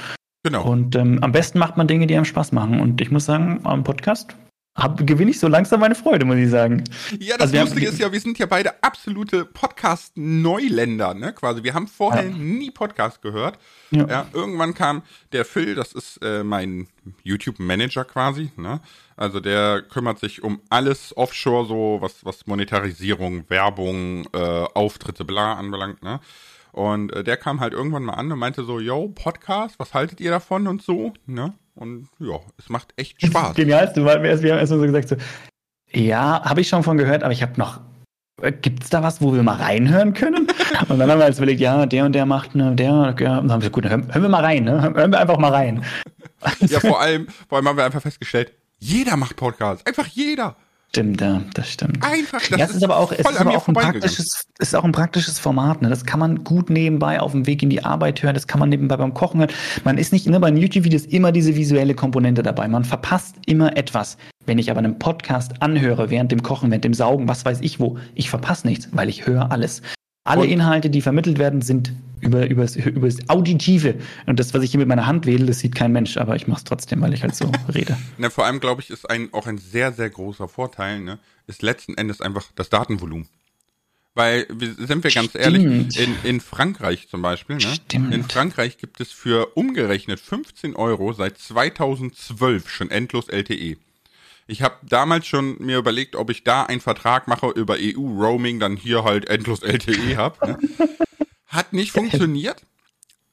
[0.49, 0.65] Genau.
[0.65, 2.81] Und ähm, am besten macht man Dinge, die einem Spaß machen.
[2.81, 4.35] Und ich muss sagen, am Podcast
[4.77, 6.85] hab, gewinne ich so langsam meine Freude, muss ich sagen.
[7.19, 11.33] Ja, das Also wir haben- Lustige ist ja, wir sind ja beide absolute Podcast-Neuländer, ne?
[11.33, 11.63] Quasi.
[11.65, 12.31] Wir haben vorher Ja.
[12.37, 13.59] nie Podcast gehört.
[13.91, 14.07] Ja.
[14.07, 14.27] Ja.
[14.33, 16.87] irgendwann kam der Phil, das ist äh, mein
[17.25, 18.81] YouTube-Manager quasi, ne?
[19.17, 24.39] Also der kümmert sich um alles offshore, so was, was Monetarisierung, Werbung, äh,
[24.75, 26.21] Auftritte, bla anbelangt, ne?
[26.73, 30.21] Und äh, der kam halt irgendwann mal an und meinte so, yo, Podcast, was haltet
[30.21, 31.55] ihr davon und so, ne?
[31.75, 33.55] Und ja, es macht echt Spaß.
[33.55, 35.17] Genialste war, wir wir haben erst mal so gesagt, so,
[35.91, 37.81] ja, habe ich schon von gehört, aber ich habe noch,
[38.63, 40.49] gibt es da was, wo wir mal reinhören können?
[40.89, 43.21] Und dann haben wir uns überlegt, ja, der und der macht, ne, der, ja, und
[43.21, 44.83] dann haben wir gesagt, gut, dann hören, hören wir mal rein, ne?
[44.83, 45.85] Hören wir einfach mal rein.
[46.61, 49.87] Ja, vor allem, vor allem haben wir einfach festgestellt, jeder macht Podcast.
[49.87, 50.57] Einfach jeder.
[50.91, 52.05] Stimmt, ja, das stimmt.
[52.05, 54.75] Einfach, das ja, es ist aber auch, es ist aber auch ein praktisches, es ist
[54.75, 55.83] auch ein praktisches Format.
[55.83, 55.89] Ne?
[55.89, 58.35] Das kann man gut nebenbei auf dem Weg in die Arbeit hören.
[58.35, 59.53] Das kann man nebenbei beim Kochen hören.
[59.85, 62.69] Man ist nicht ne, bei YouTube-Videos immer diese visuelle Komponente dabei.
[62.69, 64.17] Man verpasst immer etwas.
[64.47, 67.81] Wenn ich aber einen Podcast anhöre während dem Kochen, während dem Saugen, was weiß ich
[67.81, 69.83] wo, ich verpasse nichts, weil ich höre alles.
[70.29, 73.95] Alle Und- Inhalte, die vermittelt werden, sind über, übers, übers Auditive.
[74.27, 76.47] Und das, was ich hier mit meiner Hand wedel, das sieht kein Mensch, aber ich
[76.49, 77.97] mache es trotzdem, weil ich halt so rede.
[78.19, 81.63] Ne, vor allem, glaube ich, ist ein, auch ein sehr, sehr großer Vorteil, ne, ist
[81.63, 83.29] letzten Endes einfach das Datenvolumen.
[84.15, 85.35] Weil, sind wir ganz Stimmt.
[85.37, 87.63] ehrlich, in, in Frankreich zum Beispiel, ne?
[87.63, 88.13] Stimmt.
[88.13, 93.77] In Frankreich gibt es für umgerechnet 15 Euro seit 2012 schon endlos LTE.
[94.51, 98.77] Ich habe damals schon mir überlegt, ob ich da einen Vertrag mache über EU-Roaming, dann
[98.77, 100.45] hier halt endlos LTE hab.
[100.45, 100.59] Ne?
[101.49, 102.63] Hat nicht funktioniert,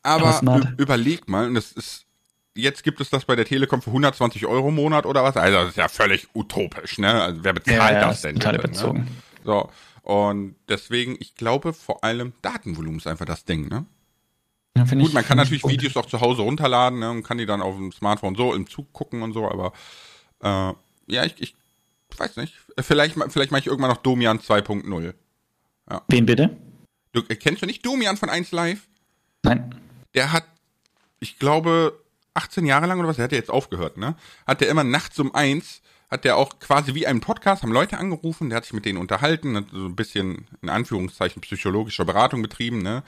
[0.03, 0.41] Aber
[0.77, 2.05] überleg mal, und das ist,
[2.53, 5.37] jetzt gibt es das bei der Telekom für 120 Euro im Monat oder was?
[5.37, 7.23] Also das ist ja völlig utopisch, ne?
[7.23, 8.35] Also wer bezahlt das denn?
[8.35, 8.99] total bitte, überzogen.
[8.99, 9.07] Ne?
[9.45, 9.69] So,
[10.03, 13.85] und deswegen, ich glaube vor allem Datenvolumen ist einfach das Ding, ne?
[14.77, 15.65] Ja, Gut, man kann natürlich.
[15.65, 18.67] Videos auch zu Hause runterladen ne, und kann die dann auf dem Smartphone so im
[18.67, 19.71] Zug gucken und so, aber
[20.41, 20.73] äh,
[21.07, 21.55] ja, ich, ich
[22.17, 22.53] weiß nicht.
[22.79, 25.13] Vielleicht, vielleicht mache ich irgendwann noch Domian 2.0.
[26.07, 26.57] Wen bitte?
[27.11, 28.87] Du, äh, kennst du nicht Domian von 1 Live?
[29.43, 29.75] Nein.
[30.13, 30.45] Der hat,
[31.19, 32.01] ich glaube,
[32.33, 34.15] 18 Jahre lang oder was, der hat ja jetzt aufgehört, ne?
[34.45, 37.97] Hat der immer nachts um eins, hat der auch quasi wie einen Podcast, haben Leute
[37.97, 42.41] angerufen, der hat sich mit denen unterhalten, hat so ein bisschen, in Anführungszeichen, psychologische Beratung
[42.41, 43.03] betrieben, ne?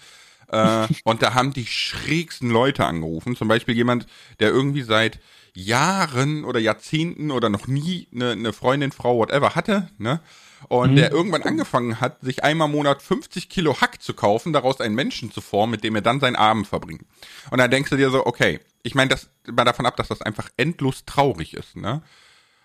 [0.49, 3.35] Äh, und da haben die schrägsten Leute angerufen.
[3.35, 4.07] Zum Beispiel jemand,
[4.39, 5.19] der irgendwie seit
[5.53, 10.21] Jahren oder Jahrzehnten oder noch nie eine, eine Freundin, Frau, whatever hatte, ne?
[10.69, 14.81] Und der irgendwann angefangen hat, sich einmal im Monat 50 Kilo Hack zu kaufen, daraus
[14.81, 17.05] einen Menschen zu formen, mit dem er dann seinen Abend verbringt.
[17.51, 20.21] Und dann denkst du dir so, okay, ich meine, das mal davon ab, dass das
[20.21, 22.01] einfach endlos traurig ist, ne?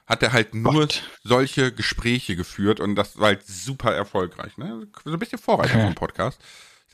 [0.06, 1.02] Hat er halt nur Gott.
[1.22, 4.86] solche Gespräche geführt und das war halt super erfolgreich, ne?
[5.04, 6.40] So ein bisschen Vorreiter vom Podcast.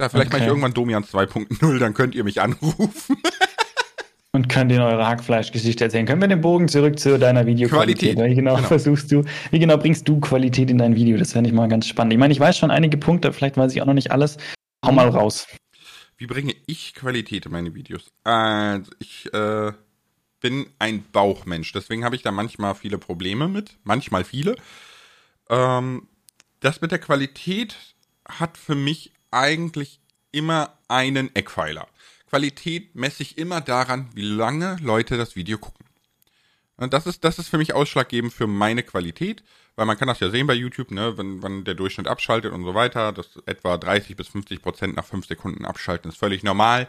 [0.01, 0.49] Ja, vielleicht mache ich Okay.
[0.49, 3.17] irgendwann Domian 2.0, dann könnt ihr mich anrufen.
[4.33, 6.05] Und könnt ihr eure Hackfleischgeschichte erzählen.
[6.07, 8.15] Können wir den Bogen zurück zu deiner Videoqualität?
[8.15, 8.69] Qualität, Wie genau, genau.
[8.69, 11.17] versuchst du, wie genau bringst du Qualität in dein Video?
[11.17, 12.13] Das fände ich mal ganz spannend.
[12.13, 14.37] Ich meine, ich weiß schon einige Punkte, vielleicht weiß ich auch noch nicht alles.
[14.85, 15.47] Hau mal raus.
[16.19, 18.13] Wie bringe ich Qualität in meine Videos?
[18.23, 19.73] Also, ich äh,
[20.41, 24.57] bin ein Bauchmensch, deswegen habe ich da manchmal viele Probleme mit, manchmal viele.
[25.49, 26.07] Ähm,
[26.61, 27.77] das mit der Qualität
[28.29, 30.01] hat für mich eigentlich
[30.33, 31.89] immer einen Eckpfeiler.
[32.29, 35.87] Qualität messe ich immer daran, wie lange Leute das Video gucken.
[36.77, 39.43] Und das ist, das ist für mich ausschlaggebend für meine Qualität,
[39.75, 42.65] weil man kann das ja sehen bei YouTube, ne, wenn, wenn der Durchschnitt abschaltet und
[42.65, 46.87] so weiter, dass etwa 30 bis 50 Prozent nach 5 Sekunden abschalten, ist völlig normal,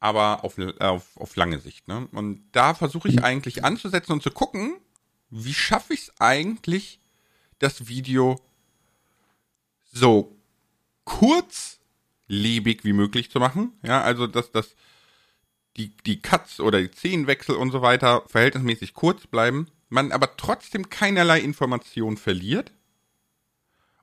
[0.00, 2.08] aber auf, auf, auf lange Sicht, ne.
[2.12, 4.76] Und da versuche ich eigentlich anzusetzen und zu gucken,
[5.30, 7.00] wie schaffe ich es eigentlich,
[7.58, 8.40] das Video
[9.92, 10.35] so
[11.06, 14.76] kurzlebig wie möglich zu machen, ja, also dass das
[15.78, 20.90] die, die Cuts oder die Szenenwechsel und so weiter verhältnismäßig kurz bleiben, man aber trotzdem
[20.90, 22.72] keinerlei Information verliert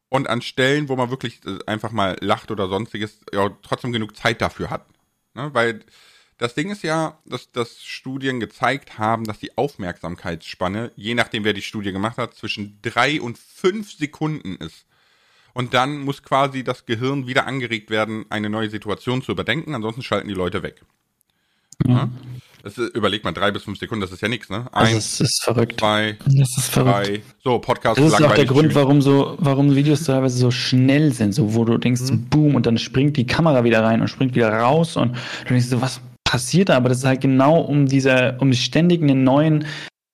[0.10, 4.16] und an Stellen, wo man wirklich äh, einfach mal lacht oder sonstiges, ja, trotzdem genug
[4.16, 4.86] Zeit dafür hat.
[5.34, 5.54] Ne?
[5.54, 5.84] Weil
[6.38, 11.54] das Ding ist ja, dass, dass Studien gezeigt haben, dass die Aufmerksamkeitsspanne, je nachdem wer
[11.54, 14.86] die Studie gemacht hat, zwischen drei und fünf Sekunden ist.
[15.54, 20.02] Und dann muss quasi das Gehirn wieder angeregt werden, eine neue Situation zu überdenken, ansonsten
[20.02, 20.82] schalten die Leute weg.
[21.88, 22.10] Ja?
[22.64, 24.68] Das ist, überlegt man, drei bis fünf Sekunden, das ist ja nichts, ne?
[24.74, 25.80] Eins, es ist verrückt.
[25.82, 27.08] zwei, Das ist verrückt.
[27.08, 27.22] drei.
[27.44, 31.34] So, Podcast Das ist auch der Grund, warum so, warum Videos teilweise so schnell sind,
[31.34, 32.30] so wo du denkst, Mhm.
[32.30, 35.12] boom, und dann springt die Kamera wieder rein und springt wieder raus und
[35.44, 36.78] du denkst so, was passiert da?
[36.78, 39.66] Aber das ist halt genau um dieser, um ständig einen neuen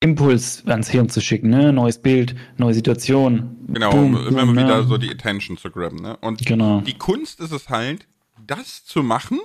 [0.02, 1.72] Impuls ans Hirn zu schicken, ne?
[1.72, 3.56] Neues Bild, neue Situation.
[3.68, 4.82] Genau, Boom, um immer boom, wieder ja.
[4.82, 6.16] so die Attention zu grabben, ne?
[6.18, 6.80] Und Genau.
[6.80, 8.06] die Kunst ist es halt,
[8.46, 9.38] das zu machen,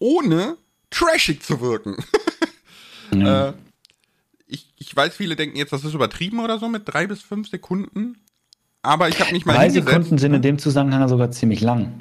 [0.00, 0.56] ohne
[0.90, 1.96] trashig zu wirken.
[3.14, 3.50] Ja.
[3.50, 3.52] Äh,
[4.46, 7.46] ich, ich weiß, viele denken jetzt, das ist übertrieben oder so mit drei bis fünf
[7.50, 8.16] Sekunden.
[8.80, 9.68] Aber ich habe mich mal Drei.
[9.68, 11.92] Sekunden sind in dem Zusammenhang sogar ziemlich lang.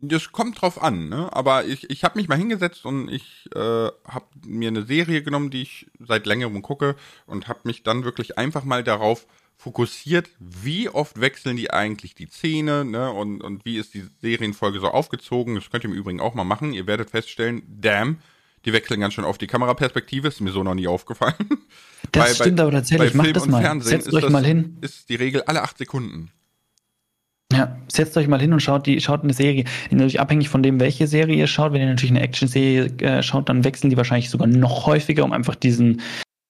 [0.00, 1.32] Das kommt drauf an, ne?
[1.32, 5.50] Aber ich, ich habe mich mal hingesetzt und ich äh, habe mir eine Serie genommen,
[5.50, 9.26] die ich seit längerem gucke und habe mich dann wirklich einfach mal darauf
[9.56, 13.10] fokussiert, wie oft wechseln die eigentlich die Szene, ne?
[13.10, 15.54] Und, und wie ist die Serienfolge so aufgezogen.
[15.54, 16.72] Das könnt ihr im Übrigen auch mal machen.
[16.72, 18.18] Ihr werdet feststellen, damn,
[18.64, 20.28] die wechseln ganz schön auf die Kameraperspektive.
[20.28, 21.34] Ist mir so noch nie aufgefallen.
[22.12, 23.12] Das Weil stimmt aber tatsächlich.
[23.12, 23.62] bei Macht Film das und mal.
[23.62, 24.76] Fernsehen Setzt ist euch das, mal hin.
[24.82, 26.30] Ist die Regel alle acht Sekunden.
[27.54, 29.64] Ja, setzt euch mal hin und schaut die, schaut eine Serie.
[29.90, 31.72] Natürlich abhängig von dem, welche Serie ihr schaut.
[31.72, 35.32] Wenn ihr natürlich eine Action-Serie äh, schaut, dann wechseln die wahrscheinlich sogar noch häufiger, um
[35.32, 36.00] einfach diesen,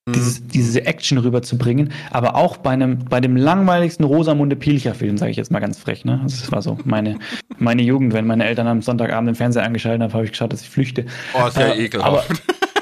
[0.08, 5.36] dieses, diese Action rüberzubringen, aber auch bei einem, bei dem langweiligsten Rosamunde Pilcher-Film, sage ich
[5.36, 6.20] jetzt mal ganz frech, ne?
[6.22, 7.18] Das war so meine,
[7.58, 10.60] meine Jugend, wenn meine Eltern am Sonntagabend den Fernseher angeschaltet haben, habe ich geschaut, dass
[10.60, 11.06] ich flüchte.
[11.32, 12.30] Oh, ist ja äh, ekelhaft.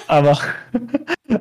[0.08, 0.40] Aber, aber,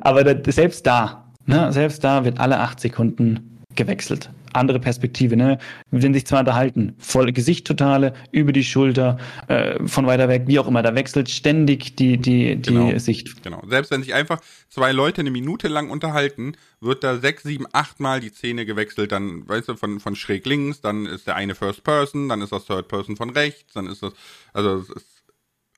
[0.02, 5.58] aber da, selbst da, ne, selbst da wird alle acht Sekunden gewechselt andere Perspektive, ne?
[5.90, 9.18] Wenn sich zwar unterhalten, voll Gesicht totale, über die Schulter,
[9.48, 12.98] äh, von weiter weg, wie auch immer, da wechselt ständig die, die, die genau.
[12.98, 13.42] Sicht.
[13.42, 13.62] Genau.
[13.68, 18.00] Selbst wenn sich einfach zwei Leute eine Minute lang unterhalten, wird da sechs, sieben, acht
[18.00, 21.54] Mal die Szene gewechselt, dann, weißt du, von, von schräg links, dann ist der eine
[21.54, 24.12] First Person, dann ist das Third Person von rechts, dann ist das,
[24.52, 25.21] also es ist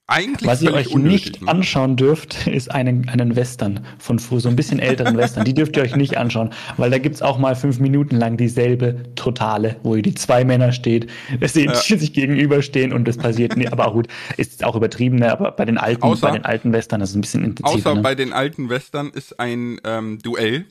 [0.06, 1.48] eigentlich Was ihr euch unnötig, nicht ne?
[1.48, 5.44] anschauen dürft, ist einen, einen Western von früher, so ein bisschen älteren Western.
[5.44, 9.14] Die dürft ihr euch nicht anschauen, weil da gibt's auch mal fünf Minuten lang dieselbe
[9.14, 11.10] Totale, wo ihr die zwei Männer steht,
[11.46, 11.74] sie ja.
[11.74, 13.72] sich gegenüberstehen und das passiert nicht.
[13.72, 15.32] Aber auch gut, ist auch übertrieben, ne?
[15.32, 17.90] aber bei den alten, außer, bei den alten Western ist es ein bisschen intensiver.
[17.90, 18.02] Außer ne?
[18.02, 20.66] bei den alten Western ist ein ähm, Duell.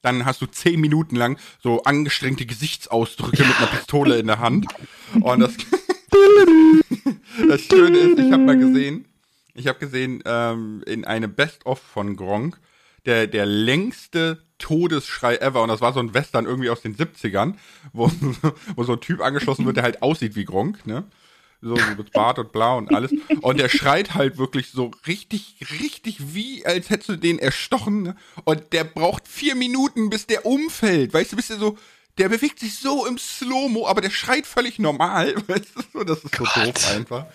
[0.00, 4.66] Dann hast du zehn Minuten lang so angestrengte Gesichtsausdrücke mit einer Pistole in der Hand.
[5.20, 5.54] Und das
[7.48, 9.06] das Schöne ist, ich habe mal gesehen,
[9.54, 12.58] ich habe gesehen ähm, in einem Best-of von Gronk,
[13.06, 15.62] der, der längste Todesschrei ever.
[15.62, 17.54] Und das war so ein Western irgendwie aus den 70ern,
[17.92, 18.10] wo,
[18.76, 21.04] wo so ein Typ angeschlossen wird, der halt aussieht wie Gronk, ne?
[21.60, 23.12] So, so mit Bart und blau und alles.
[23.40, 28.02] Und der schreit halt wirklich so richtig, richtig wie, als hättest du den erstochen.
[28.02, 28.16] Ne?
[28.44, 31.12] Und der braucht vier Minuten, bis der umfällt.
[31.12, 31.76] Weißt du, bist du so,
[32.18, 35.34] der bewegt sich so im Slow-Mo, aber der schreit völlig normal.
[35.46, 36.56] das ist so Gott.
[36.56, 37.26] doof einfach.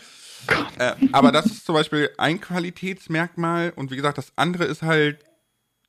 [0.78, 5.20] Äh, aber das ist zum Beispiel ein Qualitätsmerkmal und wie gesagt, das andere ist halt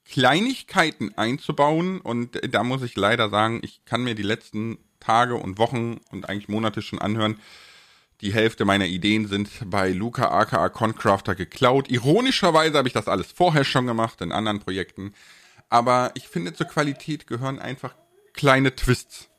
[0.05, 5.59] Kleinigkeiten einzubauen und da muss ich leider sagen, ich kann mir die letzten Tage und
[5.59, 7.41] Wochen und eigentlich Monate schon anhören,
[8.21, 11.91] die Hälfte meiner Ideen sind bei Luca aka Concrafter geklaut.
[11.91, 15.15] Ironischerweise habe ich das alles vorher schon gemacht in anderen Projekten.
[15.69, 17.95] Aber ich finde, zur Qualität gehören einfach
[18.35, 19.31] kleine Twists.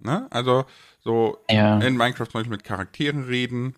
[0.00, 0.26] Ne?
[0.30, 0.64] Also
[1.00, 1.78] so ja.
[1.78, 3.74] in Minecraft zum Beispiel mit Charakteren reden,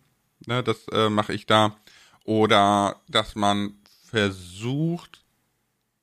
[0.46, 0.62] ne?
[0.62, 1.76] das äh, mache ich da.
[2.24, 5.20] Oder dass man versucht,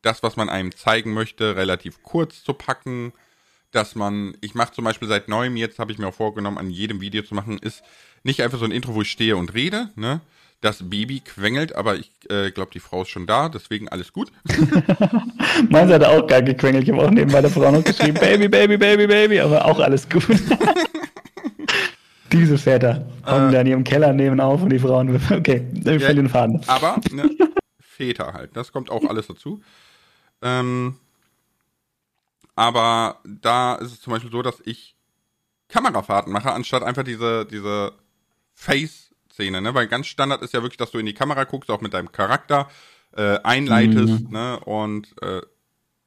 [0.02, 3.14] das, was man einem zeigen möchte, relativ kurz zu packen.
[3.72, 6.70] Dass man, ich mache zum Beispiel seit neuem, jetzt habe ich mir auch vorgenommen, an
[6.70, 7.84] jedem Video zu machen, ist
[8.24, 10.22] nicht einfach so ein Intro, wo ich stehe und rede, ne?
[10.62, 14.32] Das Baby quengelt, aber ich äh, glaube, die Frau ist schon da, deswegen alles gut.
[15.70, 16.84] Meins hat auch gar gequengelt.
[16.84, 20.10] Ich habe auch neben meiner Frau noch geschrieben, Baby, Baby, Baby, Baby, aber auch alles
[20.10, 20.26] gut.
[22.32, 26.02] Diese Väter kommen äh, da in ihrem Keller, nehmen auf und die Frauen, okay, ich
[26.02, 26.60] ja, den Faden.
[26.68, 27.30] Aber, ne,
[27.80, 29.62] Väter halt, das kommt auch alles dazu.
[30.42, 30.96] Ähm,
[32.56, 34.96] aber da ist es zum Beispiel so, dass ich
[35.70, 37.92] Kamerafahrten mache, anstatt einfach diese, diese
[38.56, 39.07] Face-
[39.38, 39.76] Szene, ne?
[39.76, 42.12] Weil ganz Standard ist ja wirklich, dass du in die Kamera guckst, auch mit deinem
[42.12, 42.68] Charakter
[43.16, 44.32] äh, einleitest, mhm.
[44.32, 44.60] ne?
[44.62, 45.42] Und äh,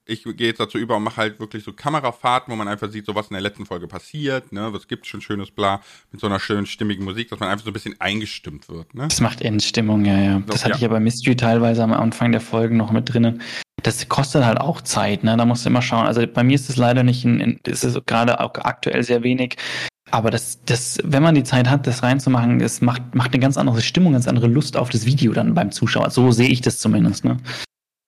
[0.05, 3.07] ich gehe jetzt dazu über und mache halt wirklich so Kamerafahrten, wo man einfach sieht,
[3.07, 4.73] so was in der letzten Folge passiert, ne?
[4.73, 7.71] Was gibt schon schönes Bla mit so einer schönen stimmigen Musik, dass man einfach so
[7.71, 9.07] ein bisschen eingestimmt wird, ne?
[9.09, 10.43] Das macht Endstimmung, ja, ja.
[10.47, 10.77] Das so, hatte ja.
[10.77, 13.43] ich ja bei Mystery teilweise am Anfang der Folgen noch mit drinnen.
[13.85, 15.37] Das kostet halt auch Zeit, ne?
[15.37, 16.07] Da musst du immer schauen.
[16.07, 19.57] Also bei mir ist es leider nicht, in, ist es gerade auch aktuell sehr wenig.
[20.11, 23.57] Aber das, das, wenn man die Zeit hat, das reinzumachen, das macht, macht eine ganz
[23.57, 26.11] andere Stimmung, ganz andere Lust auf das Video dann beim Zuschauer.
[26.11, 27.37] So sehe ich das zumindest, ne?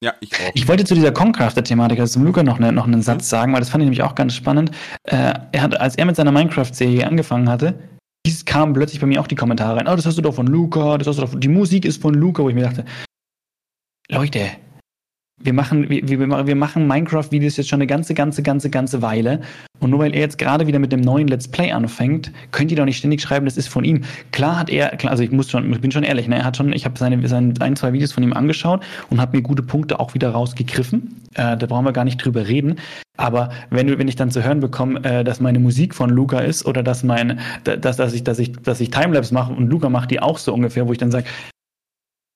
[0.02, 0.50] Ja, ich auch.
[0.54, 3.02] Ich wollte zu dieser Concrafter-Thematik, also zum Luca noch, ne, noch einen mhm.
[3.02, 4.72] Satz sagen, weil das fand ich nämlich auch ganz spannend.
[5.04, 7.78] Äh, er hat, als er mit seiner Minecraft-Serie angefangen hatte,
[8.26, 9.86] dies kam plötzlich bei mir auch die Kommentare rein.
[9.86, 12.14] Oh, das hast du doch von Luca, das hast du doch, die Musik ist von
[12.14, 12.84] Luca, wo ich mir dachte,
[14.08, 14.40] Leute,
[15.44, 19.40] wir machen, wir, wir machen Minecraft-Videos jetzt schon eine ganze, ganze, ganze, ganze Weile.
[19.80, 22.76] Und nur weil er jetzt gerade wieder mit dem neuen Let's Play anfängt, könnt ihr
[22.76, 24.02] doch nicht ständig schreiben, das ist von ihm.
[24.30, 26.56] Klar hat er, klar, also ich muss schon, ich bin schon ehrlich, ne, er hat
[26.56, 29.62] schon, ich habe seine, seine ein, zwei Videos von ihm angeschaut und habe mir gute
[29.62, 31.22] Punkte auch wieder rausgegriffen.
[31.34, 32.76] Äh, da brauchen wir gar nicht drüber reden.
[33.16, 36.64] Aber wenn, wenn ich dann zu hören bekomme, äh, dass meine Musik von Luca ist
[36.64, 40.10] oder dass mein, dass, dass ich, dass ich, dass ich Timelapse mache und Luca macht
[40.10, 41.26] die auch so ungefähr, wo ich dann sage,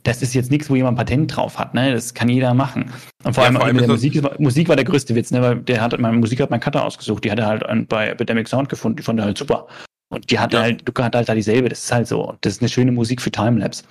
[0.07, 1.93] das ist jetzt nichts, wo jemand Patent drauf hat, ne?
[1.93, 2.93] Das kann jeder machen.
[3.25, 5.43] Und vor ja, allem, vor allem mit der Musik, Musik war der größte Witz, ne?
[5.43, 8.47] Weil der hat, meine Musik hat mein Cutter ausgesucht, die hat er halt bei Epidemic
[8.47, 9.67] Sound gefunden, die fand er halt super.
[10.09, 10.61] Und die hat ja.
[10.61, 12.29] halt, Luca hat halt da dieselbe, das ist halt so.
[12.29, 13.83] Und das ist eine schöne Musik für Timelapse.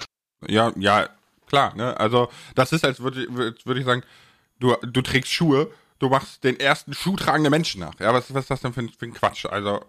[0.48, 1.10] Ja, ja,
[1.48, 2.00] klar, ne?
[2.00, 4.04] Also, das ist, als würde würd ich sagen,
[4.60, 8.00] du, du trägst Schuhe, du machst den ersten schuhtragenden Menschen nach.
[8.00, 9.46] Ja, was, was ist das denn für, für ein Quatsch?
[9.48, 9.82] Also,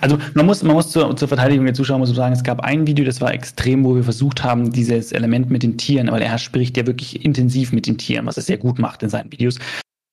[0.00, 2.86] also man muss, man muss zur, zur Verteidigung der Zuschauer muss sagen, es gab ein
[2.86, 6.38] Video, das war extrem, wo wir versucht haben, dieses Element mit den Tieren, weil er
[6.38, 9.58] spricht ja wirklich intensiv mit den Tieren, was er sehr gut macht in seinen Videos.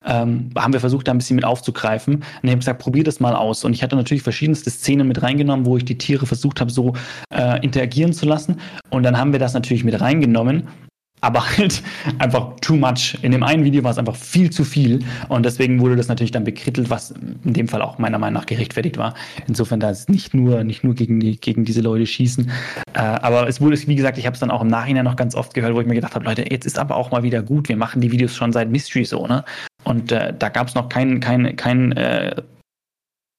[0.05, 2.15] Ähm, haben wir versucht, da ein bisschen mit aufzugreifen.
[2.15, 3.65] Und ich habe gesagt, probier das mal aus.
[3.65, 6.93] Und ich hatte natürlich verschiedenste Szenen mit reingenommen, wo ich die Tiere versucht habe, so
[7.33, 8.61] äh, interagieren zu lassen.
[8.89, 10.67] Und dann haben wir das natürlich mit reingenommen.
[11.21, 11.81] Aber halt
[12.19, 13.17] einfach too much.
[13.21, 14.99] In dem einen Video war es einfach viel zu viel
[15.29, 17.11] und deswegen wurde das natürlich dann bekrittelt, was
[17.43, 19.15] in dem Fall auch meiner Meinung nach gerechtfertigt war.
[19.47, 22.51] Insofern da ist nicht nur nicht nur gegen die gegen diese Leute schießen,
[22.93, 25.35] äh, aber es wurde wie gesagt, ich habe es dann auch im Nachhinein noch ganz
[25.35, 27.69] oft gehört, wo ich mir gedacht habe, Leute, jetzt ist aber auch mal wieder gut.
[27.69, 29.43] Wir machen die Videos schon seit Mystery so, ne?
[29.83, 32.35] Und äh, da gab es noch kein kein kein äh,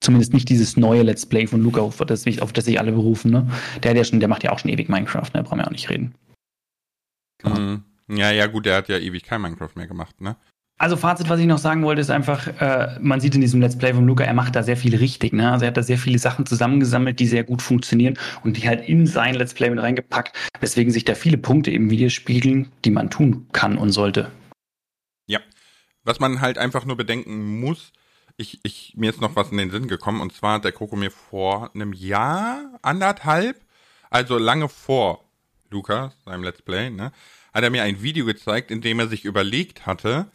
[0.00, 3.32] Zumindest nicht dieses neue Let's Play von Luca, auf das, auf das sich alle berufen.
[3.32, 3.48] Ne?
[3.82, 5.42] Der, der, schon, der macht ja auch schon ewig Minecraft, ne?
[5.42, 6.14] brauchen wir auch nicht reden.
[7.44, 7.84] Mhm.
[8.08, 10.36] Ja, ja, gut, der hat ja ewig kein Minecraft mehr gemacht, ne?
[10.80, 13.76] Also Fazit, was ich noch sagen wollte, ist einfach, äh, man sieht in diesem Let's
[13.76, 15.32] Play von Luca, er macht da sehr viel richtig.
[15.32, 15.50] Ne?
[15.50, 18.88] Also er hat da sehr viele Sachen zusammengesammelt, die sehr gut funktionieren und die halt
[18.88, 22.92] in sein Let's Play mit reingepackt, weswegen sich da viele Punkte im Video spiegeln, die
[22.92, 24.30] man tun kann und sollte.
[25.26, 25.40] Ja,
[26.04, 27.92] was man halt einfach nur bedenken muss,
[28.36, 30.94] ich, ich, mir ist noch was in den Sinn gekommen und zwar hat der Kroko
[30.94, 33.60] mir vor einem Jahr, anderthalb,
[34.10, 35.27] also lange vor
[35.70, 37.12] Luca, seinem Let's Play, ne,
[37.52, 40.30] hat er mir ein Video gezeigt, in dem er sich überlegt hatte,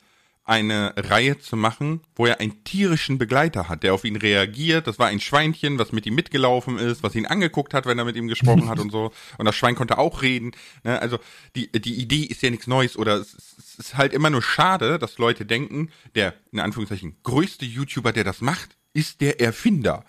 [0.45, 4.87] eine Reihe zu machen, wo er einen tierischen Begleiter hat, der auf ihn reagiert.
[4.87, 8.03] Das war ein Schweinchen, was mit ihm mitgelaufen ist, was ihn angeguckt hat, wenn er
[8.03, 9.13] mit ihm gesprochen hat und so.
[9.37, 10.51] Und das Schwein konnte auch reden.
[10.83, 10.99] Ne?
[10.99, 11.19] Also
[11.55, 14.99] die, die Idee ist ja nichts Neues oder es, es ist halt immer nur schade,
[14.99, 20.03] dass Leute denken, der in Anführungszeichen größte YouTuber, der das macht, ist der Erfinder.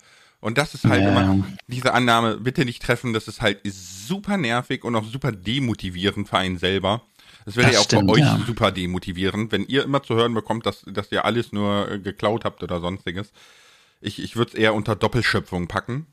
[0.45, 1.09] Und das ist halt ja.
[1.09, 6.29] immer diese Annahme, bitte nicht treffen, das ist halt super nervig und auch super demotivierend
[6.29, 7.01] für einen selber.
[7.45, 8.39] Das wäre ja auch stimmt, bei euch ja.
[8.45, 12.45] super demotivierend, wenn ihr immer zu hören bekommt, dass, dass ihr alles nur äh, geklaut
[12.45, 13.31] habt oder sonstiges.
[14.01, 16.05] Ich, ich würde es eher unter Doppelschöpfung packen.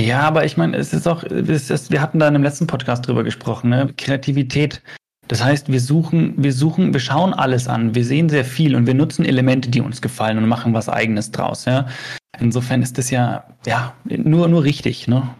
[0.00, 2.66] Ja, aber ich meine, es ist auch, es ist, wir hatten da in dem letzten
[2.66, 3.94] Podcast drüber gesprochen, ne?
[3.96, 4.82] Kreativität.
[5.30, 8.88] Das heißt, wir suchen, wir suchen, wir schauen alles an, wir sehen sehr viel und
[8.88, 11.86] wir nutzen Elemente, die uns gefallen und machen was eigenes draus, ja.
[12.40, 15.32] Insofern ist das ja, ja, nur, nur richtig, ne?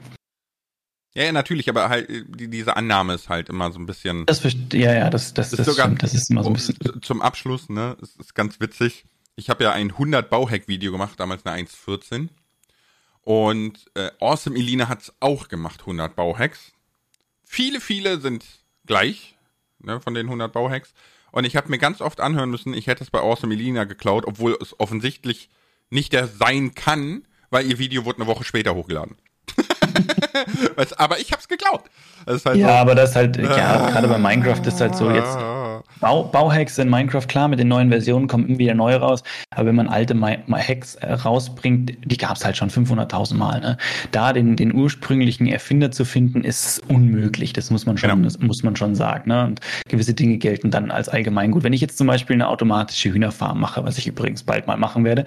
[1.12, 4.26] Ja, ja, natürlich, aber halt die, diese Annahme ist halt immer so ein bisschen.
[4.26, 6.76] Das ja, ja, das, das, das, das, sogar, stimmt, das ist immer so ein bisschen.
[7.02, 9.06] Zum Abschluss, ne, es ist ganz witzig.
[9.34, 12.28] Ich habe ja ein 100 Bauhack-Video gemacht, damals eine 1.14.
[13.22, 16.70] Und äh, Awesome Elina hat's auch gemacht, 100 Bauhacks.
[17.42, 18.44] Viele, viele sind
[18.86, 19.36] gleich,
[19.82, 20.94] ne, von den 100 Bauhacks.
[21.32, 24.24] Und ich habe mir ganz oft anhören müssen, ich hätte es bei Awesome Elina geklaut,
[24.26, 25.48] obwohl es offensichtlich
[25.90, 29.16] nicht der sein kann, weil ihr Video wurde eine Woche später hochgeladen.
[30.96, 31.90] aber ich hab's geglaubt.
[32.26, 35.38] Halt ja, so, aber das halt, ja, gerade bei Minecraft ist halt so jetzt.
[36.00, 39.68] Bau, Bauhacks in Minecraft, klar, mit den neuen Versionen kommen immer wieder neu raus, aber
[39.68, 43.60] wenn man alte Hacks äh, rausbringt, die gab's halt schon 500.000 Mal.
[43.60, 43.76] Ne?
[44.10, 47.52] Da den, den ursprünglichen Erfinder zu finden, ist unmöglich.
[47.52, 48.24] Das muss man schon, genau.
[48.24, 49.28] das muss man schon sagen.
[49.28, 49.44] Ne?
[49.44, 51.62] Und gewisse Dinge gelten dann als allgemeingut.
[51.62, 55.04] Wenn ich jetzt zum Beispiel eine automatische Hühnerfarm mache, was ich übrigens bald mal machen
[55.04, 55.24] werde,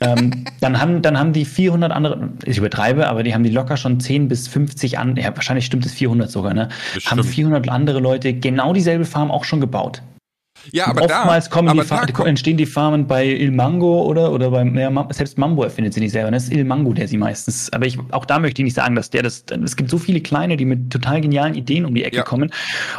[0.00, 3.76] ähm, dann haben, dann haben die 400 andere, ich übertreibe, aber die haben die locker
[3.76, 6.68] schon 10 bis 50 an, ja, wahrscheinlich stimmt es 400 sogar, ne?
[6.94, 7.10] Bestimmt.
[7.10, 10.02] Haben 400 andere Leute genau dieselbe Farm auch schon gebaut.
[10.72, 14.02] Ja, aber oftmals da, kommen aber die Farmen, kommt entstehen die Farmen bei Il Mango
[14.04, 16.30] oder oder beim ja, selbst Mambo erfindet sie nicht selber.
[16.30, 16.54] Das ne?
[16.54, 17.70] ist Il Mango, der sie meistens.
[17.72, 19.44] Aber ich auch da möchte ich nicht sagen, dass der das.
[19.62, 22.22] Es gibt so viele kleine, die mit total genialen Ideen um die Ecke ja.
[22.22, 22.50] kommen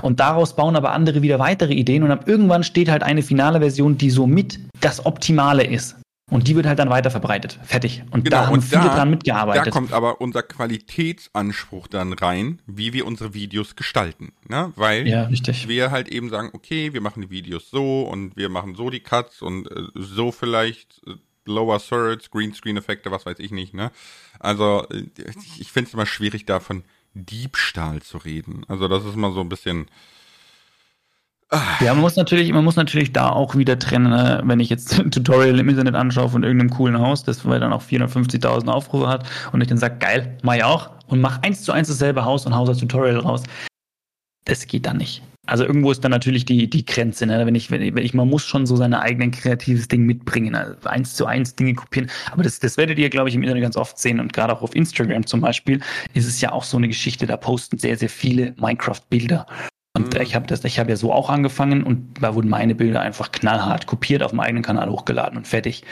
[0.01, 3.59] und daraus bauen aber andere wieder weitere Ideen und ab irgendwann steht halt eine finale
[3.59, 5.95] Version, die somit das Optimale ist.
[6.31, 7.59] Und die wird halt dann weiter verbreitet.
[7.63, 8.03] Fertig.
[8.09, 9.67] Und genau, da haben und viele da, dran mitgearbeitet.
[9.67, 14.33] Da kommt aber unser Qualitätsanspruch dann rein, wie wir unsere Videos gestalten.
[14.47, 14.73] Ne?
[14.75, 18.73] Weil ja, wir halt eben sagen, okay, wir machen die Videos so und wir machen
[18.73, 21.11] so die Cuts und äh, so vielleicht äh,
[21.45, 23.75] Lower Thirds, Greenscreen-Effekte, was weiß ich nicht.
[23.75, 23.91] Ne?
[24.39, 25.03] Also äh,
[25.59, 28.63] ich finde es immer schwierig, da von Diebstahl zu reden.
[28.67, 29.87] Also das ist immer so ein bisschen
[31.81, 34.41] ja, man muss natürlich, man muss natürlich da auch wieder trennen, ne?
[34.45, 37.83] wenn ich jetzt ein Tutorial im Internet anschaue von irgendeinem coolen Haus, das dann auch
[37.83, 41.71] 450.000 Aufrufe hat und ich dann sage, geil, mach ich auch und mach eins zu
[41.71, 43.43] eins dasselbe Haus und hau das Tutorial raus.
[44.45, 45.23] Das geht dann nicht.
[45.47, 47.45] Also irgendwo ist dann natürlich die, die Grenze, ne?
[47.45, 51.15] wenn, ich, wenn, ich, man muss schon so sein eigenes kreatives Ding mitbringen, also eins
[51.15, 52.09] zu eins Dinge kopieren.
[52.31, 54.61] Aber das, das werdet ihr, glaube ich, im Internet ganz oft sehen und gerade auch
[54.61, 55.81] auf Instagram zum Beispiel
[56.13, 59.45] ist es ja auch so eine Geschichte, da posten sehr, sehr viele Minecraft-Bilder
[59.95, 60.21] und mhm.
[60.21, 63.31] ich habe das, ich habe ja so auch angefangen und da wurden meine Bilder einfach
[63.31, 65.83] knallhart kopiert auf dem eigenen Kanal hochgeladen und fertig.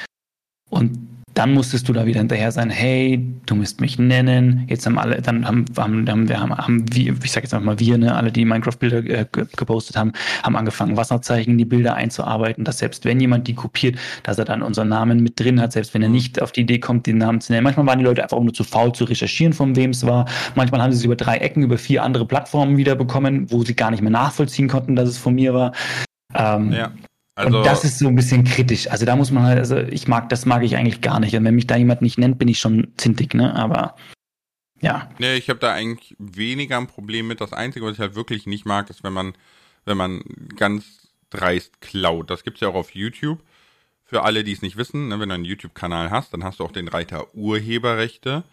[0.69, 4.65] Und dann musstest du da wieder hinterher sein, hey, du musst mich nennen.
[4.67, 7.65] Jetzt haben alle, dann haben, haben, haben wir, haben, haben wir, ich sag jetzt einfach
[7.65, 10.11] mal wir, ne, alle, die Minecraft-Bilder äh, gepostet haben,
[10.43, 14.45] haben angefangen, Wasserzeichen in die Bilder einzuarbeiten, dass selbst wenn jemand die kopiert, dass er
[14.45, 17.17] dann unseren Namen mit drin hat, selbst wenn er nicht auf die Idee kommt, den
[17.17, 17.63] Namen zu nennen.
[17.63, 20.25] Manchmal waren die Leute einfach nur zu faul zu recherchieren, von wem es war.
[20.55, 23.91] Manchmal haben sie es über drei Ecken, über vier andere Plattformen wiederbekommen, wo sie gar
[23.91, 25.71] nicht mehr nachvollziehen konnten, dass es von mir war.
[26.35, 26.91] Ähm, ja.
[27.35, 28.89] Also, und das ist so ein bisschen kritisch.
[28.89, 31.35] Also da muss man halt, also ich mag, das mag ich eigentlich gar nicht.
[31.35, 33.55] Und wenn mich da jemand nicht nennt, bin ich schon zintig, ne?
[33.55, 33.95] Aber
[34.81, 35.09] ja.
[35.17, 37.41] Nee, ich habe da eigentlich weniger ein Problem mit.
[37.41, 39.33] Das Einzige, was ich halt wirklich nicht mag, ist, wenn man
[39.85, 40.23] wenn man
[40.55, 42.29] ganz dreist klaut.
[42.29, 43.39] Das gibt's ja auch auf YouTube.
[44.05, 46.65] Für alle, die es nicht wissen, ne, wenn du einen YouTube-Kanal hast, dann hast du
[46.65, 48.43] auch den Reiter Urheberrechte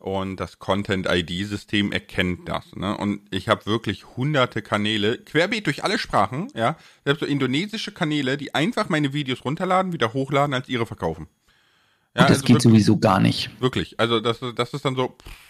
[0.00, 2.74] und das Content-ID-System erkennt das.
[2.74, 2.96] Ne?
[2.96, 8.38] Und ich habe wirklich hunderte Kanäle, querbeet durch alle Sprachen, ja, selbst so indonesische Kanäle,
[8.38, 11.28] die einfach meine Videos runterladen, wieder hochladen, als ihre verkaufen.
[12.16, 13.50] Ja, das also geht wirklich, sowieso gar nicht.
[13.60, 15.49] Wirklich, also das, das ist dann so, pff,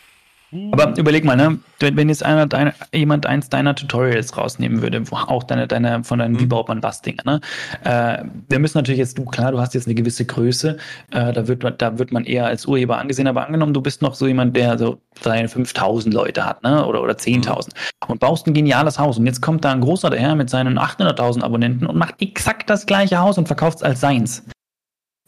[0.72, 1.58] aber überleg mal, ne?
[1.78, 6.18] wenn jetzt einer deiner, jemand eins deiner Tutorials rausnehmen würde, wo auch deine, deine von
[6.18, 6.40] deinen, mhm.
[6.40, 7.40] wie baut man was Dinge, ne?
[7.84, 10.76] Äh, wir müssen natürlich jetzt, du, klar, du hast jetzt eine gewisse Größe,
[11.12, 14.02] äh, da, wird man, da wird man eher als Urheber angesehen, aber angenommen, du bist
[14.02, 16.84] noch so jemand, der so seine 5000 Leute hat, ne?
[16.84, 18.10] Oder, oder 10.000 mhm.
[18.10, 21.42] und baust ein geniales Haus und jetzt kommt da ein großer daher mit seinen 800.000
[21.42, 24.44] Abonnenten und macht exakt das gleiche Haus und verkauft es als seins.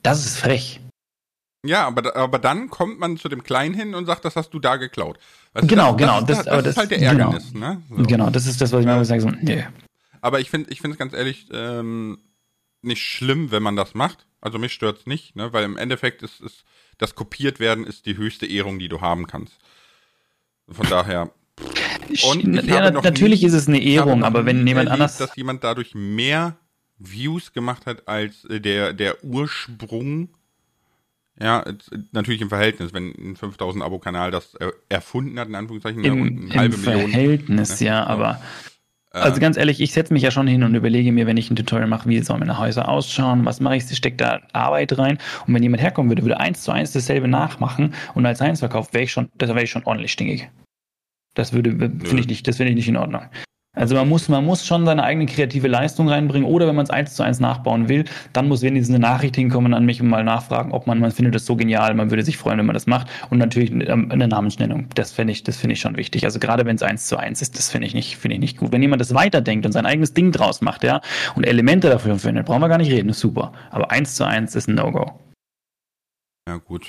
[0.03, 0.82] Das ist frech.
[1.65, 4.59] Ja, aber, aber dann kommt man zu dem Kleinen hin und sagt, das hast du
[4.59, 5.19] da geklaut.
[5.53, 6.21] Weißt genau, das, genau.
[6.21, 7.75] Das, das, das, das ist halt der Ärgernis, genau.
[7.75, 7.83] ne?
[7.89, 8.03] So.
[8.03, 9.21] Genau, das ist das, was ich mal sage.
[9.21, 9.65] So, nee.
[10.21, 12.19] Aber ich finde ich es ganz ehrlich ähm,
[12.83, 14.27] nicht schlimm, wenn man das macht.
[14.41, 15.53] Also mich stört's nicht, ne?
[15.53, 16.65] Weil im Endeffekt ist, ist
[16.99, 19.59] das kopiert werden ist die höchste Ehrung, die du haben kannst.
[20.69, 21.31] Von daher.
[22.25, 25.19] Und ja, natürlich nie, ist es eine Ehrung, aber wenn jemand erlebt, anders.
[25.19, 26.57] Dass jemand dadurch mehr
[26.99, 30.29] Views gemacht hat als äh, der, der Ursprung
[31.41, 31.65] ja,
[32.13, 34.55] natürlich im Verhältnis, wenn ein 5000 Abo-Kanal das
[34.89, 37.11] erfunden hat, in Anführungszeichen, Im, halbe im Million.
[37.11, 37.87] Verhältnis, ne?
[37.87, 38.41] ja, aber
[39.13, 41.51] äh, also ganz ehrlich, ich setze mich ja schon hin und überlege mir, wenn ich
[41.51, 45.19] ein Tutorial mache, wie sollen meine Häuser ausschauen, was mache ich, steckt da Arbeit rein.
[45.47, 48.95] Und wenn jemand herkommen würde, würde eins zu eins dasselbe nachmachen und als eins verkauft,
[48.95, 50.51] wäre ich schon, das wäre ich schon ordentlich stinkig.
[51.35, 53.23] Das würde, finde ich nicht, das finde ich nicht in Ordnung.
[53.75, 56.91] Also man muss, man muss schon seine eigene kreative Leistung reinbringen oder wenn man es
[56.91, 58.05] eins zu eins nachbauen will,
[58.35, 61.35] dann muss wenigstens eine Nachricht hinkommen an mich und mal nachfragen, ob man, man findet
[61.35, 64.89] das so genial, man würde sich freuen, wenn man das macht und natürlich eine Namensnennung.
[64.95, 66.25] Das finde ich, das finde ich schon wichtig.
[66.25, 68.59] Also gerade wenn es eins zu eins ist, das finde ich nicht, finde ich nicht
[68.59, 68.73] gut.
[68.73, 71.01] Wenn jemand das weiterdenkt und sein eigenes Ding draus macht, ja,
[71.35, 73.55] und Elemente dafür findet, brauchen wir gar nicht reden, ist super.
[73.71, 75.19] Aber eins zu eins ist ein No-Go.
[76.47, 76.87] Ja, gut.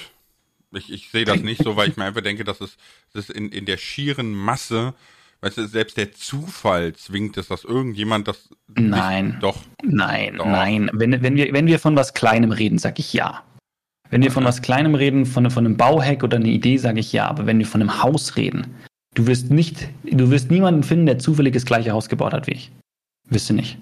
[0.73, 2.75] Ich, ich sehe das nicht so, weil ich mir einfach denke, dass es,
[3.13, 4.95] das in, in der schieren Masse
[5.43, 8.47] Weißt du, selbst der Zufall zwingt es, dass irgendjemand das.
[8.75, 9.27] Nein.
[9.27, 9.57] Nicht, doch.
[9.83, 10.45] Nein, doch.
[10.45, 10.89] nein.
[10.93, 13.43] Wenn, wenn, wir, wenn wir von was Kleinem reden, sag ich ja.
[14.09, 17.11] Wenn wir von was Kleinem reden, von, von einem Bauhack oder einer Idee, sage ich
[17.11, 17.27] ja.
[17.27, 18.73] Aber wenn wir von einem Haus reden,
[19.15, 22.53] du wirst nicht, du wirst niemanden finden, der zufällig das gleiche Haus gebaut hat wie
[22.53, 22.71] ich.
[23.27, 23.77] Wirst du nicht.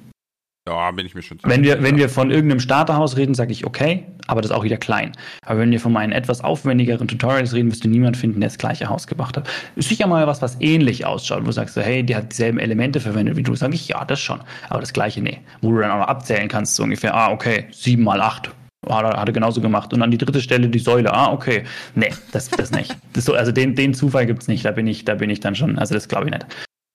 [0.68, 1.50] Ja, bin ich mir schon sicher.
[1.50, 4.64] Wenn wir, wenn wir von irgendeinem Starterhaus reden, sage ich okay, aber das ist auch
[4.64, 5.14] wieder klein.
[5.44, 8.60] Aber wenn wir von meinen etwas aufwendigeren Tutorials reden, wirst du niemanden finden, der das
[8.60, 9.50] gleiche Haus gemacht hat.
[9.76, 13.00] Ist sicher mal was, was ähnlich ausschaut, wo du sagst, hey, die hat dieselben Elemente
[13.00, 13.56] verwendet wie du.
[13.56, 14.40] Sag ich, ja, das schon.
[14.70, 15.40] Aber das gleiche, nee.
[15.62, 18.52] Wo du dann auch noch abzählen kannst, so ungefähr, ah, okay, sieben mal acht.
[18.88, 19.92] Hat er, hat er genauso gemacht.
[19.94, 21.12] Und an die dritte Stelle die Säule.
[21.12, 21.64] Ah, okay.
[21.96, 22.96] Nee, das, das nicht.
[23.14, 24.64] Das so, also den, den Zufall gibt's nicht.
[24.64, 26.46] Da bin ich, da bin ich dann schon, also das glaube ich nicht.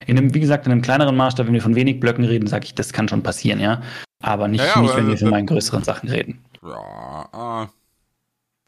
[0.07, 2.65] In einem, wie gesagt, in einem kleineren Maßstab, wenn wir von wenig Blöcken reden, sage
[2.65, 3.83] ich, das kann schon passieren, ja.
[4.23, 6.45] Aber nicht, ja, ja, nicht wenn wir von meinen größeren Sachen reden.
[6.63, 7.69] Ja, ah.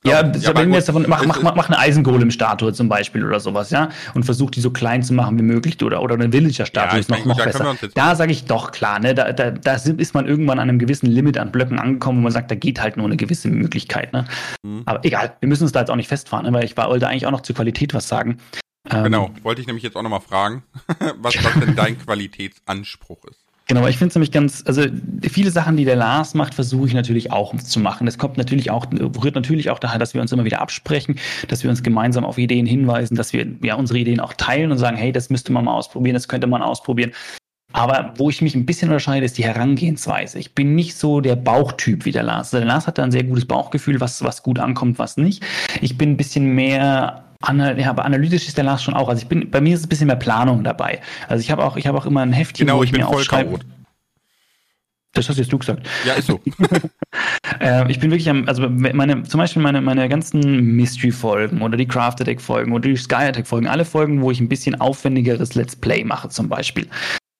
[0.04, 3.70] Ja, ja wenn wir jetzt davon, mach, mach, mach eine Eisengolem-Statue zum Beispiel oder sowas,
[3.70, 7.00] ja, und versuch die so klein zu machen wie möglich oder, oder eine Villager-Statue ja,
[7.00, 7.74] ist noch, noch besser.
[7.94, 11.06] Da sage ich doch klar, ne, da, da, da ist man irgendwann an einem gewissen
[11.06, 14.24] Limit an Blöcken angekommen, wo man sagt, da geht halt nur eine gewisse Möglichkeit, ne.
[14.62, 14.82] Mhm.
[14.86, 17.26] Aber egal, wir müssen uns da jetzt auch nicht festfahren, ne, weil ich wollte eigentlich
[17.26, 18.38] auch noch zur Qualität was sagen.
[18.84, 20.62] Genau, ähm, wollte ich nämlich jetzt auch nochmal fragen,
[21.16, 23.48] was, was denn dein Qualitätsanspruch ist.
[23.68, 24.82] Genau, ich finde es nämlich ganz, also
[25.30, 28.06] viele Sachen, die der Lars macht, versuche ich natürlich auch zu machen.
[28.06, 31.18] Das kommt natürlich auch, rührt natürlich auch daher, dass wir uns immer wieder absprechen,
[31.48, 34.78] dass wir uns gemeinsam auf Ideen hinweisen, dass wir ja unsere Ideen auch teilen und
[34.78, 37.12] sagen, hey, das müsste man mal ausprobieren, das könnte man ausprobieren.
[37.74, 40.38] Aber wo ich mich ein bisschen unterscheide, ist die Herangehensweise.
[40.38, 42.50] Ich bin nicht so der Bauchtyp wie der Lars.
[42.50, 45.44] Der Lars hat da ein sehr gutes Bauchgefühl, was, was gut ankommt, was nicht.
[45.82, 49.08] Ich bin ein bisschen mehr ja, aber analytisch ist der Lars schon auch.
[49.08, 51.00] Also ich bin, bei mir ist es ein bisschen mehr Planung dabei.
[51.28, 53.06] Also ich habe auch, ich habe auch immer ein Heftchen, genau, wo ich, ich mir
[53.06, 53.60] aufschreibe.
[55.14, 55.86] Das hast jetzt du gesagt.
[56.04, 56.40] Ja, ist so.
[57.60, 61.86] äh, ich bin wirklich am, also meine, zum Beispiel meine, meine ganzen Mystery-Folgen oder die
[61.86, 66.04] Craft Attack-Folgen oder die Sky Attack-Folgen, alle Folgen, wo ich ein bisschen aufwendigeres Let's Play
[66.04, 66.88] mache zum Beispiel.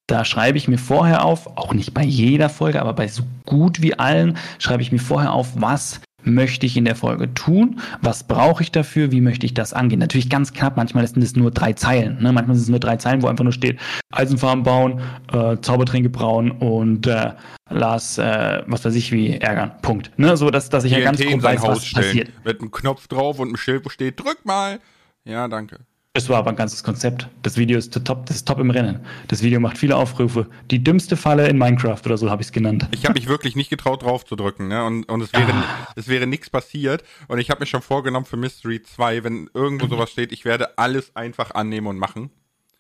[0.09, 3.83] Da schreibe ich mir vorher auf, auch nicht bei jeder Folge, aber bei so gut
[3.83, 7.81] wie allen, schreibe ich mir vorher auf, was möchte ich in der Folge tun?
[8.01, 9.11] Was brauche ich dafür?
[9.13, 9.99] Wie möchte ich das angehen?
[9.99, 12.23] Natürlich ganz knapp, manchmal sind es nur drei Zeilen.
[12.23, 12.33] Ne?
[12.33, 13.79] Manchmal sind es nur drei Zeilen, wo einfach nur steht,
[14.13, 15.01] Eisenfarben bauen,
[15.33, 17.33] äh, Zaubertränke brauen und äh,
[17.71, 19.73] Lars, äh, was weiß ich, wie ärgern.
[19.83, 20.13] Punkt.
[20.17, 20.37] Ne?
[20.37, 22.07] So, dass, dass ich ja ganz grob weiß, Haus was stellen.
[22.07, 22.33] passiert.
[22.45, 24.81] Mit einem Knopf drauf und einem Schild, wo steht, drück mal.
[25.25, 25.81] Ja, danke.
[26.19, 27.29] Das war aber ein ganzes Konzept.
[27.43, 28.99] Das Video ist top, das ist top im Rennen.
[29.29, 30.49] Das Video macht viele Aufrufe.
[30.69, 32.89] Die dümmste Falle in Minecraft oder so habe ich es genannt.
[32.91, 34.85] Ich habe mich wirklich nicht getraut drauf zu drücken, ne?
[34.85, 35.65] Und, und es wäre, ah.
[35.95, 37.05] es wäre nichts passiert.
[37.29, 40.77] Und ich habe mir schon vorgenommen für Mystery 2, wenn irgendwo sowas steht, ich werde
[40.77, 42.31] alles einfach annehmen und machen.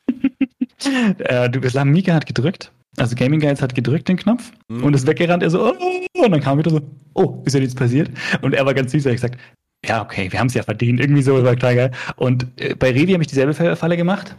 [1.19, 2.73] äh, du bist Mika hat gedrückt.
[2.97, 4.83] Also Gaming Guides hat gedrückt den Knopf Mhm.
[4.83, 5.45] und ist weggerannt.
[5.45, 6.81] Er so, oh, und dann kam wieder so,
[7.15, 8.11] oh, ist ja nichts passiert.
[8.43, 9.07] Und er war ganz süß.
[9.07, 9.39] Er hat gesagt,
[9.87, 11.01] ja, okay, wir haben es ja verdient.
[11.01, 11.91] Irgendwie so, das war total geil.
[12.17, 14.35] Und äh, bei Revi habe ich dieselbe Fa- Falle gemacht.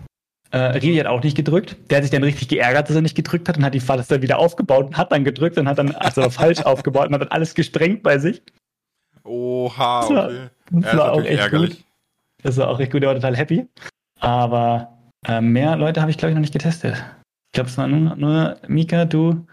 [0.52, 1.78] Äh, Revi hat auch nicht gedrückt.
[1.90, 4.04] Der hat sich dann richtig geärgert, dass er nicht gedrückt hat und hat die Falle
[4.08, 7.22] dann wieder aufgebaut und hat dann gedrückt und hat dann also falsch aufgebaut und hat
[7.22, 8.42] dann alles gesprengt bei sich.
[9.24, 10.50] Oha, Das war- okay.
[10.72, 11.70] Das Ja, ist war auch echt ärgerlich.
[11.78, 11.86] gut.
[12.44, 13.02] Das war auch echt gut.
[13.02, 13.68] Der war total happy.
[14.20, 16.94] Aber äh, mehr Leute habe ich, glaube ich, noch nicht getestet.
[16.96, 19.46] Ich glaube, es waren nur, nur Mika, du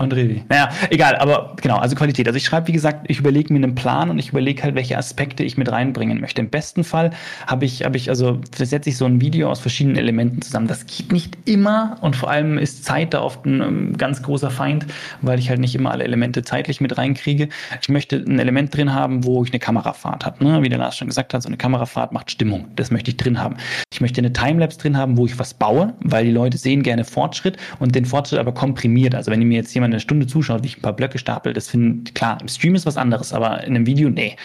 [0.00, 0.42] und Revi.
[0.48, 2.26] Naja, egal, aber genau, also Qualität.
[2.26, 4.96] Also ich schreibe, wie gesagt, ich überlege mir einen Plan und ich überlege halt, welche
[4.96, 6.40] Aspekte ich mit reinbringen möchte.
[6.40, 7.10] Im besten Fall
[7.46, 10.68] habe ich, habe ich, also setze ich so ein Video aus verschiedenen Elementen zusammen.
[10.68, 14.50] Das geht nicht immer und vor allem ist Zeit da oft ein ähm, ganz großer
[14.50, 14.86] Feind,
[15.20, 17.48] weil ich halt nicht immer alle Elemente zeitlich mit reinkriege.
[17.82, 20.42] Ich möchte ein Element drin haben, wo ich eine Kamerafahrt habe.
[20.42, 20.62] Ne?
[20.62, 22.68] Wie der Lars schon gesagt hat, so eine Kamerafahrt macht Stimmung.
[22.76, 23.56] Das möchte ich drin haben.
[23.92, 27.04] Ich möchte eine Timelapse drin haben, wo ich was baue, weil die Leute sehen gerne
[27.04, 29.14] Fortschritt und den Fortschritt aber komprimiert.
[29.14, 31.68] Also wenn mir jetzt jemand eine Stunde zuschaut, wie ich ein paar Blöcke stapel, das
[31.68, 34.36] finde klar, im Stream ist was anderes, aber in einem Video, nee.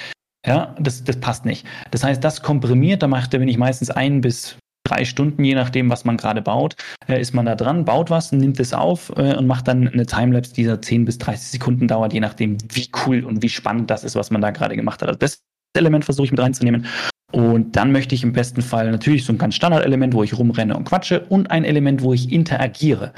[0.45, 1.65] Ja, das, das passt nicht.
[1.91, 5.55] Das heißt, das komprimiert, da macht, da bin ich meistens ein bis drei Stunden, je
[5.55, 6.75] nachdem, was man gerade baut,
[7.07, 10.05] äh, ist man da dran, baut was, nimmt es auf äh, und macht dann eine
[10.05, 13.89] Timelapse, die so 10 bis 30 Sekunden dauert, je nachdem, wie cool und wie spannend
[13.89, 15.09] das ist, was man da gerade gemacht hat.
[15.09, 15.39] Also das
[15.75, 16.85] Element versuche ich mit reinzunehmen.
[17.31, 20.77] Und dann möchte ich im besten Fall natürlich so ein ganz Standardelement, wo ich rumrenne
[20.77, 23.11] und quatsche und ein Element, wo ich interagiere.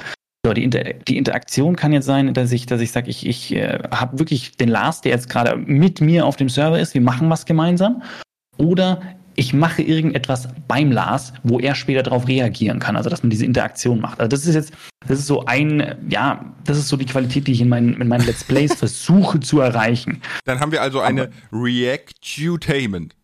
[0.48, 3.54] So, die, Inter die Interaktion kann jetzt sein, dass ich, dass ich sage, ich, ich
[3.54, 7.02] äh, habe wirklich den Lars, der jetzt gerade mit mir auf dem Server ist, wir
[7.02, 8.02] machen was gemeinsam.
[8.56, 9.02] Oder
[9.34, 12.96] ich mache irgendetwas beim Lars, wo er später darauf reagieren kann.
[12.96, 14.20] Also dass man diese Interaktion macht.
[14.20, 14.72] Also das ist jetzt,
[15.06, 18.08] das ist so ein, ja, das ist so die Qualität, die ich in meinen, in
[18.08, 20.22] meinen Let's Plays versuche zu erreichen.
[20.46, 23.17] Dann haben wir also eine Reactutainment.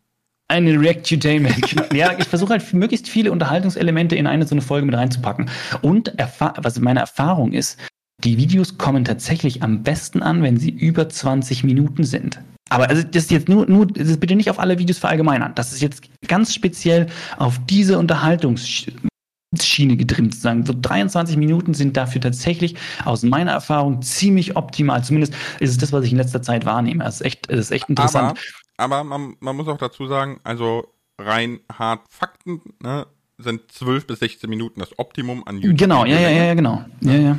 [0.54, 1.74] Eine Reactutainment.
[1.92, 5.50] ja, ich versuche halt möglichst viele Unterhaltungselemente in eine so eine Folge mit reinzupacken.
[5.82, 7.76] Und was meine Erfahrung ist,
[8.22, 12.38] die Videos kommen tatsächlich am besten an, wenn sie über 20 Minuten sind.
[12.70, 15.56] Aber also das ist jetzt nur, nur das ist bitte nicht auf alle Videos verallgemeinern.
[15.56, 20.64] Das ist jetzt ganz speziell auf diese Unterhaltungsschiene getrimmt sozusagen.
[20.64, 25.02] So 23 Minuten sind dafür tatsächlich aus meiner Erfahrung ziemlich optimal.
[25.02, 27.02] Zumindest ist es das, was ich in letzter Zeit wahrnehme.
[27.02, 28.30] Das ist echt, das ist echt interessant.
[28.30, 33.06] Aber, aber man, man muss auch dazu sagen, also rein hart Fakten ne,
[33.38, 35.78] sind 12 bis 16 Minuten das Optimum an YouTube.
[35.78, 36.84] Genau, ja, ja, ja, ja, genau.
[37.00, 37.38] Ja, ja.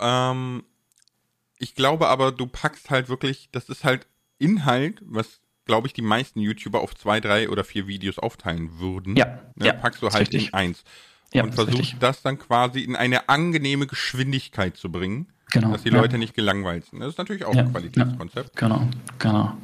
[0.00, 0.64] Ähm,
[1.58, 4.06] ich glaube aber, du packst halt wirklich, das ist halt
[4.38, 9.16] Inhalt, was, glaube ich, die meisten YouTuber auf zwei, drei oder vier Videos aufteilen würden.
[9.16, 10.48] Ja, ne, ja, packst du halt richtig.
[10.48, 10.84] in eins.
[11.32, 15.72] Ja, und versuchst das dann quasi in eine angenehme Geschwindigkeit zu bringen, Genau.
[15.72, 15.96] dass die ja.
[16.00, 17.00] Leute nicht gelangweilt sind.
[17.00, 18.56] Das ist natürlich auch Ja, ein Qualitätskonzept.
[18.56, 19.54] Genau, genau.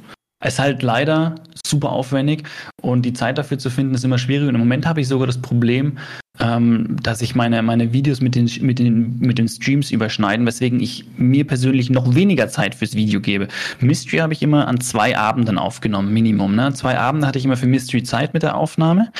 [0.41, 1.35] Es ist halt leider
[1.67, 2.45] super aufwendig
[2.81, 4.49] und die Zeit dafür zu finden ist immer schwierig.
[4.49, 5.99] Und im Moment habe ich sogar das Problem,
[6.39, 10.81] ähm, dass ich meine, meine Videos mit den, mit, den, mit den Streams überschneiden, weswegen
[10.81, 13.49] ich mir persönlich noch weniger Zeit fürs Video gebe.
[13.81, 16.55] Mystery habe ich immer an zwei Abenden aufgenommen, Minimum.
[16.55, 16.73] Ne?
[16.73, 19.11] Zwei Abende hatte ich immer für Mystery Zeit mit der Aufnahme.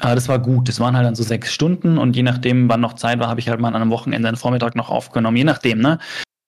[0.00, 0.68] Aber das war gut.
[0.68, 3.40] Das waren halt dann so sechs Stunden und je nachdem, wann noch Zeit war, habe
[3.40, 5.36] ich halt mal an einem Wochenende einen Vormittag noch aufgenommen.
[5.36, 5.98] Je nachdem, ne?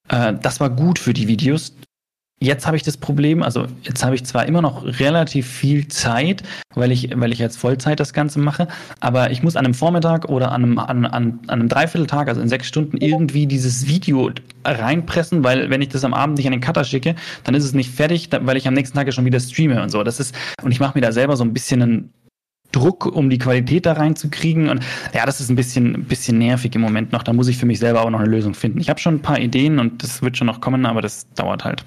[0.08, 1.76] Äh, das war gut für die Videos.
[2.44, 6.42] Jetzt habe ich das Problem, also jetzt habe ich zwar immer noch relativ viel Zeit,
[6.74, 8.68] weil ich, weil ich jetzt Vollzeit das Ganze mache,
[9.00, 12.42] aber ich muss an einem Vormittag oder an einem, an, an, an einem Dreivierteltag, also
[12.42, 14.30] in sechs Stunden, irgendwie dieses Video
[14.62, 17.14] reinpressen, weil wenn ich das am Abend nicht an den Cutter schicke,
[17.44, 19.88] dann ist es nicht fertig, weil ich am nächsten Tag ja schon wieder streame und
[19.88, 20.02] so.
[20.02, 22.12] Das ist, und ich mache mir da selber so ein bisschen einen
[22.72, 24.68] Druck, um die Qualität da reinzukriegen.
[24.68, 24.84] Und
[25.14, 27.22] ja, das ist ein bisschen, ein bisschen nervig im Moment noch.
[27.22, 28.80] Da muss ich für mich selber auch noch eine Lösung finden.
[28.80, 31.64] Ich habe schon ein paar Ideen und das wird schon noch kommen, aber das dauert
[31.64, 31.84] halt.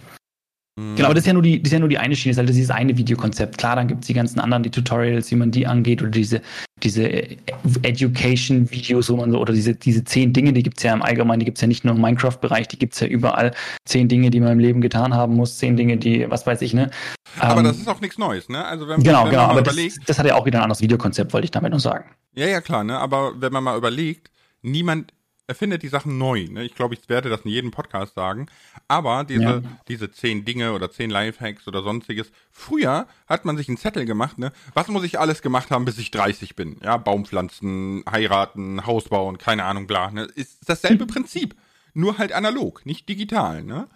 [0.78, 0.95] Mhm.
[0.95, 2.38] Genau, aber das ist ja nur die, das ist ja nur die eine Schiene, das
[2.43, 3.57] ist halt dieses eine Videokonzept.
[3.57, 6.41] Klar, dann gibt's die ganzen anderen, die Tutorials, wie man die angeht, oder diese,
[6.84, 7.38] diese äh,
[7.82, 11.45] Education-Videos, wo man so, oder diese, diese zehn Dinge, die gibt's ja im Allgemeinen, die
[11.45, 13.53] gibt's ja nicht nur im Minecraft-Bereich, die gibt's ja überall.
[13.86, 16.73] Zehn Dinge, die man im Leben getan haben muss, zehn Dinge, die, was weiß ich,
[16.73, 16.91] ne?
[17.39, 18.63] Aber Ähm, das ist auch nichts Neues, ne?
[18.65, 20.82] Also wenn, Genau, wenn genau, aber das, überlegt, das hat ja auch wieder ein anderes
[20.82, 22.05] Videokonzept, wollte ich damit nur sagen.
[22.36, 22.97] ja, ja, klar, ne?
[22.99, 25.11] Aber wenn man mal überlegt, niemand
[25.47, 26.63] erfindet die Sachen neu, ne?
[26.63, 28.47] Ich glaube, ich werde das in jedem Podcast sagen.
[28.87, 29.61] Aber diese, Ja.
[29.87, 34.37] diese zehn Dinge oder zehn Lifehacks oder sonstiges, früher hat man sich einen Zettel gemacht,
[34.37, 34.51] ne?
[34.73, 36.77] Was muss ich alles gemacht haben, bis ich 30 bin?
[36.83, 40.23] Ja, Baumpflanzen, heiraten, Haus bauen, keine Ahnung, bla, ne?
[40.35, 41.07] Ist dasselbe Hm.
[41.11, 41.55] Prinzip.
[41.93, 43.87] Nur halt analog, nicht digital, ne?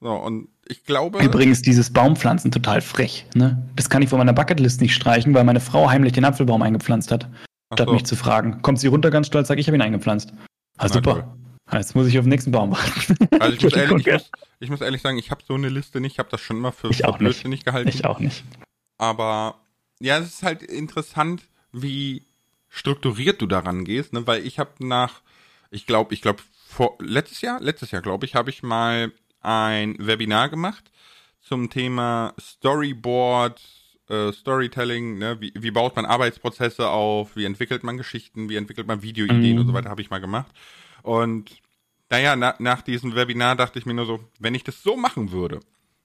[0.00, 1.22] So, und ich glaube.
[1.24, 3.66] Übrigens, dieses Baumpflanzen total frech, ne?
[3.74, 7.10] Das kann ich von meiner Bucketlist nicht streichen, weil meine Frau heimlich den Apfelbaum eingepflanzt
[7.10, 7.28] hat.
[7.70, 7.94] Ach Statt so.
[7.94, 8.60] mich zu fragen.
[8.62, 10.32] Kommt sie runter ganz stolz, sag ich habe ihn eingepflanzt.
[10.76, 11.36] Ah, super.
[11.72, 13.16] Jetzt muss ich auf den nächsten Baum warten.
[13.40, 16.00] Also ich muss, ehrlich, ich, muss, ich muss ehrlich sagen, ich habe so eine Liste
[16.00, 17.64] nicht, ich habe das schon immer für, für auch nicht.
[17.64, 17.88] gehalten.
[17.88, 18.44] ich auch nicht.
[18.98, 19.56] Aber
[20.00, 22.22] ja, es ist halt interessant, wie
[22.68, 24.26] strukturiert du daran gehst, ne?
[24.26, 25.22] Weil ich habe nach,
[25.70, 29.96] ich glaube, ich glaube vor letztes Jahr, letztes Jahr glaube ich, habe ich mal ein
[29.98, 30.90] Webinar gemacht
[31.40, 33.60] zum Thema Storyboard,
[34.08, 35.40] äh, Storytelling, ne?
[35.40, 39.60] wie, wie baut man Arbeitsprozesse auf, wie entwickelt man Geschichten, wie entwickelt man Videoideen Mhm.
[39.60, 40.52] und so weiter, habe ich mal gemacht.
[41.02, 41.50] Und
[42.10, 45.32] naja, na, nach diesem Webinar dachte ich mir nur so, wenn ich das so machen
[45.32, 45.60] würde,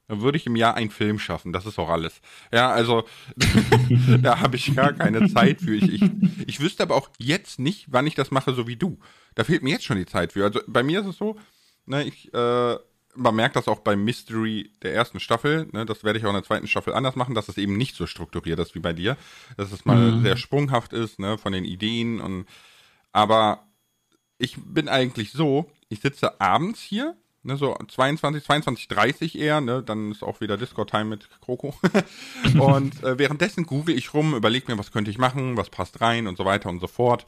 [0.08, 1.54] dann würde ich im Jahr einen Film schaffen.
[1.54, 2.20] Das ist auch alles.
[2.52, 3.04] Ja, also
[4.22, 5.76] da habe ich gar keine Zeit für.
[5.76, 6.02] Ich, ich,
[6.48, 8.98] ich wüsste aber auch jetzt nicht, wann ich das mache, so wie du.
[9.36, 10.44] Da fehlt mir jetzt schon die Zeit für.
[10.46, 11.38] Also bei mir ist es so,
[11.86, 12.76] ne, ich, äh,
[13.20, 16.36] man merkt das auch beim Mystery der ersten Staffel, ne, das werde ich auch in
[16.36, 19.18] der zweiten Staffel anders machen, dass es eben nicht so strukturiert ist wie bei dir.
[19.58, 20.22] Dass es mal Mhm.
[20.24, 22.46] sehr sprunghaft ist, ne, von den Ideen und
[23.12, 23.68] aber
[24.38, 29.84] ich bin eigentlich so, ich sitze abends hier, ne, so 22, 22, 30 eher, ne,
[29.84, 31.76] dann ist auch wieder Discord-Time mit Kroko.
[32.60, 36.28] und äh, währenddessen google ich rum, überlege mir, was könnte ich machen, was passt rein
[36.28, 37.28] und so weiter und so fort.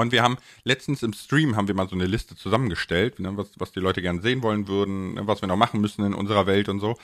[0.00, 3.48] Und wir haben letztens im Stream haben wir mal so eine Liste zusammengestellt, ne, was,
[3.58, 6.46] was die Leute gerne sehen wollen würden, ne, was wir noch machen müssen in unserer
[6.46, 6.96] Welt und so.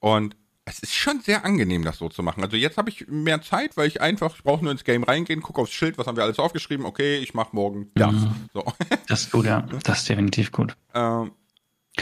[0.00, 0.36] Und
[0.66, 2.42] es ist schon sehr angenehm, das so zu machen.
[2.42, 5.42] Also jetzt habe ich mehr Zeit, weil ich einfach, ich brauche nur ins Game reingehen,
[5.42, 8.12] gucke aufs Schild, was haben wir alles aufgeschrieben, okay, ich mache morgen das.
[8.12, 8.34] Mhm.
[8.54, 8.64] So.
[9.06, 9.62] Das ist gut, ja.
[9.82, 10.74] Das ist definitiv gut.
[10.94, 11.32] Ähm,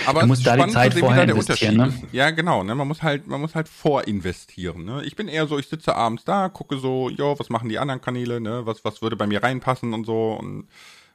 [0.07, 2.05] aber musst ist da die spannend Zeit sehen, vorher investieren, ist.
[2.13, 2.75] Ja, genau, ne?
[2.75, 5.03] Man muss halt, man muss halt vorinvestieren, ne?
[5.05, 8.01] Ich bin eher so, ich sitze abends da, gucke so, jo, was machen die anderen
[8.01, 8.67] Kanäle, ne?
[8.67, 10.67] Was, was würde bei mir reinpassen und so und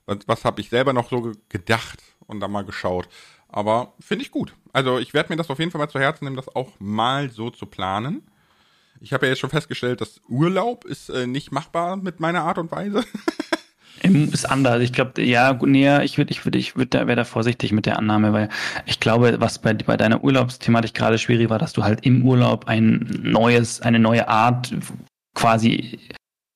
[0.06, 3.10] was, was habe ich selber noch so ge- gedacht und dann mal geschaut.
[3.50, 4.54] Aber finde ich gut.
[4.74, 7.30] Also ich werde mir das auf jeden Fall mal zu Herzen nehmen, das auch mal
[7.32, 8.22] so zu planen.
[9.00, 12.58] Ich habe ja jetzt schon festgestellt, dass Urlaub ist äh, nicht machbar mit meiner Art
[12.58, 13.04] und Weise.
[14.04, 14.82] Ist anders.
[14.82, 17.86] Ich glaube, ja, nee, ich würde, ich würde, ich würde, da wäre da vorsichtig mit
[17.86, 18.50] der Annahme, weil
[18.86, 22.68] ich glaube, was bei, bei deiner Urlaubsthematik gerade schwierig war, dass du halt im Urlaub
[22.68, 24.74] ein neues, eine neue Art
[25.34, 26.00] quasi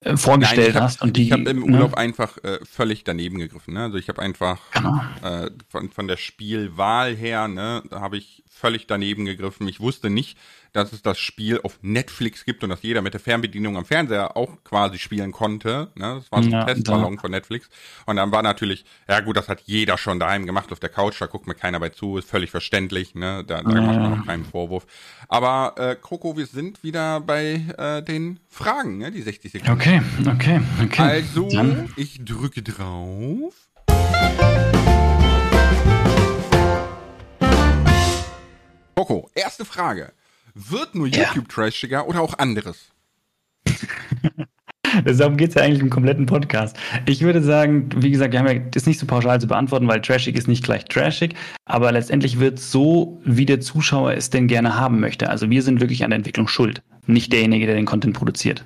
[0.03, 1.23] äh, vorgestellt hab, hast und die.
[1.23, 1.73] ich habe im ne?
[1.73, 3.75] Urlaub einfach äh, völlig daneben gegriffen.
[3.75, 3.83] Ne?
[3.83, 4.99] Also ich habe einfach Genau.
[5.23, 9.67] äh, von, von der Spielwahl her, ne, da habe ich völlig daneben gegriffen.
[9.67, 10.37] Ich wusste nicht,
[10.71, 14.37] dass es das Spiel auf Netflix gibt und dass jeder mit der Fernbedienung am Fernseher
[14.37, 15.91] auch quasi spielen konnte.
[15.95, 16.15] Ne?
[16.21, 17.69] Das war so ein Ja, Testballon von Netflix.
[18.05, 21.19] Und dann war natürlich, ja gut, das hat jeder schon daheim gemacht auf der Couch,
[21.19, 23.43] da guckt mir keiner bei zu, ist völlig verständlich, ne?
[23.45, 23.81] Da, da Ja.
[23.81, 24.85] macht man noch keinen Vorwurf.
[25.27, 29.11] Aber äh, Kroko, wir sind wieder bei äh, den Fragen, ne?
[29.11, 29.73] Die 60 Sekunden.
[29.73, 31.01] Okay, okay, okay.
[31.01, 33.53] Also, Dann, ich drücke drauf.
[39.01, 40.13] Coco, erste Frage.
[40.53, 41.23] Wird nur Ja.
[41.23, 42.91] YouTube trashiger oder auch anderes?
[45.05, 46.77] darum geht es ja eigentlich im kompletten Podcast.
[47.07, 50.01] Ich würde sagen, wie gesagt, wir haben ja das nicht so pauschal zu beantworten, weil
[50.01, 51.33] trashig ist nicht gleich trashig,
[51.65, 55.29] aber letztendlich wird so, wie der Zuschauer es denn gerne haben möchte.
[55.31, 58.65] Also wir sind wirklich an der Entwicklung schuld, nicht derjenige, der den Content produziert.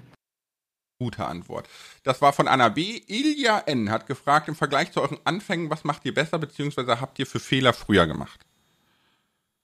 [0.99, 1.69] Gute Antwort.
[2.03, 3.01] Das war von Anna B.
[3.07, 3.89] Ilja N.
[3.89, 7.39] hat gefragt, im Vergleich zu euren Anfängen, was macht ihr besser, beziehungsweise habt ihr für
[7.39, 8.44] Fehler früher gemacht?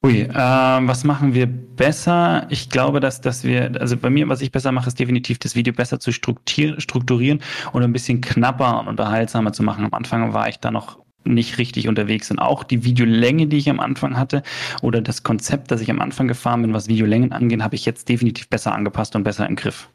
[0.03, 2.47] Ui, ähm, was machen wir besser?
[2.49, 5.55] Ich glaube, dass, dass wir, also bei mir, was ich besser mache, ist definitiv das
[5.55, 7.41] Video besser zu struktur- strukturieren
[7.71, 9.85] und ein bisschen knapper und unterhaltsamer zu machen.
[9.85, 13.69] Am Anfang war ich da noch nicht richtig unterwegs und auch die Videolänge, die ich
[13.69, 14.41] am Anfang hatte
[14.81, 18.09] oder das Konzept, das ich am Anfang gefahren bin, was Videolängen angeht, habe ich jetzt
[18.09, 19.87] definitiv besser angepasst und besser im Griff.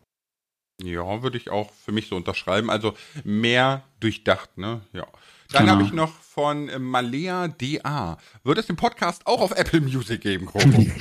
[0.80, 2.70] Ja, würde ich auch für mich so unterschreiben.
[2.70, 2.94] Also
[3.24, 4.82] mehr durchdacht, ne?
[4.92, 5.06] Ja.
[5.52, 5.72] Dann Genau.
[5.78, 8.18] habe ich noch von äh, Malea DA.
[8.44, 10.86] Wird es den Podcast auch auf Apple Music geben, Kroko?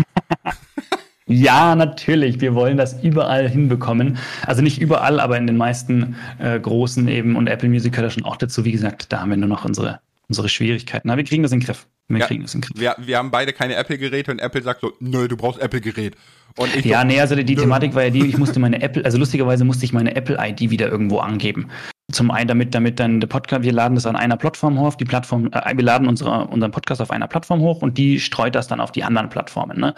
[1.27, 2.39] Ja, natürlich.
[2.39, 4.19] Wir wollen das überall hinbekommen.
[4.45, 8.13] Also nicht überall, aber in den meisten äh, großen eben und Apple Music gehört da
[8.13, 8.63] schon auch dazu.
[8.63, 11.09] Wie gesagt, da haben wir nur noch unsere, unsere Schwierigkeiten.
[11.09, 11.87] Aber wir kriegen das in den Griff.
[12.09, 12.27] Wir Ja.
[12.27, 12.79] kriegen das in den Griff.
[12.79, 16.15] wir, wir haben beide keine Apple-Geräte und Apple sagt so, nö, du brauchst Apple-Gerät.
[16.57, 17.55] Und ich Ja, so, nee, also die, die.
[17.55, 20.89] Thematik war ja die, ich musste meine Apple, also lustigerweise musste ich meine Apple-ID wieder
[20.89, 21.69] irgendwo angeben.
[22.15, 25.03] Zum einen, damit, damit dann der Podcast, wir laden das an einer Plattform hoch, die
[25.03, 28.69] Plattform, äh, wir laden unsere, unseren Podcast auf einer Plattform hoch und die streut das
[28.69, 29.77] dann auf die anderen Plattformen.
[29.77, 29.93] Ne?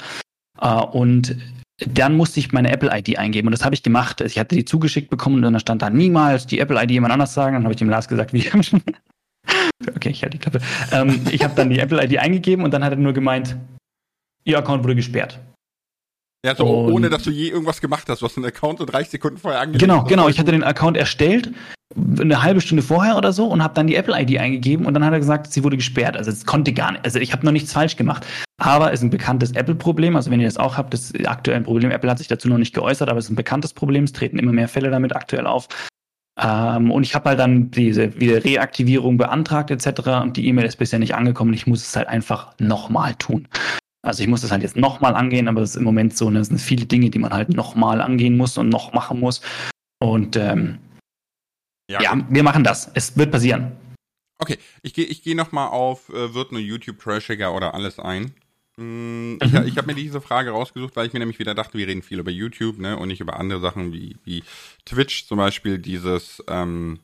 [0.59, 1.37] Äh, und
[1.77, 4.19] dann musste ich meine Apple-ID eingeben und das habe ich gemacht.
[4.21, 7.53] Ich hatte die zugeschickt bekommen und dann stand da niemals die Apple-ID jemand anders sagen.
[7.53, 8.49] Dann habe ich dem Lars gesagt, wie
[9.95, 10.59] Okay, ich halte die Klappe.
[10.91, 13.55] Ähm, ich habe dann die Apple-ID eingegeben und dann hat er nur gemeint,
[14.43, 15.39] Ihr Account wurde gesperrt.
[16.45, 18.21] Ja, so Und- ohne dass du je irgendwas gemacht hast.
[18.21, 19.81] Du hast einen Account so 30 Sekunden vorher angelegt.
[19.81, 20.29] Genau, genau.
[20.29, 21.51] Ich hatte den Account erstellt,
[22.19, 25.13] eine halbe Stunde vorher oder so, und habe dann die Apple-ID eingegeben und dann hat
[25.13, 26.15] er gesagt, sie wurde gesperrt.
[26.15, 27.05] Also es konnte gar nicht.
[27.05, 28.25] Also ich habe noch nichts falsch gemacht.
[28.59, 30.15] Aber es ist ein bekanntes Apple-Problem.
[30.15, 31.91] Also wenn ihr das auch habt, das ist aktuell ein Problem.
[31.91, 34.03] Apple hat sich dazu noch nicht geäußert, aber es ist ein bekanntes Problem.
[34.03, 35.67] Es treten immer mehr Fälle damit aktuell auf.
[36.39, 40.21] Ähm, und ich habe halt dann diese wieder Reaktivierung beantragt etc.
[40.21, 41.53] Und die E-Mail ist bisher nicht angekommen.
[41.53, 43.47] Ich muss es halt einfach nochmal tun.
[44.03, 46.39] Also ich muss das halt jetzt nochmal angehen, aber es ist im Moment so, ne,
[46.39, 49.41] es sind viele Dinge, die man halt nochmal angehen muss und noch machen muss.
[49.99, 50.77] Und ähm,
[51.89, 52.89] Ja, ja, wir machen das.
[52.93, 53.71] Es wird passieren.
[54.39, 58.33] Okay, ich gehe ich geh nochmal auf, äh, wird nur YouTube trashiger oder alles ein.
[58.77, 61.87] Mm, Ich, ich habe mir diese Frage rausgesucht, weil ich mir nämlich wieder dachte, wir
[61.87, 64.43] reden viel über YouTube, ne, und nicht über andere Sachen wie, wie
[64.85, 66.99] Twitch zum Beispiel dieses ähm,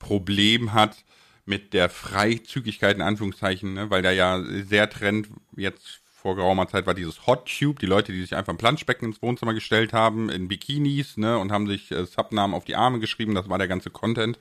[0.00, 1.04] Problem hat
[1.44, 6.88] mit der Freizügigkeit in Anführungszeichen, ne, weil da ja sehr Trend jetzt vor geraumer Zeit
[6.88, 10.28] war dieses Hot Tube, die Leute, die sich einfach ein Planschbecken ins Wohnzimmer gestellt haben,
[10.28, 13.68] in Bikinis, ne, und haben sich äh, Subnamen auf die Arme geschrieben, das war der
[13.68, 14.36] ganze Content.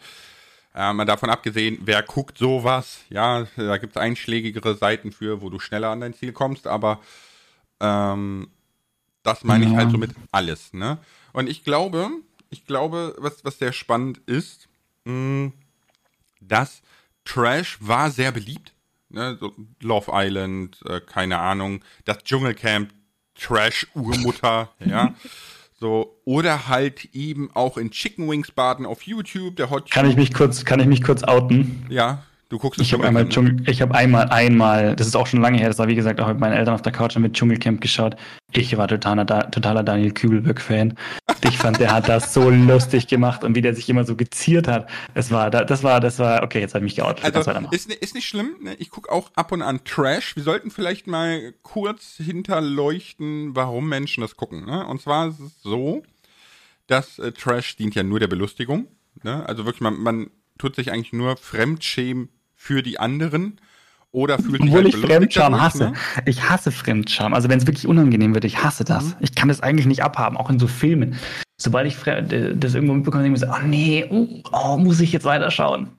[0.74, 3.02] Äh, mal davon abgesehen, wer guckt sowas?
[3.12, 7.02] Ja, da gibt es einschlägigere Seiten für, wo du schneller an dein Ziel kommst, aber
[7.80, 8.48] ähm,
[9.22, 9.78] das meine ich Ja.
[9.78, 10.98] halt so mit alles, ne?
[11.34, 12.10] Und ich glaube,
[12.50, 14.70] ich glaube, was, was sehr spannend ist,
[15.04, 15.52] mh,
[16.42, 16.82] dass
[17.26, 18.74] Trash war sehr beliebt.
[19.16, 19.38] Ne?
[19.40, 22.92] So Love Island, äh, keine Ahnung, das Dschungelcamp,
[23.36, 25.16] Trash-Urmutter, ja.
[25.78, 30.16] So, oder halt eben auch in Chicken Wings baden auf YouTube, der Hot Kann ich
[30.16, 31.86] mich kurz, kann ich mich kurz outen?
[31.90, 33.28] Ja, du guckst das Ich habe einmal?
[33.30, 36.20] Dschungel, ich habe einmal, einmal, das ist auch schon lange her, das war wie gesagt
[36.20, 38.16] auch mit meinen Eltern auf der Couch mit Dschungelcamp geschaut.
[38.54, 40.96] Ich war totaler, totaler Daniel Kübelböck-Fan.
[41.44, 44.68] Ich fand, der hat das so lustig gemacht und wie der sich immer so geziert
[44.68, 44.90] hat.
[45.14, 47.26] Das war, da- das war, das war, okay, jetzt habe ich mich geoutet.
[47.36, 48.56] Also, ist, ist nicht schlimm.
[48.62, 48.76] Ne?
[48.80, 50.36] Ich gucke auch ab und an Trash.
[50.36, 54.66] Wir sollten vielleicht mal kurz hinterleuchten, warum Menschen das gucken.
[54.66, 54.86] Ne?
[54.88, 56.04] Und zwar ist es so,
[56.88, 58.88] dass äh, Trash dient ja nur der Belustigung.
[59.24, 59.46] Ne?
[59.48, 60.28] Also wirklich, man, man
[60.58, 63.60] tut sich eigentlich nur Fremdschämen für die anderen
[64.12, 65.84] oder fühlt sich Obwohl halt ich Fremdscham dadurch, hasse.
[65.92, 65.94] Ne?
[66.26, 67.34] Ich hasse Fremdscham.
[67.34, 69.08] Also wenn es wirklich unangenehm wird, ich hasse das.
[69.08, 69.16] Mhm.
[69.20, 71.20] Ich kann das eigentlich nicht abhaben, auch in so Filmen.
[71.58, 75.02] Sobald ich äh, das irgendwo mitbekomme, denke ich mir so, oh nee, uh, oh, muss
[75.02, 75.90] ich jetzt weiterschauen.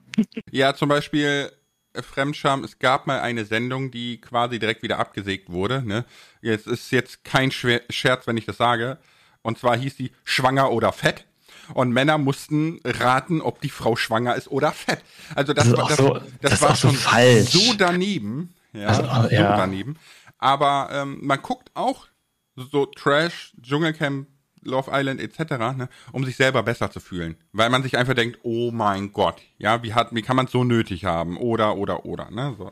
[0.51, 1.51] Ja, zum Beispiel
[1.93, 2.63] äh, Fremdscham.
[2.63, 5.83] Es gab mal eine Sendung, die quasi direkt wieder abgesägt wurde.
[5.85, 6.03] Ne?
[6.41, 8.97] Jetzt ist jetzt kein Schwer Scherz, wenn ich das sage.
[9.43, 11.25] Und zwar hieß die Schwanger oder Fett.
[11.73, 15.01] Und Männer mussten raten, ob die Frau schwanger ist oder fett.
[15.35, 17.49] Also das, Das war, das, so- das, das war schon falsch.
[17.51, 18.53] so daneben.
[18.73, 19.57] Ja, Also, so ja.
[19.57, 19.97] daneben.
[20.37, 22.07] Aber ähm, man guckt auch
[22.55, 24.27] so Trash, Dschungelcamp,
[24.63, 27.37] Love Island etc., ne, um sich selber besser zu fühlen.
[27.53, 30.51] Weil man sich einfach denkt, oh mein Gott, ja, wie, hat, wie kann man es
[30.51, 31.37] so nötig haben?
[31.37, 32.29] Oder, oder, oder.
[32.31, 32.71] Ne, so.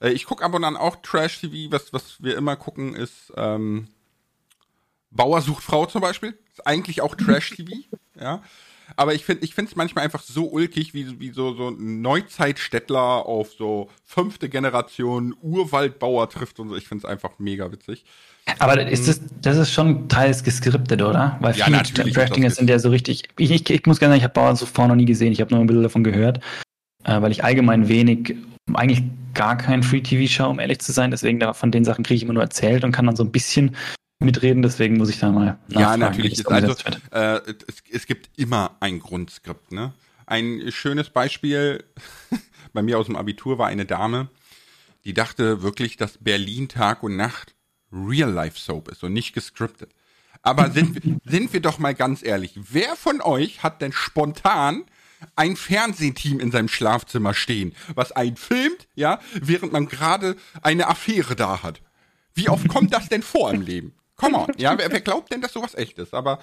[0.00, 3.88] Äh, ich gucke ab und an auch Trash-TV, was, was wir immer gucken, ist ähm,
[5.14, 6.36] Bauer sucht Frau zum Beispiel.
[6.52, 7.70] Ist eigentlich auch Trash-TV,
[8.20, 8.42] ja.
[8.96, 12.02] Aber ich finde ich finde es manchmal einfach so ulkig, wie, wie so, so ein
[12.02, 16.76] Neuzeitstädtler auf so fünfte Generation Urwaldbauer trifft und so.
[16.76, 18.04] Ich finde es einfach mega witzig.
[18.58, 21.38] Aber ist das, das ist schon teils geskriptet, oder?
[21.40, 23.22] Weil Ja, viele Trash-Dinger sind ja so richtig.
[23.38, 25.32] Ich, ich, ich muss gerne sagen, ich habe Bauern so vorher noch nie gesehen.
[25.32, 26.40] Ich habe nur ein bisschen davon gehört,
[27.04, 28.36] äh, weil ich allgemein wenig,
[28.74, 29.02] eigentlich
[29.32, 31.10] gar kein Free-TV schaue, um ehrlich zu sein.
[31.10, 33.32] Deswegen da, von den Sachen kriege ich immer nur erzählt und kann dann so ein
[33.32, 33.74] bisschen
[34.24, 34.62] mitreden.
[34.62, 35.58] Deswegen muss ich da mal.
[35.68, 36.32] Ja, natürlich.
[36.40, 36.74] Ist also,
[37.10, 39.72] äh, es, es gibt immer ein Grundskript.
[39.72, 39.92] Ne?
[40.26, 41.84] Ein schönes Beispiel
[42.72, 44.28] bei mir aus dem Abitur war eine Dame,
[45.04, 47.54] die dachte wirklich, dass Berlin Tag und Nacht
[47.92, 49.90] Real-Life-Soap ist und nicht gescriptet.
[50.42, 54.84] Aber sind, wir- sind wir doch mal ganz ehrlich, wer von euch hat denn spontan
[55.36, 61.34] ein Fernsehteam in seinem Schlafzimmer stehen, was einen filmt, ja, während man gerade eine Affäre
[61.36, 61.80] da hat?
[62.34, 63.94] Wie oft kommt das denn vor im Leben?
[64.16, 66.14] Come on, ja, wer, wer glaubt denn, dass sowas echt ist?
[66.14, 66.38] Aber,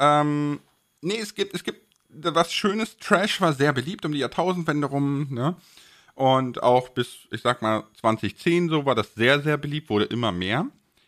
[0.00, 0.60] ähm,
[1.00, 2.96] nee, es gibt, es gibt was Schönes.
[2.98, 5.56] Trash war sehr beliebt um die Jahrtausendwende rum, ne?
[6.14, 10.30] Und auch bis, ich sag mal, 2010 so war das sehr, sehr beliebt, wurde immer
[10.30, 10.66] mehr.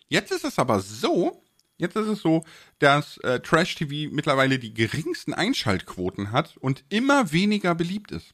[0.09, 1.43] Jetzt ist es aber so,
[1.77, 2.43] jetzt ist es so,
[2.79, 8.33] dass äh, Trash TV mittlerweile die geringsten Einschaltquoten hat und immer weniger beliebt ist.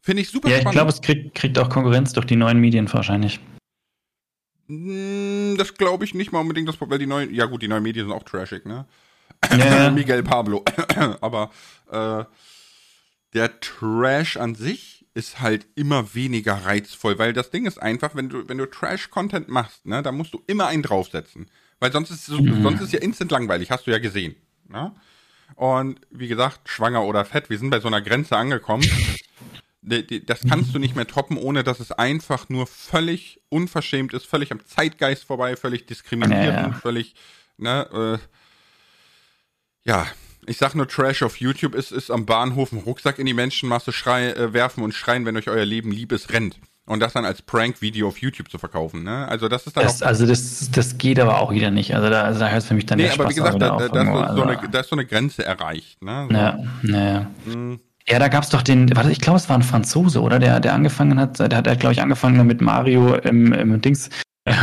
[0.00, 0.74] Finde ich super Ja, ich spannend.
[0.76, 3.38] glaube, es kriegt, kriegt auch Konkurrenz durch die neuen Medien wahrscheinlich.
[4.76, 7.82] Mm, Das glaube ich nicht mal unbedingt, das, weil die neuen, ja gut, die neuen
[7.82, 8.86] Medien sind auch trashig, ne?
[9.56, 9.90] Ja.
[9.94, 10.64] Miguel Pablo.
[11.20, 11.50] Aber
[11.90, 12.24] äh,
[13.34, 18.30] der Trash an sich ist halt immer weniger reizvoll, weil das Ding ist einfach, wenn
[18.30, 21.50] du, wenn du Trash-Content machst, ne, da musst du immer einen draufsetzen.
[21.80, 22.62] Weil sonst ist, Mhm.
[22.62, 24.36] sonst ist ja instant langweilig, hast du ja gesehen.
[24.68, 24.92] Ne?
[25.56, 28.88] Und wie gesagt, schwanger oder fett, wir sind bei so einer Grenze angekommen.
[29.82, 34.52] Das kannst du nicht mehr toppen, ohne dass es einfach nur völlig unverschämt ist, völlig
[34.52, 36.72] am Zeitgeist vorbei, völlig diskriminierend, Ja, ja.
[36.72, 37.14] völlig,
[37.56, 38.18] ne,
[39.84, 40.06] äh, ja,
[40.46, 43.92] ich sag nur Trash auf YouTube ist, ist am Bahnhof einen Rucksack in die Menschenmasse
[43.92, 46.58] schrei, äh, werfen und schreien, wenn euch euer Leben lieb ist, rennt.
[46.84, 49.26] Und das dann als Prank-Video auf YouTube zu verkaufen, ne?
[49.28, 50.06] Also das ist dann Das, auch.
[50.08, 51.94] also das, das geht aber auch wieder nicht.
[51.94, 53.62] Also da, also da hört es für mich dann Nee, der aber wie Spaß gesagt,
[53.62, 56.26] da, da, da, ist so Also- eine, da ist so eine Grenze erreicht, ne?
[56.28, 56.36] So.
[56.36, 56.58] Ja,
[57.12, 57.30] ja.
[57.46, 57.80] Hm.
[58.08, 60.38] Ja, da gab's doch den, warte, ich glaube, es war ein Franzose, oder?
[60.38, 64.10] Der, der angefangen hat, der hat, glaube ich, angefangen mit Mario im, im Dings,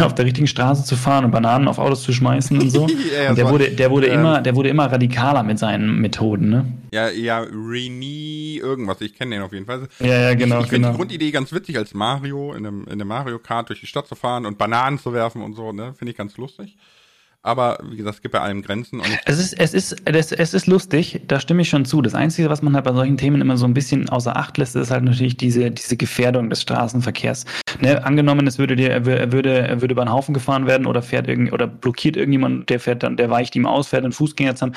[0.02, 2.88] auf der richtigen Straße zu fahren und Bananen auf Autos zu schmeißen und so.
[3.16, 6.50] ja, und der wurde, der wurde ähm, immer, der wurde immer radikaler mit seinen Methoden,
[6.50, 6.66] ne?
[6.92, 9.88] Ja, ja, Reni irgendwas, ich kenne den auf jeden Fall.
[10.00, 10.58] Ja, ja, genau.
[10.58, 10.92] Ich, ich finde genau.
[10.92, 14.08] die Grundidee ganz witzig, als Mario in einem, in einem Mario Kart durch die Stadt
[14.08, 15.94] zu fahren und Bananen zu werfen und so, ne?
[15.98, 16.76] Finde ich ganz lustig.
[17.42, 19.02] Aber wie gesagt, es gibt bei allem Grenzen.
[19.26, 22.02] es ist, es ist, es, es ist lustig, da stimme ich schon zu.
[22.02, 24.76] Das Einzige, was man halt bei solchen Themen immer so ein bisschen außer Acht lässt,
[24.76, 27.46] ist halt natürlich diese, diese Gefährdung des Straßenverkehrs.
[27.80, 31.02] Ne, angenommen, es würde dir, er würde, er würde über einen Haufen gefahren werden oder
[31.02, 34.56] fährt irgend, oder blockiert irgendjemand, der fährt dann, der weicht ihm aus, fährt einen Fußgänger
[34.56, 34.76] zusammen,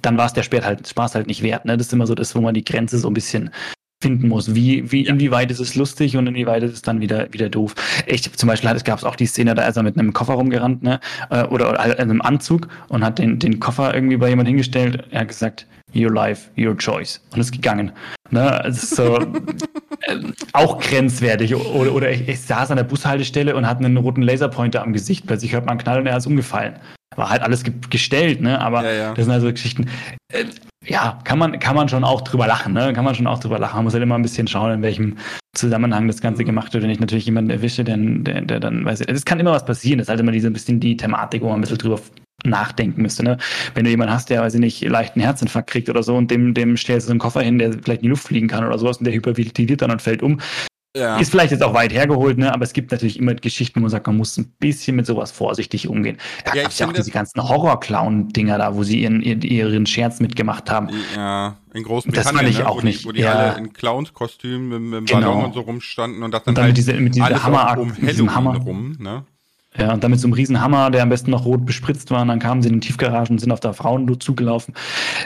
[0.00, 1.64] dann war es der Spaß halt, Spaß halt nicht wert.
[1.64, 1.76] Ne?
[1.76, 3.50] Das ist immer so das, wo man die Grenze so ein bisschen
[4.02, 4.54] finden muss.
[4.54, 5.12] Wie, wie, ja.
[5.12, 7.74] inwieweit ist es lustig und inwieweit ist es dann wieder, wieder doof.
[8.06, 10.82] Ich, zum Beispiel gab es auch die Szene, da ist er mit einem Koffer rumgerannt,
[10.82, 11.00] ne,
[11.30, 14.48] äh, oder, oder halt in einem Anzug und hat den, den Koffer irgendwie bei jemand
[14.48, 15.04] hingestellt.
[15.10, 17.20] Er hat gesagt, your life, your choice.
[17.32, 17.92] Und ist gegangen.
[18.30, 19.18] Ne, also so,
[20.02, 20.16] äh,
[20.54, 21.54] auch grenzwertig.
[21.54, 25.26] Oder, oder ich, ich saß an der Bushaltestelle und hatte einen roten Laserpointer am Gesicht.
[25.26, 26.74] Plötzlich hört man einen Knall und er ist umgefallen
[27.20, 28.60] war halt alles ge gestellt, ne?
[28.60, 29.14] Aber ja, ja.
[29.14, 29.86] das sind also Geschichten.
[30.32, 30.46] Äh,
[30.86, 32.92] ja, kann man, kann man schon auch drüber lachen, ne?
[32.92, 33.76] Kann man schon auch drüber lachen.
[33.76, 35.16] Man muss halt immer ein bisschen schauen, in welchem
[35.54, 36.82] Zusammenhang das Ganze gemacht wird.
[36.82, 39.98] Wenn ich natürlich jemanden erwische, der, der, der dann weiß, es kann immer was passieren.
[39.98, 42.00] Das ist halt immer diese ein bisschen die Thematik, wo man ein bisschen drüber
[42.44, 43.22] nachdenken müsste.
[43.22, 43.36] Ne?
[43.74, 46.54] Wenn du jemanden hast, der, weiß ich nicht, leichten Herzinfarkt kriegt oder so und dem,
[46.54, 48.78] dem stellst du so einen Koffer hin, der vielleicht in die Luft fliegen kann oder
[48.78, 50.40] sowas und der hyperventiliert dann und fällt um,
[50.96, 51.18] ja.
[51.18, 52.52] Ist vielleicht jetzt auch weit hergeholt, ne?
[52.52, 55.30] aber es gibt natürlich immer Geschichten, wo man sagt, man muss ein bisschen mit sowas
[55.30, 56.18] vorsichtig umgehen.
[56.44, 60.18] Da ja, gab es ja auch diese ganzen Horror-Clown-Dinger da, wo sie ihren, ihren Scherz
[60.18, 60.90] mitgemacht haben.
[61.14, 62.68] Ja, in Großbritannien, das fand ich ne?
[62.68, 63.02] auch wo nicht.
[63.02, 63.34] Die, wo die ja.
[63.34, 65.20] alle in Clowns-Kostümen mit, dem genau.
[65.20, 67.78] Ballon und so rumstanden und das dann, und dann halt mit, diese, mit diesem Hammer,
[67.78, 69.24] um mit diesem Hammer rum, ne?
[69.76, 72.22] Ja, und dann mit so einem riesen Hammer, der am besten noch rot bespritzt war,
[72.22, 74.74] und dann kamen sie in den Tiefgaragen und sind auf der Frauen zugelaufen.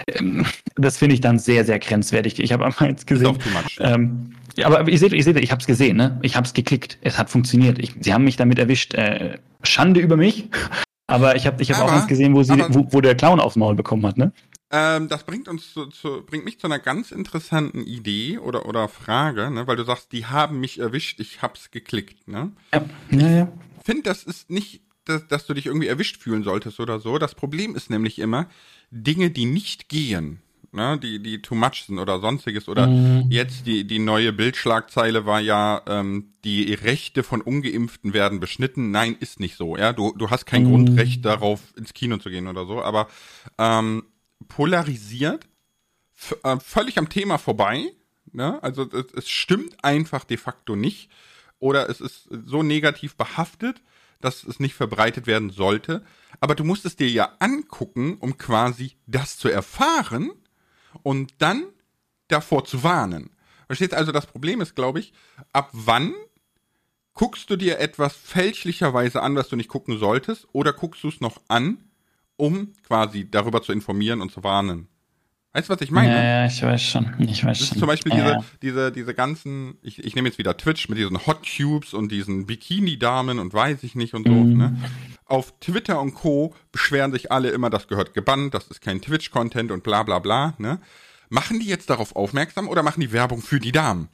[0.06, 0.44] Ähm,
[0.76, 2.38] das finde ich dann sehr, sehr grenzwertig.
[2.40, 3.38] Ich habe einmal jetzt gesehen.
[3.80, 6.18] Ähm, ja, aber ihr seht, ihr seht, ich habe es gesehen, ne?
[6.22, 6.98] Ich habe es geklickt.
[7.00, 7.78] Es hat funktioniert.
[7.78, 8.94] Ich, sie haben mich damit erwischt.
[8.94, 10.48] Äh, Schande über mich.
[11.06, 13.14] Aber ich habe ich hab aber, auch eins gesehen, wo, sie, aber, wo, wo der
[13.14, 14.32] Clown aufs Maul bekommen hat, ne?
[14.70, 18.88] Ähm, das bringt uns zu, zu, bringt mich zu einer ganz interessanten Idee oder, oder
[18.88, 19.66] Frage, ne?
[19.66, 22.52] Weil du sagst, die haben mich erwischt, ich hab's geklickt, ne?
[22.72, 23.48] Ja, ja, ja.
[23.84, 27.18] Finde, das ist nicht, dass, dass du dich irgendwie erwischt fühlen solltest oder so.
[27.18, 28.48] Das Problem ist nämlich immer,
[28.90, 30.40] Dinge, die nicht gehen,
[30.72, 32.66] ne, die, die too much sind oder sonstiges.
[32.66, 33.26] Oder mhm.
[33.28, 38.90] jetzt die, die neue Bildschlagzeile war ja, ähm, die Rechte von Ungeimpften werden beschnitten.
[38.90, 39.76] Nein, ist nicht so.
[39.76, 40.70] Ja, du, du hast kein mhm.
[40.70, 43.08] Grundrecht darauf, ins Kino zu gehen oder so, aber
[43.58, 44.04] ähm,
[44.48, 45.46] polarisiert,
[46.42, 47.92] äh, völlig am Thema vorbei.
[48.32, 48.62] Ne?
[48.62, 51.10] Also es, es stimmt einfach de facto nicht.
[51.64, 53.80] Oder es ist so negativ behaftet,
[54.20, 56.04] dass es nicht verbreitet werden sollte.
[56.38, 60.30] Aber du musst es dir ja angucken, um quasi das zu erfahren
[61.02, 61.64] und dann
[62.28, 63.30] davor zu warnen.
[63.66, 65.14] Verstehst also, das Problem ist, glaube ich,
[65.54, 66.12] ab wann
[67.14, 71.22] guckst du dir etwas fälschlicherweise an, was du nicht gucken solltest, oder guckst du es
[71.22, 71.78] noch an,
[72.36, 74.88] um quasi darüber zu informieren und zu warnen?
[75.54, 76.12] Weißt du, was ich meine?
[76.12, 77.14] Ja, ja, ich weiß schon.
[77.20, 77.78] Ich weiß das schon.
[77.78, 78.38] Zum Beispiel ja.
[78.38, 82.10] diese, diese, diese ganzen, ich, ich nehme jetzt wieder Twitch mit diesen Hot Tubes und
[82.10, 84.58] diesen Bikini-Damen und weiß ich nicht und so, mhm.
[84.58, 84.76] ne?
[85.26, 86.54] Auf Twitter und Co.
[86.72, 90.54] beschweren sich alle immer, das gehört gebannt, das ist kein Twitch-Content und bla bla bla,
[90.58, 90.80] ne?
[91.28, 94.08] Machen die jetzt darauf aufmerksam oder machen die Werbung für die Damen?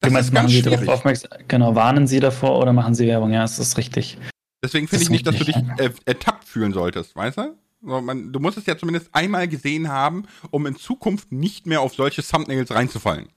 [0.00, 3.32] Das du meinst, machen sie darauf aufmerksam, genau, warnen sie davor oder machen sie Werbung?
[3.32, 4.18] Ja, das ist richtig.
[4.62, 5.56] Deswegen finde ich nicht, dass du dich
[6.04, 7.56] ertappt fühlen solltest, weißt du?
[7.86, 11.94] Man, du musst es ja zumindest einmal gesehen haben, um in Zukunft nicht mehr auf
[11.94, 13.28] solche Thumbnails reinzufallen.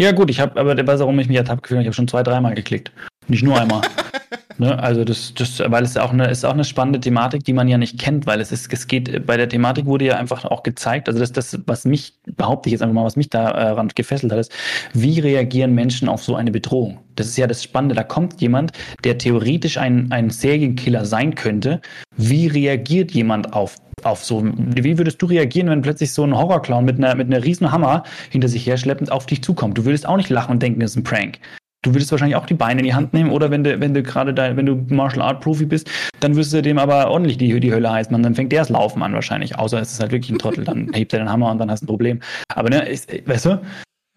[0.00, 1.82] Ja, gut, ich habe, aber der weiß, warum ich mich ertappt gefühlt habe.
[1.82, 2.90] Ich habe schon zwei, dreimal geklickt.
[3.28, 3.82] Nicht nur einmal.
[4.58, 4.82] ne?
[4.82, 7.78] Also das, das, weil es auch eine, ist auch eine spannende Thematik, die man ja
[7.78, 11.08] nicht kennt, weil es ist, es geht, bei der Thematik wurde ja einfach auch gezeigt,
[11.08, 14.38] also das, das, was mich, behaupte ich jetzt einfach mal, was mich daran gefesselt hat,
[14.38, 14.52] ist,
[14.94, 17.03] wie reagieren Menschen auf so eine Bedrohung?
[17.16, 17.94] Das ist ja das Spannende.
[17.94, 18.72] Da kommt jemand,
[19.04, 21.80] der theoretisch ein, ein Serienkiller sein könnte.
[22.16, 26.84] Wie reagiert jemand auf, auf so, wie würdest du reagieren, wenn plötzlich so ein Horrorclown
[26.84, 29.78] mit einer, mit einer riesen Hammer hinter sich herschleppend auf dich zukommt?
[29.78, 31.38] Du würdest auch nicht lachen und denken, das ist ein Prank.
[31.82, 34.02] Du würdest wahrscheinlich auch die Beine in die Hand nehmen oder wenn du, wenn du
[34.02, 37.60] gerade da, wenn du Martial Art Profi bist, dann wirst du dem aber ordentlich die,
[37.60, 39.58] die Hölle heißen dann fängt der das Laufen an wahrscheinlich.
[39.58, 41.80] Außer es ist halt wirklich ein Trottel, dann hebt er den Hammer und dann hast
[41.80, 42.20] du ein Problem.
[42.54, 43.60] Aber ne, ist, weißt du,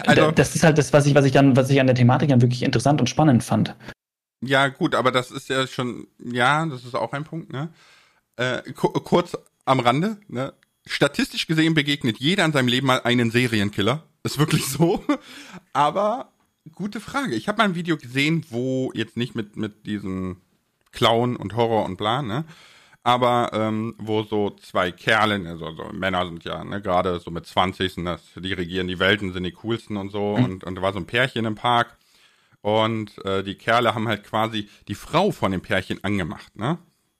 [0.05, 2.29] also, das ist halt das, was ich, was ich dann, was ich an der Thematik
[2.29, 3.75] dann wirklich interessant und spannend fand.
[4.41, 7.69] Ja, gut, aber das ist ja schon, ja, das ist auch ein Punkt, ne?
[8.35, 10.53] Äh, kurz am Rande, ne?
[10.85, 14.03] Statistisch gesehen begegnet jeder in seinem Leben mal einen Serienkiller.
[14.23, 15.03] Ist wirklich so.
[15.73, 16.31] Aber
[16.75, 17.35] gute Frage.
[17.35, 20.37] Ich habe mal ein Video gesehen, wo jetzt nicht mit, mit diesem
[20.91, 22.45] Clown und Horror und bla, ne?
[23.07, 27.45] Aber ähm, wo so zwei Kerle, also so Männer sind ja ne, gerade so mit
[27.45, 30.35] 20 sind das, die regieren die Welten, sind die coolsten und so.
[30.35, 30.43] Mhm.
[30.43, 31.95] Und, und da war so ein Pärchen im Park
[32.61, 36.79] Und äh, die Kerle haben halt quasi die Frau von dem Pärchen angemacht, ne?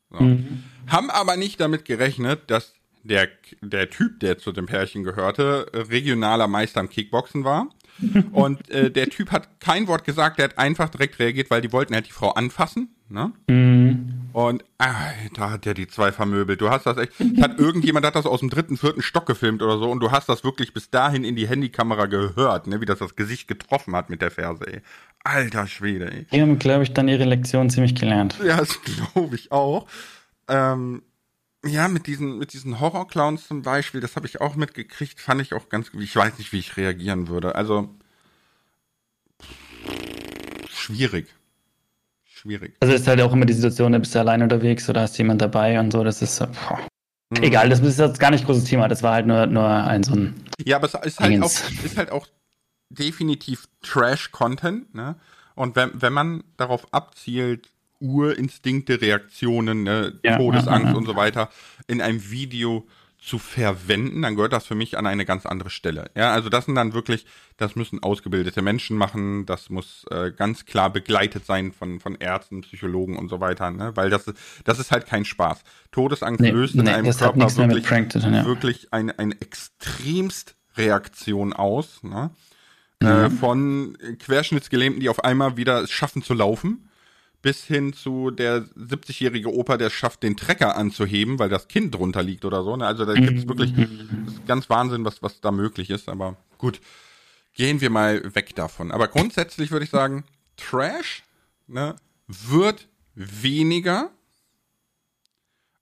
[0.09, 0.25] So.
[0.25, 0.63] Mhm.
[0.87, 2.73] Haben aber nicht damit gerechnet, dass
[3.03, 3.29] der,
[3.61, 7.69] der Typ, der zu dem Pärchen gehörte, regionaler Meister im Kickboxen war.
[8.33, 11.71] Und äh, der Typ hat kein Wort gesagt, der hat einfach direkt reagiert, weil die
[11.71, 12.89] wollten halt die Frau anfassen.
[13.07, 13.31] Ne?
[13.47, 14.26] Mhm.
[14.37, 16.61] Und ah, da hat der die zwei vermöbelt.
[16.61, 17.13] Du hast das echt.
[17.41, 20.29] Hat irgendjemand hat das aus dem dritten, vierten Stock gefilmt oder so und du hast
[20.29, 24.11] das wirklich bis dahin in die Handykamera gehört, ne, wie das das Gesicht getroffen hat
[24.11, 24.67] mit der Ferse.
[24.67, 24.81] Ey.
[25.23, 26.11] Alter Schwede.
[26.11, 26.27] Ey.
[26.31, 28.37] Die haben, glaube ich, dann ihre Lektion ziemlich gelernt.
[28.45, 29.87] Ja, das glaube ich auch.
[30.47, 31.01] Ähm,
[31.65, 35.55] ja, mit diesen, mit diesen Horrorclowns zum Beispiel, das habe ich auch mitgekriegt, fand ich
[35.55, 37.55] auch ganz, ich weiß nicht, wie ich reagieren würde.
[37.55, 37.89] Also,
[40.69, 41.33] schwierig.
[42.47, 42.75] Schwierig.
[42.79, 45.17] Also, es ist halt auch immer die Situation, da bist du allein unterwegs oder hast
[45.17, 46.79] jemand dabei und so, das ist, boah.
[47.29, 47.43] Mhm.
[47.43, 50.13] Egal, das ist jetzt gar nicht großes Thema, das war halt nur, nur ein so
[50.13, 50.33] ein.
[50.63, 51.51] Ja, aber es ist halt auch,
[51.83, 52.25] ist halt auch
[52.89, 55.15] definitiv Trash-Content, ne?
[55.55, 57.69] Und wenn, wenn man darauf abzielt,
[57.99, 61.49] Urinstinkte, Reaktionen, ne, ja, Todesangst ja, ja, und so weiter
[61.87, 62.87] in einem Video
[63.27, 66.09] zu verwenden, dann gehört das für mich an eine ganz andere Stelle.
[66.15, 67.25] Ja, also das sind dann wirklich,
[67.57, 72.61] das müssen ausgebildete Menschen machen, das muss äh, ganz klar begleitet sein von, von Ärzten,
[72.61, 73.91] Psychologen und so weiter, ne?
[73.95, 74.31] weil das,
[74.63, 75.63] das ist halt kein Spaß.
[75.91, 82.03] Todesangst nee, löst in nee, einem Körper wirklich, tun, wirklich eine, eine extremst Reaktion aus,
[82.03, 82.31] ne?
[83.01, 83.07] Mhm.
[83.07, 86.89] Äh, von Querschnittsgelähmten, die auf einmal wieder es schaffen zu laufen,
[87.41, 92.23] bis hin zu der 70-jährige Opa, der schafft, den Trecker anzuheben, weil das Kind drunter
[92.23, 92.75] liegt oder so.
[92.75, 92.85] Ne?
[92.85, 93.73] Also da gibt es wirklich
[94.47, 96.09] ganz Wahnsinn, was, was da möglich ist.
[96.09, 96.81] Aber gut,
[97.53, 98.91] gehen wir mal weg davon.
[98.91, 100.23] Aber grundsätzlich würde ich sagen,
[100.57, 101.23] Trash
[101.67, 101.95] ne,
[102.27, 104.11] wird weniger.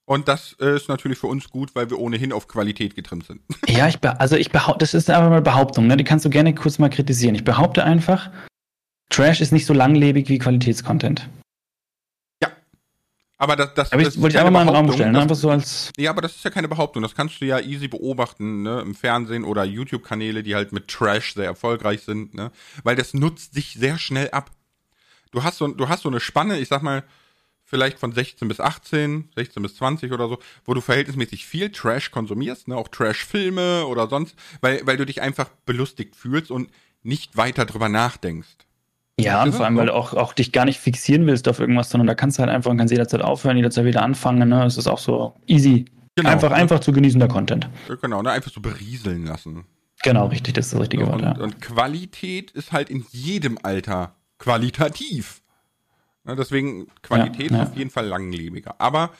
[0.04, 3.40] Und das ist natürlich für uns gut, weil wir ohnehin auf Qualität getrimmt sind.
[3.68, 5.96] Ja, ich also ich behaupte, das ist einfach mal Behauptung, ne?
[5.96, 7.34] Die kannst du gerne kurz mal kritisieren.
[7.34, 8.30] Ich behaupte einfach,
[9.10, 11.28] Trash ist nicht so langlebig wie Qualitätscontent.
[13.38, 15.20] Aber das, das, aber das wollte ich einfach mal in den Raum stellen, ne?
[15.20, 15.90] einfach so als.
[15.98, 17.02] Ja, aber das ist ja keine Behauptung.
[17.02, 21.34] Das kannst du ja easy beobachten, ne, im Fernsehen oder YouTube-Kanäle, die halt mit Trash
[21.34, 22.50] sehr erfolgreich sind, ne,
[22.82, 24.50] weil das nutzt sich sehr schnell ab.
[25.32, 27.04] Du hast so, du hast so eine Spanne, ich sag mal,
[27.66, 32.10] vielleicht von 16 bis 18, 16 bis 20 oder so, wo du verhältnismäßig viel Trash
[32.10, 36.70] konsumierst, ne, auch Trash-Filme oder sonst, weil, weil du dich einfach belustigt fühlst und
[37.02, 38.65] nicht weiter drüber nachdenkst.
[39.18, 41.88] Ja, und vor allem, weil du auch, auch dich gar nicht fixieren willst auf irgendwas,
[41.88, 44.48] sondern da kannst du halt einfach und kannst jederzeit aufhören, jederzeit wieder anfangen.
[44.48, 44.64] Ne?
[44.64, 45.86] Es ist auch so easy.
[46.16, 46.30] Genau.
[46.30, 47.68] Einfach, einfach zu genießen der Content.
[48.02, 48.30] Genau, ne?
[48.30, 49.64] einfach so berieseln lassen.
[50.02, 51.16] Genau, richtig, das ist das richtige Wort.
[51.16, 51.32] Und, ja.
[51.32, 55.42] und Qualität ist halt in jedem Alter qualitativ.
[56.24, 56.36] Ne?
[56.36, 57.62] Deswegen Qualität ja, ja.
[57.62, 58.74] ist auf jeden Fall langlebiger.
[58.78, 59.10] Aber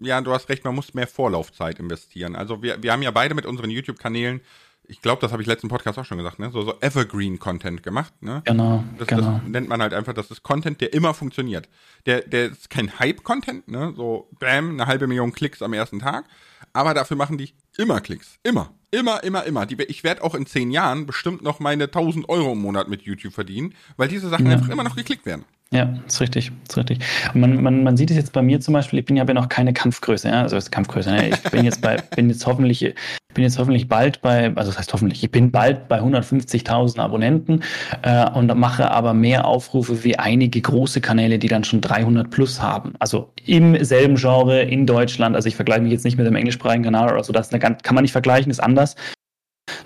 [0.00, 2.34] ja, du hast recht, man muss mehr Vorlaufzeit investieren.
[2.34, 4.40] Also wir, wir haben ja beide mit unseren YouTube-Kanälen
[4.86, 6.50] ich glaube, das habe ich letzten Podcast auch schon gesagt, ne?
[6.50, 8.12] so, so Evergreen-Content gemacht.
[8.20, 8.42] Ne?
[8.44, 9.40] Genau, das, genau.
[9.40, 11.68] Das nennt man halt einfach, das ist Content, der immer funktioniert.
[12.06, 13.94] Der, der ist kein Hype-Content, ne?
[13.96, 16.26] so bam, eine halbe Million Klicks am ersten Tag,
[16.72, 18.38] aber dafür machen die immer Klicks.
[18.42, 18.72] Immer.
[18.90, 19.66] Immer, immer, immer.
[19.66, 23.02] Die, ich werde auch in zehn Jahren bestimmt noch meine 1000 Euro im Monat mit
[23.02, 24.52] YouTube verdienen, weil diese Sachen ja.
[24.52, 25.44] einfach immer noch geklickt werden.
[25.74, 27.00] Ja, ist richtig, ist richtig.
[27.34, 29.72] Man, man, man sieht es jetzt bei mir zum Beispiel, ich bin ja noch keine
[29.72, 31.30] Kampfgröße, ja, also Kampfgröße, ne?
[31.30, 32.94] ich bin jetzt bei, bin jetzt hoffentlich,
[33.34, 37.64] bin jetzt hoffentlich bald bei, also das heißt hoffentlich, ich bin bald bei 150.000 Abonnenten
[38.02, 42.62] äh, und mache aber mehr Aufrufe wie einige große Kanäle, die dann schon 300 plus
[42.62, 42.92] haben.
[43.00, 46.84] Also im selben Genre in Deutschland, also ich vergleiche mich jetzt nicht mit dem englischsprachigen
[46.84, 48.94] Kanal oder so, das eine, kann man nicht vergleichen, ist anders.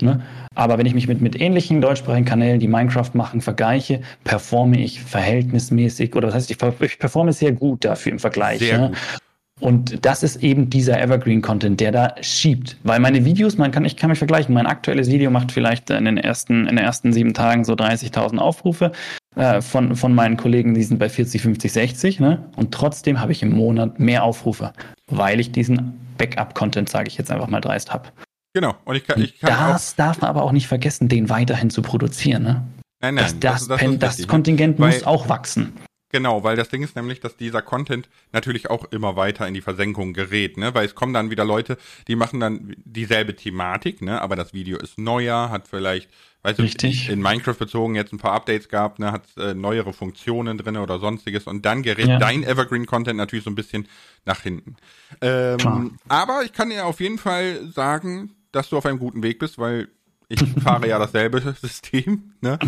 [0.02, 0.20] Ne?
[0.58, 5.00] Aber wenn ich mich mit, mit ähnlichen deutschsprachigen Kanälen, die Minecraft machen, vergleiche, performe ich
[5.00, 8.60] verhältnismäßig, oder das heißt, ich, ich performe sehr gut dafür im Vergleich.
[8.60, 8.90] Ne?
[9.60, 12.76] Und das ist eben dieser Evergreen-Content, der da schiebt.
[12.82, 16.04] Weil meine Videos, man kann, ich kann mich vergleichen, mein aktuelles Video macht vielleicht in
[16.04, 18.90] den ersten, in den ersten sieben Tagen so 30.000 Aufrufe.
[19.36, 22.44] Äh, von, von meinen Kollegen, die sind bei 40, 50, 60, ne?
[22.56, 24.72] Und trotzdem habe ich im Monat mehr Aufrufe,
[25.06, 28.08] weil ich diesen Backup-Content, sage ich jetzt einfach mal dreist, habe.
[28.58, 28.74] Genau.
[28.84, 31.80] Und ich kann, ich kann das darf man aber auch nicht vergessen, den weiterhin zu
[31.80, 32.42] produzieren.
[32.42, 32.66] Ne?
[33.00, 33.24] Nein, nein.
[33.38, 35.74] Das, das, das, das, das Kontingent weil, muss auch wachsen.
[36.10, 39.60] Genau, weil das Ding ist nämlich, dass dieser Content natürlich auch immer weiter in die
[39.60, 40.74] Versenkung gerät, ne?
[40.74, 41.76] Weil es kommen dann wieder Leute,
[42.08, 44.20] die machen dann dieselbe Thematik, ne?
[44.20, 46.08] Aber das Video ist neuer, hat vielleicht,
[46.42, 47.06] weißt Richtig.
[47.06, 49.12] du, in Minecraft bezogen jetzt ein paar Updates gehabt, ne?
[49.12, 52.18] Hat äh, neuere Funktionen drin oder sonstiges und dann gerät ja.
[52.18, 53.86] dein Evergreen-Content natürlich so ein bisschen
[54.24, 54.76] nach hinten.
[55.20, 59.38] Ähm, aber ich kann dir auf jeden Fall sagen, dass du auf einem guten Weg
[59.38, 59.88] bist, weil
[60.28, 62.34] ich fahre ja dasselbe System.
[62.40, 62.58] Ne?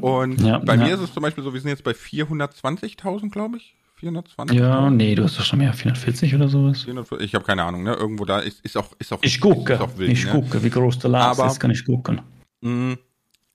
[0.00, 0.84] Und ja, bei ja.
[0.84, 3.74] mir ist es zum Beispiel so, wir sind jetzt bei 420.000, glaube ich.
[3.96, 4.56] 420?
[4.56, 6.84] Ja, nee, du hast doch schon mehr, 440 oder sowas.
[6.84, 7.94] 440, ich habe keine Ahnung, ne?
[7.94, 9.18] Irgendwo da ist, ist auch, ist auch.
[9.22, 10.30] Ich gucke, ist auch wild, ich ne?
[10.30, 12.20] gucke, wie groß der Lars ist, kann ich gucken.
[12.60, 12.96] Mh,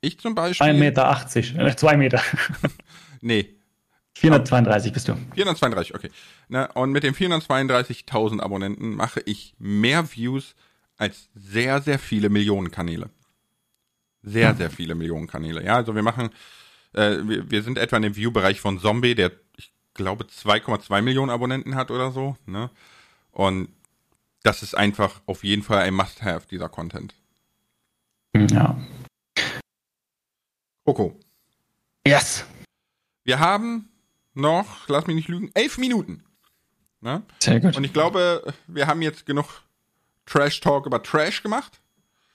[0.01, 0.67] ich zum Beispiel.
[0.67, 2.21] 1,80 Meter, äh, 2 Meter.
[3.25, 3.55] Nee.
[4.15, 5.13] 432 bist du.
[5.33, 6.11] 432, okay.
[6.49, 10.55] Na, und mit den 432.000 Abonnenten mache ich mehr Views
[11.03, 13.09] als sehr, sehr viele Millionen Kanäle.
[14.23, 14.57] Sehr, hm.
[14.57, 15.63] sehr viele Millionen Kanäle.
[15.63, 16.29] Ja, also wir machen,
[16.93, 21.29] äh, wir, wir sind etwa in dem View-Bereich von Zombie, der, ich glaube, 2,2 Millionen
[21.29, 22.37] Abonnenten hat oder so.
[22.45, 22.69] Ne?
[23.31, 23.69] Und
[24.43, 27.15] das ist einfach auf jeden Fall ein Must-Have, dieser Content.
[28.35, 28.77] Ja.
[30.85, 31.19] Coco.
[32.05, 32.45] Yes.
[33.23, 33.89] Wir haben
[34.33, 36.23] noch, lass mich nicht lügen, elf Minuten.
[37.01, 37.23] Ne?
[37.39, 37.75] Sehr gut.
[37.75, 39.63] Und ich glaube, wir haben jetzt genug
[40.25, 41.79] Trash-Talk über Trash gemacht.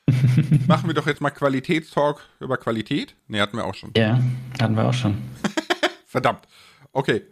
[0.66, 3.14] Machen wir doch jetzt mal Qualitätstalk über Qualität.
[3.26, 3.90] Ne, hatten wir auch schon.
[3.96, 4.20] Ja,
[4.60, 5.18] hatten wir auch schon.
[6.06, 6.46] Verdammt.
[6.92, 7.22] Okay.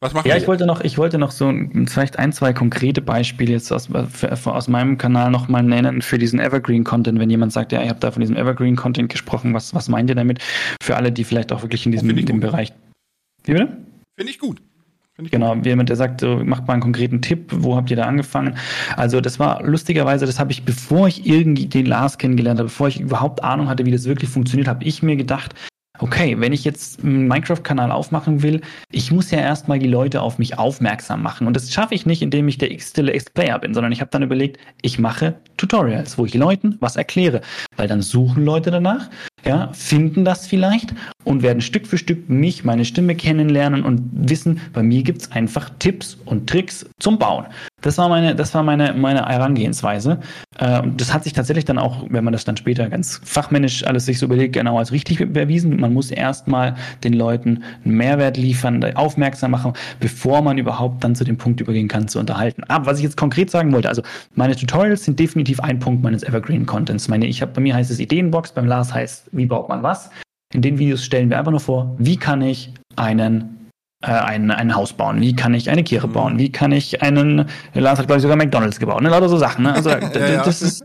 [0.00, 0.42] Was machen ja, wir?
[0.42, 1.52] ich wollte noch, ich wollte noch so
[1.86, 6.40] vielleicht ein, zwei konkrete Beispiele jetzt aus, für, aus meinem Kanal nochmal nennen für diesen
[6.40, 7.20] Evergreen-Content.
[7.20, 10.16] Wenn jemand sagt, ja, ich habe da von diesem Evergreen-Content gesprochen, was, was meint ihr
[10.16, 10.40] damit?
[10.82, 12.72] Für alle, die vielleicht auch wirklich in diesem in dem Bereich.
[13.44, 13.76] Wie bitte?
[14.16, 14.60] Finde ich gut.
[15.18, 15.66] Genau, gut.
[15.66, 18.56] jemand, der sagt, so, macht mal einen konkreten Tipp, wo habt ihr da angefangen?
[18.96, 22.88] Also das war lustigerweise, das habe ich, bevor ich irgendwie den Lars kennengelernt habe, bevor
[22.88, 25.54] ich überhaupt Ahnung hatte, wie das wirklich funktioniert, habe ich mir gedacht,
[25.98, 28.60] okay, wenn ich jetzt einen Minecraft-Kanal aufmachen will,
[28.90, 31.46] ich muss ja erstmal die Leute auf mich aufmerksam machen.
[31.46, 34.22] Und das schaffe ich nicht, indem ich der x-stille X-Player bin, sondern ich habe dann
[34.22, 37.42] überlegt, ich mache Tutorials, wo ich Leuten was erkläre.
[37.76, 39.10] Weil dann suchen Leute danach,
[39.44, 40.94] ja, finden das vielleicht
[41.24, 45.70] und werden Stück für Stück mich, meine Stimme kennenlernen und wissen, bei mir gibt's einfach
[45.78, 47.46] Tipps und Tricks zum Bauen.
[47.80, 50.20] Das war meine, das war meine, meine Herangehensweise.
[50.58, 54.06] Äh, das hat sich tatsächlich dann auch, wenn man das dann später ganz fachmännisch alles
[54.06, 55.80] sich so überlegt, genau als richtig erwiesen.
[55.80, 61.24] Man muss erstmal den Leuten einen Mehrwert liefern, aufmerksam machen, bevor man überhaupt dann zu
[61.24, 62.62] dem Punkt übergehen kann, zu unterhalten.
[62.68, 64.02] Aber was ich jetzt konkret sagen wollte, also
[64.34, 67.08] meine Tutorials sind definitiv ein Punkt meines Evergreen Contents.
[67.08, 70.10] Meine, ich habe bei mir heißt es Ideenbox, beim Lars heißt, wie baut man was?
[70.54, 73.70] In den Videos stellen wir einfach nur vor, wie kann ich einen
[74.02, 75.20] äh, ein, ein Haus bauen?
[75.20, 76.12] Wie kann ich eine Kirche mhm.
[76.12, 76.38] bauen?
[76.38, 79.08] Wie kann ich einen, Lars hat glaube ich sogar McDonalds gebaut, ne?
[79.08, 79.72] Lauter so Sachen, ne?
[79.72, 80.44] Also ja, ja.
[80.44, 80.84] das ist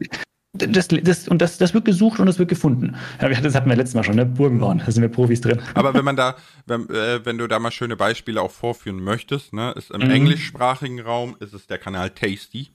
[0.53, 2.95] das, das, und das, das wird gesucht und das wird gefunden.
[3.19, 4.25] Das hatten wir letztes Mal schon, ne?
[4.25, 5.61] Burgen bauen, da sind wir Profis drin.
[5.73, 9.53] Aber wenn man da, wenn, äh, wenn du da mal schöne Beispiele auch vorführen möchtest,
[9.53, 10.11] ne, ist im mhm.
[10.11, 12.71] englischsprachigen Raum ist es der Kanal Tasty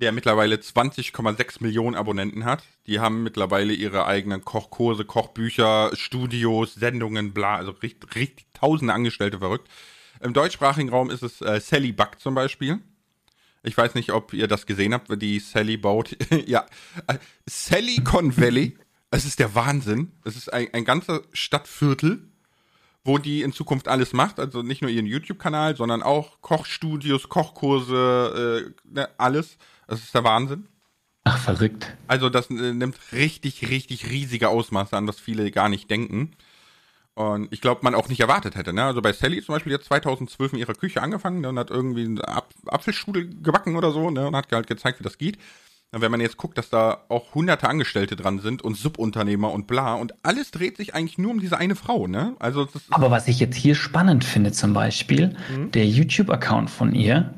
[0.00, 2.64] der mittlerweile 20,6 Millionen Abonnenten hat.
[2.86, 9.38] Die haben mittlerweile ihre eigenen Kochkurse, Kochbücher, Studios, Sendungen, bla, also richtig, richtig tausende Angestellte
[9.38, 9.68] verrückt.
[10.20, 12.80] Im deutschsprachigen Raum ist es äh, Sally Buck zum Beispiel.
[13.62, 16.16] Ich weiß nicht, ob ihr das gesehen habt, die Sally baut.
[16.46, 16.66] ja,
[17.06, 18.76] äh, Sally Con Valley.
[19.10, 20.12] Es ist der Wahnsinn.
[20.24, 22.28] Es ist ein, ein ganzer Stadtviertel,
[23.04, 24.38] wo die in Zukunft alles macht.
[24.38, 29.58] Also nicht nur ihren YouTube-Kanal, sondern auch Kochstudios, Kochkurse, äh, ne, alles.
[29.90, 30.68] Das ist der Wahnsinn.
[31.24, 31.96] Ach, verrückt.
[32.06, 36.30] Also das äh, nimmt richtig, richtig riesige Ausmaße an, was viele gar nicht denken.
[37.14, 38.72] Und ich glaube, man auch nicht erwartet hätte.
[38.72, 38.84] Ne?
[38.84, 42.04] Also bei Sally zum Beispiel jetzt 2012 in ihrer Küche angefangen ne, und hat irgendwie
[42.04, 45.38] eine Ap Apfelstrudel gebacken oder so ne, und hat halt gezeigt, wie das geht.
[45.90, 49.66] Und wenn man jetzt guckt, dass da auch hunderte Angestellte dran sind und Subunternehmer und
[49.66, 52.36] bla und alles dreht sich eigentlich nur um diese eine Frau, ne?
[52.38, 55.72] Also Aber was ich jetzt hier spannend finde zum Beispiel, mhm.
[55.72, 57.34] der YouTube-Account von ihr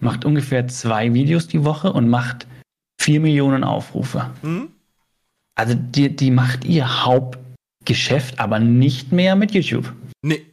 [0.00, 2.46] macht ungefähr zwei Videos die Woche und macht
[3.00, 4.30] vier Millionen Aufrufe.
[4.42, 4.68] Mhm.
[5.54, 9.92] Also die, die macht ihr Hauptgeschäft, aber nicht mehr mit YouTube.
[10.22, 10.46] Nee,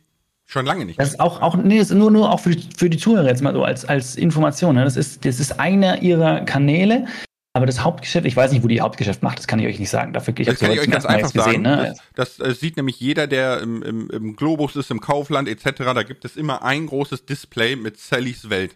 [0.46, 1.00] schon lange nicht.
[1.00, 3.28] Das ist auch, auch nee, das ist nur, nur auch für die, für die Zuhörer
[3.28, 4.76] jetzt mal so als, als Information.
[4.76, 4.84] Ne?
[4.84, 7.06] Das, ist, das ist einer ihrer Kanäle,
[7.54, 9.90] aber das Hauptgeschäft, ich weiß nicht, wo die Hauptgeschäft macht, das kann ich euch nicht
[9.90, 10.12] sagen.
[10.12, 11.62] Dafür, ich das kann ich euch ganz einfach sagen.
[11.62, 11.96] Ne?
[12.16, 15.84] Das, das sieht nämlich jeder, der im, im, im Globus ist, im Kaufland etc.
[15.94, 18.76] Da gibt es immer ein großes Display mit Sallys Welt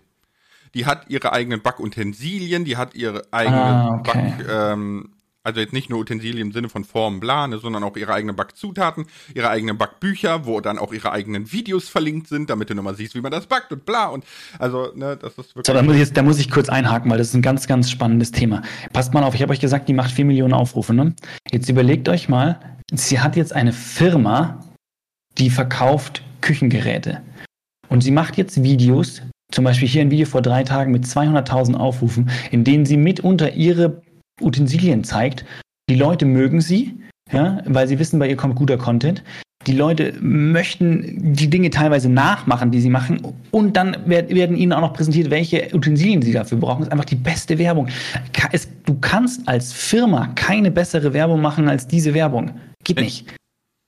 [0.74, 4.34] die hat ihre eigenen Backutensilien, die hat ihre eigenen ah, okay.
[4.38, 5.14] Back, ähm,
[5.44, 8.36] also jetzt nicht nur Utensilien im Sinne von Form, bla, ne, sondern auch ihre eigenen
[8.36, 12.96] Backzutaten, ihre eigenen Backbücher, wo dann auch ihre eigenen Videos verlinkt sind, damit du nochmal
[12.96, 14.26] siehst, wie man das backt und bla und
[14.60, 15.66] also, ne, das ist wirklich.
[15.66, 17.68] So, da muss ich jetzt, da muss ich kurz einhaken, weil das ist ein ganz,
[17.68, 18.62] ganz spannendes Thema.
[18.94, 21.16] Passt mal auf, ich habe euch gesagt, die macht vier Millionen Aufrufe, ne?
[21.52, 22.60] Jetzt überlegt euch mal,
[22.92, 24.60] sie hat jetzt eine Firma,
[25.38, 27.22] die verkauft Küchengeräte.
[27.88, 31.76] Und sie macht jetzt Videos, zum Beispiel hier ein Video vor drei Tagen mit 200.000
[31.76, 34.02] Aufrufen, in denen sie mitunter ihre
[34.42, 35.46] Utensilien zeigt.
[35.90, 36.96] Die Leute mögen sie,
[37.32, 39.24] ja, weil sie wissen, bei ihr kommt guter Content.
[39.68, 43.22] Die Leute möchten die Dinge teilweise nachmachen, die sie machen,
[43.52, 46.80] und dann werden ihnen auch noch präsentiert, welche Utensilien sie dafür brauchen.
[46.80, 47.90] Das ist einfach die beste Werbung.
[48.86, 52.52] du kannst als Firma keine bessere Werbung machen als diese Werbung.
[52.86, 53.26] Geht nicht.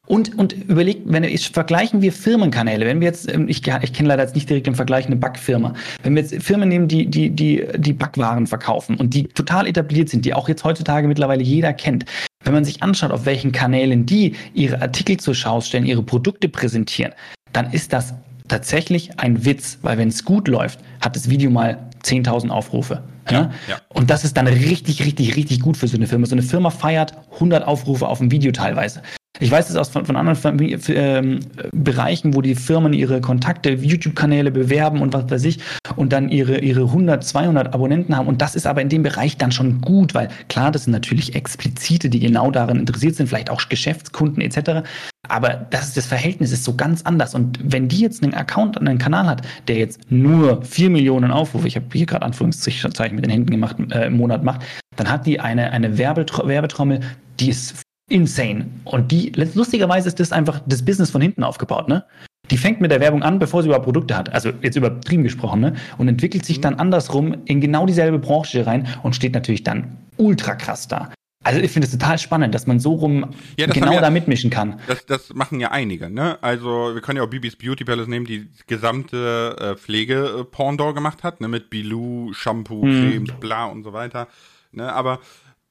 [0.08, 4.10] Und, und überlegt, wenn wir, vergleichen wir Firmenkanäle, wenn wir jetzt, ähm, ich, ich kenne
[4.10, 5.74] leider jetzt nicht direkt im Vergleich eine Backfirma,
[6.04, 10.10] wenn wir jetzt Firmen nehmen, die, die, die, die Backwaren verkaufen und die total etabliert
[10.10, 12.06] sind, die auch jetzt heutzutage mittlerweile jeder kennt,
[12.44, 16.50] Wenn man sich anschaut, auf welchen Kanälen die ihre Artikel zur Schau stellen, ihre Produkte
[16.50, 17.14] präsentieren,
[17.54, 18.16] dann ist das
[18.48, 23.04] tatsächlich ein Witz, weil wenn es gut läuft, hat das Video mal 10.000 Aufrufe.
[23.30, 23.80] Ja, ja.
[23.90, 26.26] Und das ist dann richtig, richtig, richtig gut für so eine Firma.
[26.26, 29.04] So eine Firma feiert 100 Aufrufe auf ein Video teilweise.
[29.40, 31.40] Ich weiß es aus von, von anderen Familie, äh,
[31.72, 35.60] Bereichen, wo die Firmen ihre Kontakte, YouTube-Kanäle bewerben und was weiß ich
[35.96, 38.28] und dann ihre, ihre 100, 200 Abonnenten haben.
[38.28, 41.34] Und das ist aber in dem Bereich dann schon gut, weil klar, das sind natürlich
[41.34, 44.88] Explizite, die genau daran interessiert sind, vielleicht auch Geschäftskunden etc.
[45.28, 47.34] Aber das, das Verhältnis ist so ganz anders.
[47.34, 51.68] Und wenn die jetzt einen Account, einen Kanal hat, der jetzt nur 4 Millionen Aufrufe,
[51.68, 54.62] ich habe hier gerade Anführungszeichen mit den Händen gemacht, äh, im Monat macht,
[54.98, 57.00] dann hat die eine, eine Werbetrommel,
[57.40, 58.68] die ist insane.
[58.84, 62.04] Und die, lustigerweise ist das einfach das Business von hinten aufgebaut, ne?
[62.50, 64.34] Die fängt mit der Werbung an, bevor sie überhaupt Produkte hat.
[64.34, 65.76] Also jetzt übertrieben gesprochen, ne?
[65.98, 66.62] Und entwickelt sich mhm.
[66.64, 71.12] dann andersrum in genau dieselbe Branche rein und steht natürlich dann ultra krass da.
[71.44, 74.52] Also ich finde es total spannend, dass man so rum ja, genau ja, da mitmischen
[74.52, 74.80] kann.
[74.86, 76.38] Das, das machen ja einige, ne?
[76.42, 81.24] Also wir können ja auch Bibis Beauty Palace nehmen, die gesamte äh, Pflege äh, gemacht
[81.24, 81.48] hat, ne?
[81.48, 83.10] Mit Bilou, Shampoo, mhm.
[83.10, 84.28] Cremes, bla und so weiter.
[84.72, 84.92] Ne?
[84.92, 85.20] Aber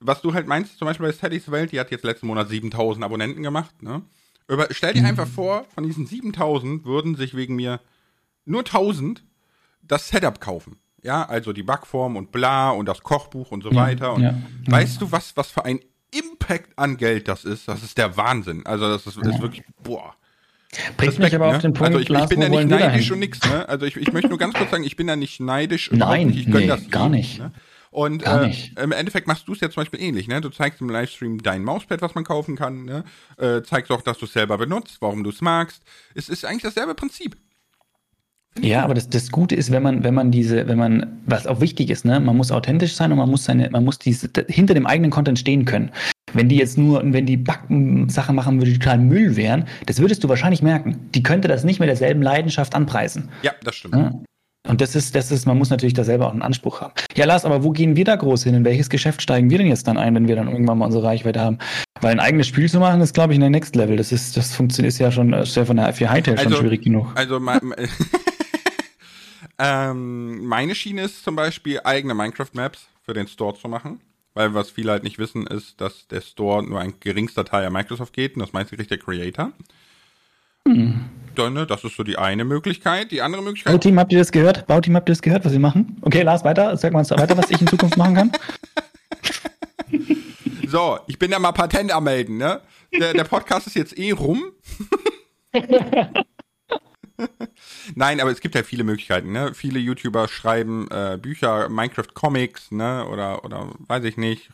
[0.01, 3.05] was du halt meinst, zum Beispiel bei Steadys Welt, die hat jetzt letzten Monat 7000
[3.05, 4.02] Abonnenten gemacht, ne?
[4.48, 5.06] Über, stell dir mhm.
[5.06, 7.81] einfach vor, von diesen 7000 würden sich wegen mir
[8.44, 9.22] nur 1000
[9.82, 10.78] das Setup kaufen.
[11.02, 14.14] Ja, also die Backform und bla und das Kochbuch und so ja, weiter.
[14.14, 14.35] Und ja,
[14.66, 17.68] weißt du, was, was für ein Impact an Geld das ist?
[17.68, 18.66] Das ist der Wahnsinn.
[18.66, 20.14] Also, das ist, ist wirklich, boah.
[20.97, 21.56] Bringt mich aber ne?
[21.56, 23.68] auf den Punkt, also ich, Lars, ich bin ja nicht neidisch und nix, ne?
[23.68, 25.90] Also ich, ich möchte nur ganz kurz sagen, ich bin ja nicht neidisch.
[25.90, 26.40] Nein, nicht.
[26.40, 27.40] ich nee, das gar nicht.
[27.40, 27.52] Ne?
[27.90, 30.40] Und äh, im Endeffekt machst du es ja zum Beispiel ähnlich, ne?
[30.40, 33.04] Du zeigst im Livestream dein Mauspad, was man kaufen kann, ne?
[33.36, 35.82] Äh, zeigst auch, dass du es selber benutzt, warum du es magst.
[36.14, 37.36] Es ist eigentlich dasselbe Prinzip.
[38.58, 41.60] Ja, aber das, das Gute ist, wenn man, wenn man diese, wenn man, was auch
[41.60, 44.74] wichtig ist, ne, man muss authentisch sein und man muss seine, man muss diese, hinter
[44.74, 45.90] dem eigenen Content stehen können.
[46.32, 49.98] Wenn die jetzt nur, wenn die Backen Sachen machen würde, die total Müll wären, das
[49.98, 51.10] würdest du wahrscheinlich merken.
[51.14, 53.30] Die könnte das nicht mit derselben Leidenschaft anpreisen.
[53.42, 53.94] Ja, das stimmt.
[53.94, 54.12] Ja?
[54.69, 56.93] Und das ist, das ist, man muss natürlich da selber auch einen Anspruch haben.
[57.15, 58.55] Ja, Lars, aber wo gehen wir da groß hin?
[58.55, 61.05] In welches Geschäft steigen wir denn jetzt dann ein, wenn wir dann irgendwann mal unsere
[61.05, 61.59] Reichweite haben?
[62.01, 63.97] Weil ein eigenes Spiel zu machen, ist, glaube ich, in der Next Level.
[63.97, 66.59] Das ist, das funktioniert ist ja schon, ist ja von der für Hightail also, schon
[66.59, 67.11] schwierig genug.
[67.15, 67.41] Also,
[69.59, 74.01] ähm, meine Schiene ist zum Beispiel, eigene Minecraft-Maps für den Store zu machen.
[74.35, 77.73] Weil was viele halt nicht wissen, ist, dass der Store nur ein geringster Teil an
[77.73, 79.53] Microsoft geht und das meiste kriegt der Creator.
[80.69, 81.07] Hm.
[81.40, 83.10] Dann, ne, das ist so die eine Möglichkeit.
[83.12, 83.72] Die andere Möglichkeit.
[83.72, 84.66] Bauteam, habt ihr das gehört?
[84.66, 85.96] Bauteam, habt ihr das gehört, was sie machen?
[86.02, 86.76] Okay, Lars, weiter.
[86.76, 88.32] Sag mal weiter, was ich in Zukunft machen kann.
[90.68, 92.60] so, ich bin ja mal Patent am melden, ne?
[92.92, 94.52] Der, der Podcast ist jetzt eh rum.
[97.94, 99.54] Nein, aber es gibt ja viele Möglichkeiten, ne?
[99.54, 103.06] Viele YouTuber schreiben äh, Bücher, Minecraft Comics, ne?
[103.06, 104.50] Oder, oder weiß ich nicht.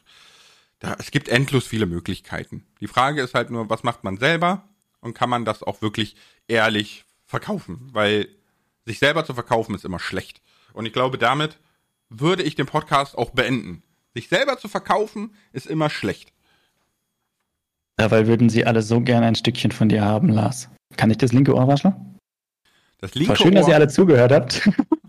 [0.79, 2.65] Da, es gibt endlos viele Möglichkeiten.
[2.81, 4.63] Die Frage ist halt nur, was macht man selber?
[5.07, 6.17] und kann man das auch wirklich
[6.49, 8.29] ehrlich verkaufen, weil
[8.85, 10.41] sich selber zu verkaufen ist immer schlecht.
[10.73, 11.59] Und ich glaube, damit
[12.09, 13.83] würde ich den Podcast auch beenden.
[14.15, 16.33] Sich selber zu verkaufen ist immer schlecht.
[17.97, 20.69] Dabei würden sie alle so gerne ein Stückchen von dir haben, Lars.
[20.97, 22.19] Kann ich das linke Ohr waschen?
[22.99, 23.61] Das linke War schön, Ohr.
[23.61, 24.69] dass ihr alle zugehört habt.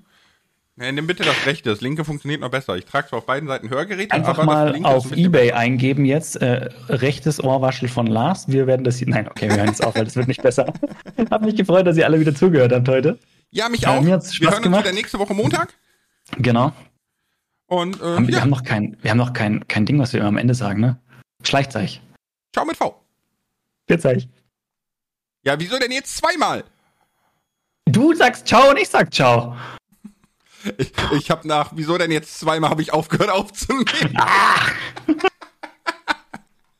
[0.79, 1.71] Ja, nimm bitte das rechte.
[1.71, 2.77] Das linke funktioniert noch besser.
[2.77, 6.35] Ich trage zwar auf beiden Seiten Hörgeräte, Einfach mal auf Ebay eingeben jetzt.
[6.35, 8.47] Äh, rechtes Ohrwaschel von Lars.
[8.47, 9.09] Wir werden das hier.
[9.09, 10.71] Nein, okay, wir hören es auf, weil das wird nicht besser.
[11.31, 13.17] Hab mich gefreut, dass ihr alle wieder zugehört habt heute.
[13.49, 14.01] Ja, mich auch.
[14.01, 14.11] Äh, wir
[14.51, 14.81] hören gemacht.
[14.81, 15.73] uns wieder nächste Woche Montag.
[16.37, 16.71] Genau.
[17.65, 20.19] Und äh, haben, wir haben noch kein, wir haben noch kein, kein Ding, was wir
[20.19, 20.99] immer am Ende sagen, ne?
[21.43, 22.01] Schleichzeich.
[22.53, 23.01] Ciao mit V.
[23.87, 24.29] Vierzeich.
[25.43, 26.63] Ja, wieso denn jetzt zweimal?
[27.85, 29.55] Du sagst Ciao und ich sag Ciao.
[30.77, 34.14] Ich, ich habe nach, wieso denn jetzt zweimal habe ich aufgehört aufzunehmen?
[34.15, 34.72] Ah!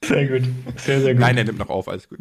[0.04, 0.44] Sehr gut.
[0.78, 1.22] Sehr, sehr gut.
[1.22, 2.20] Nein, er nimmt noch auf, alles gut.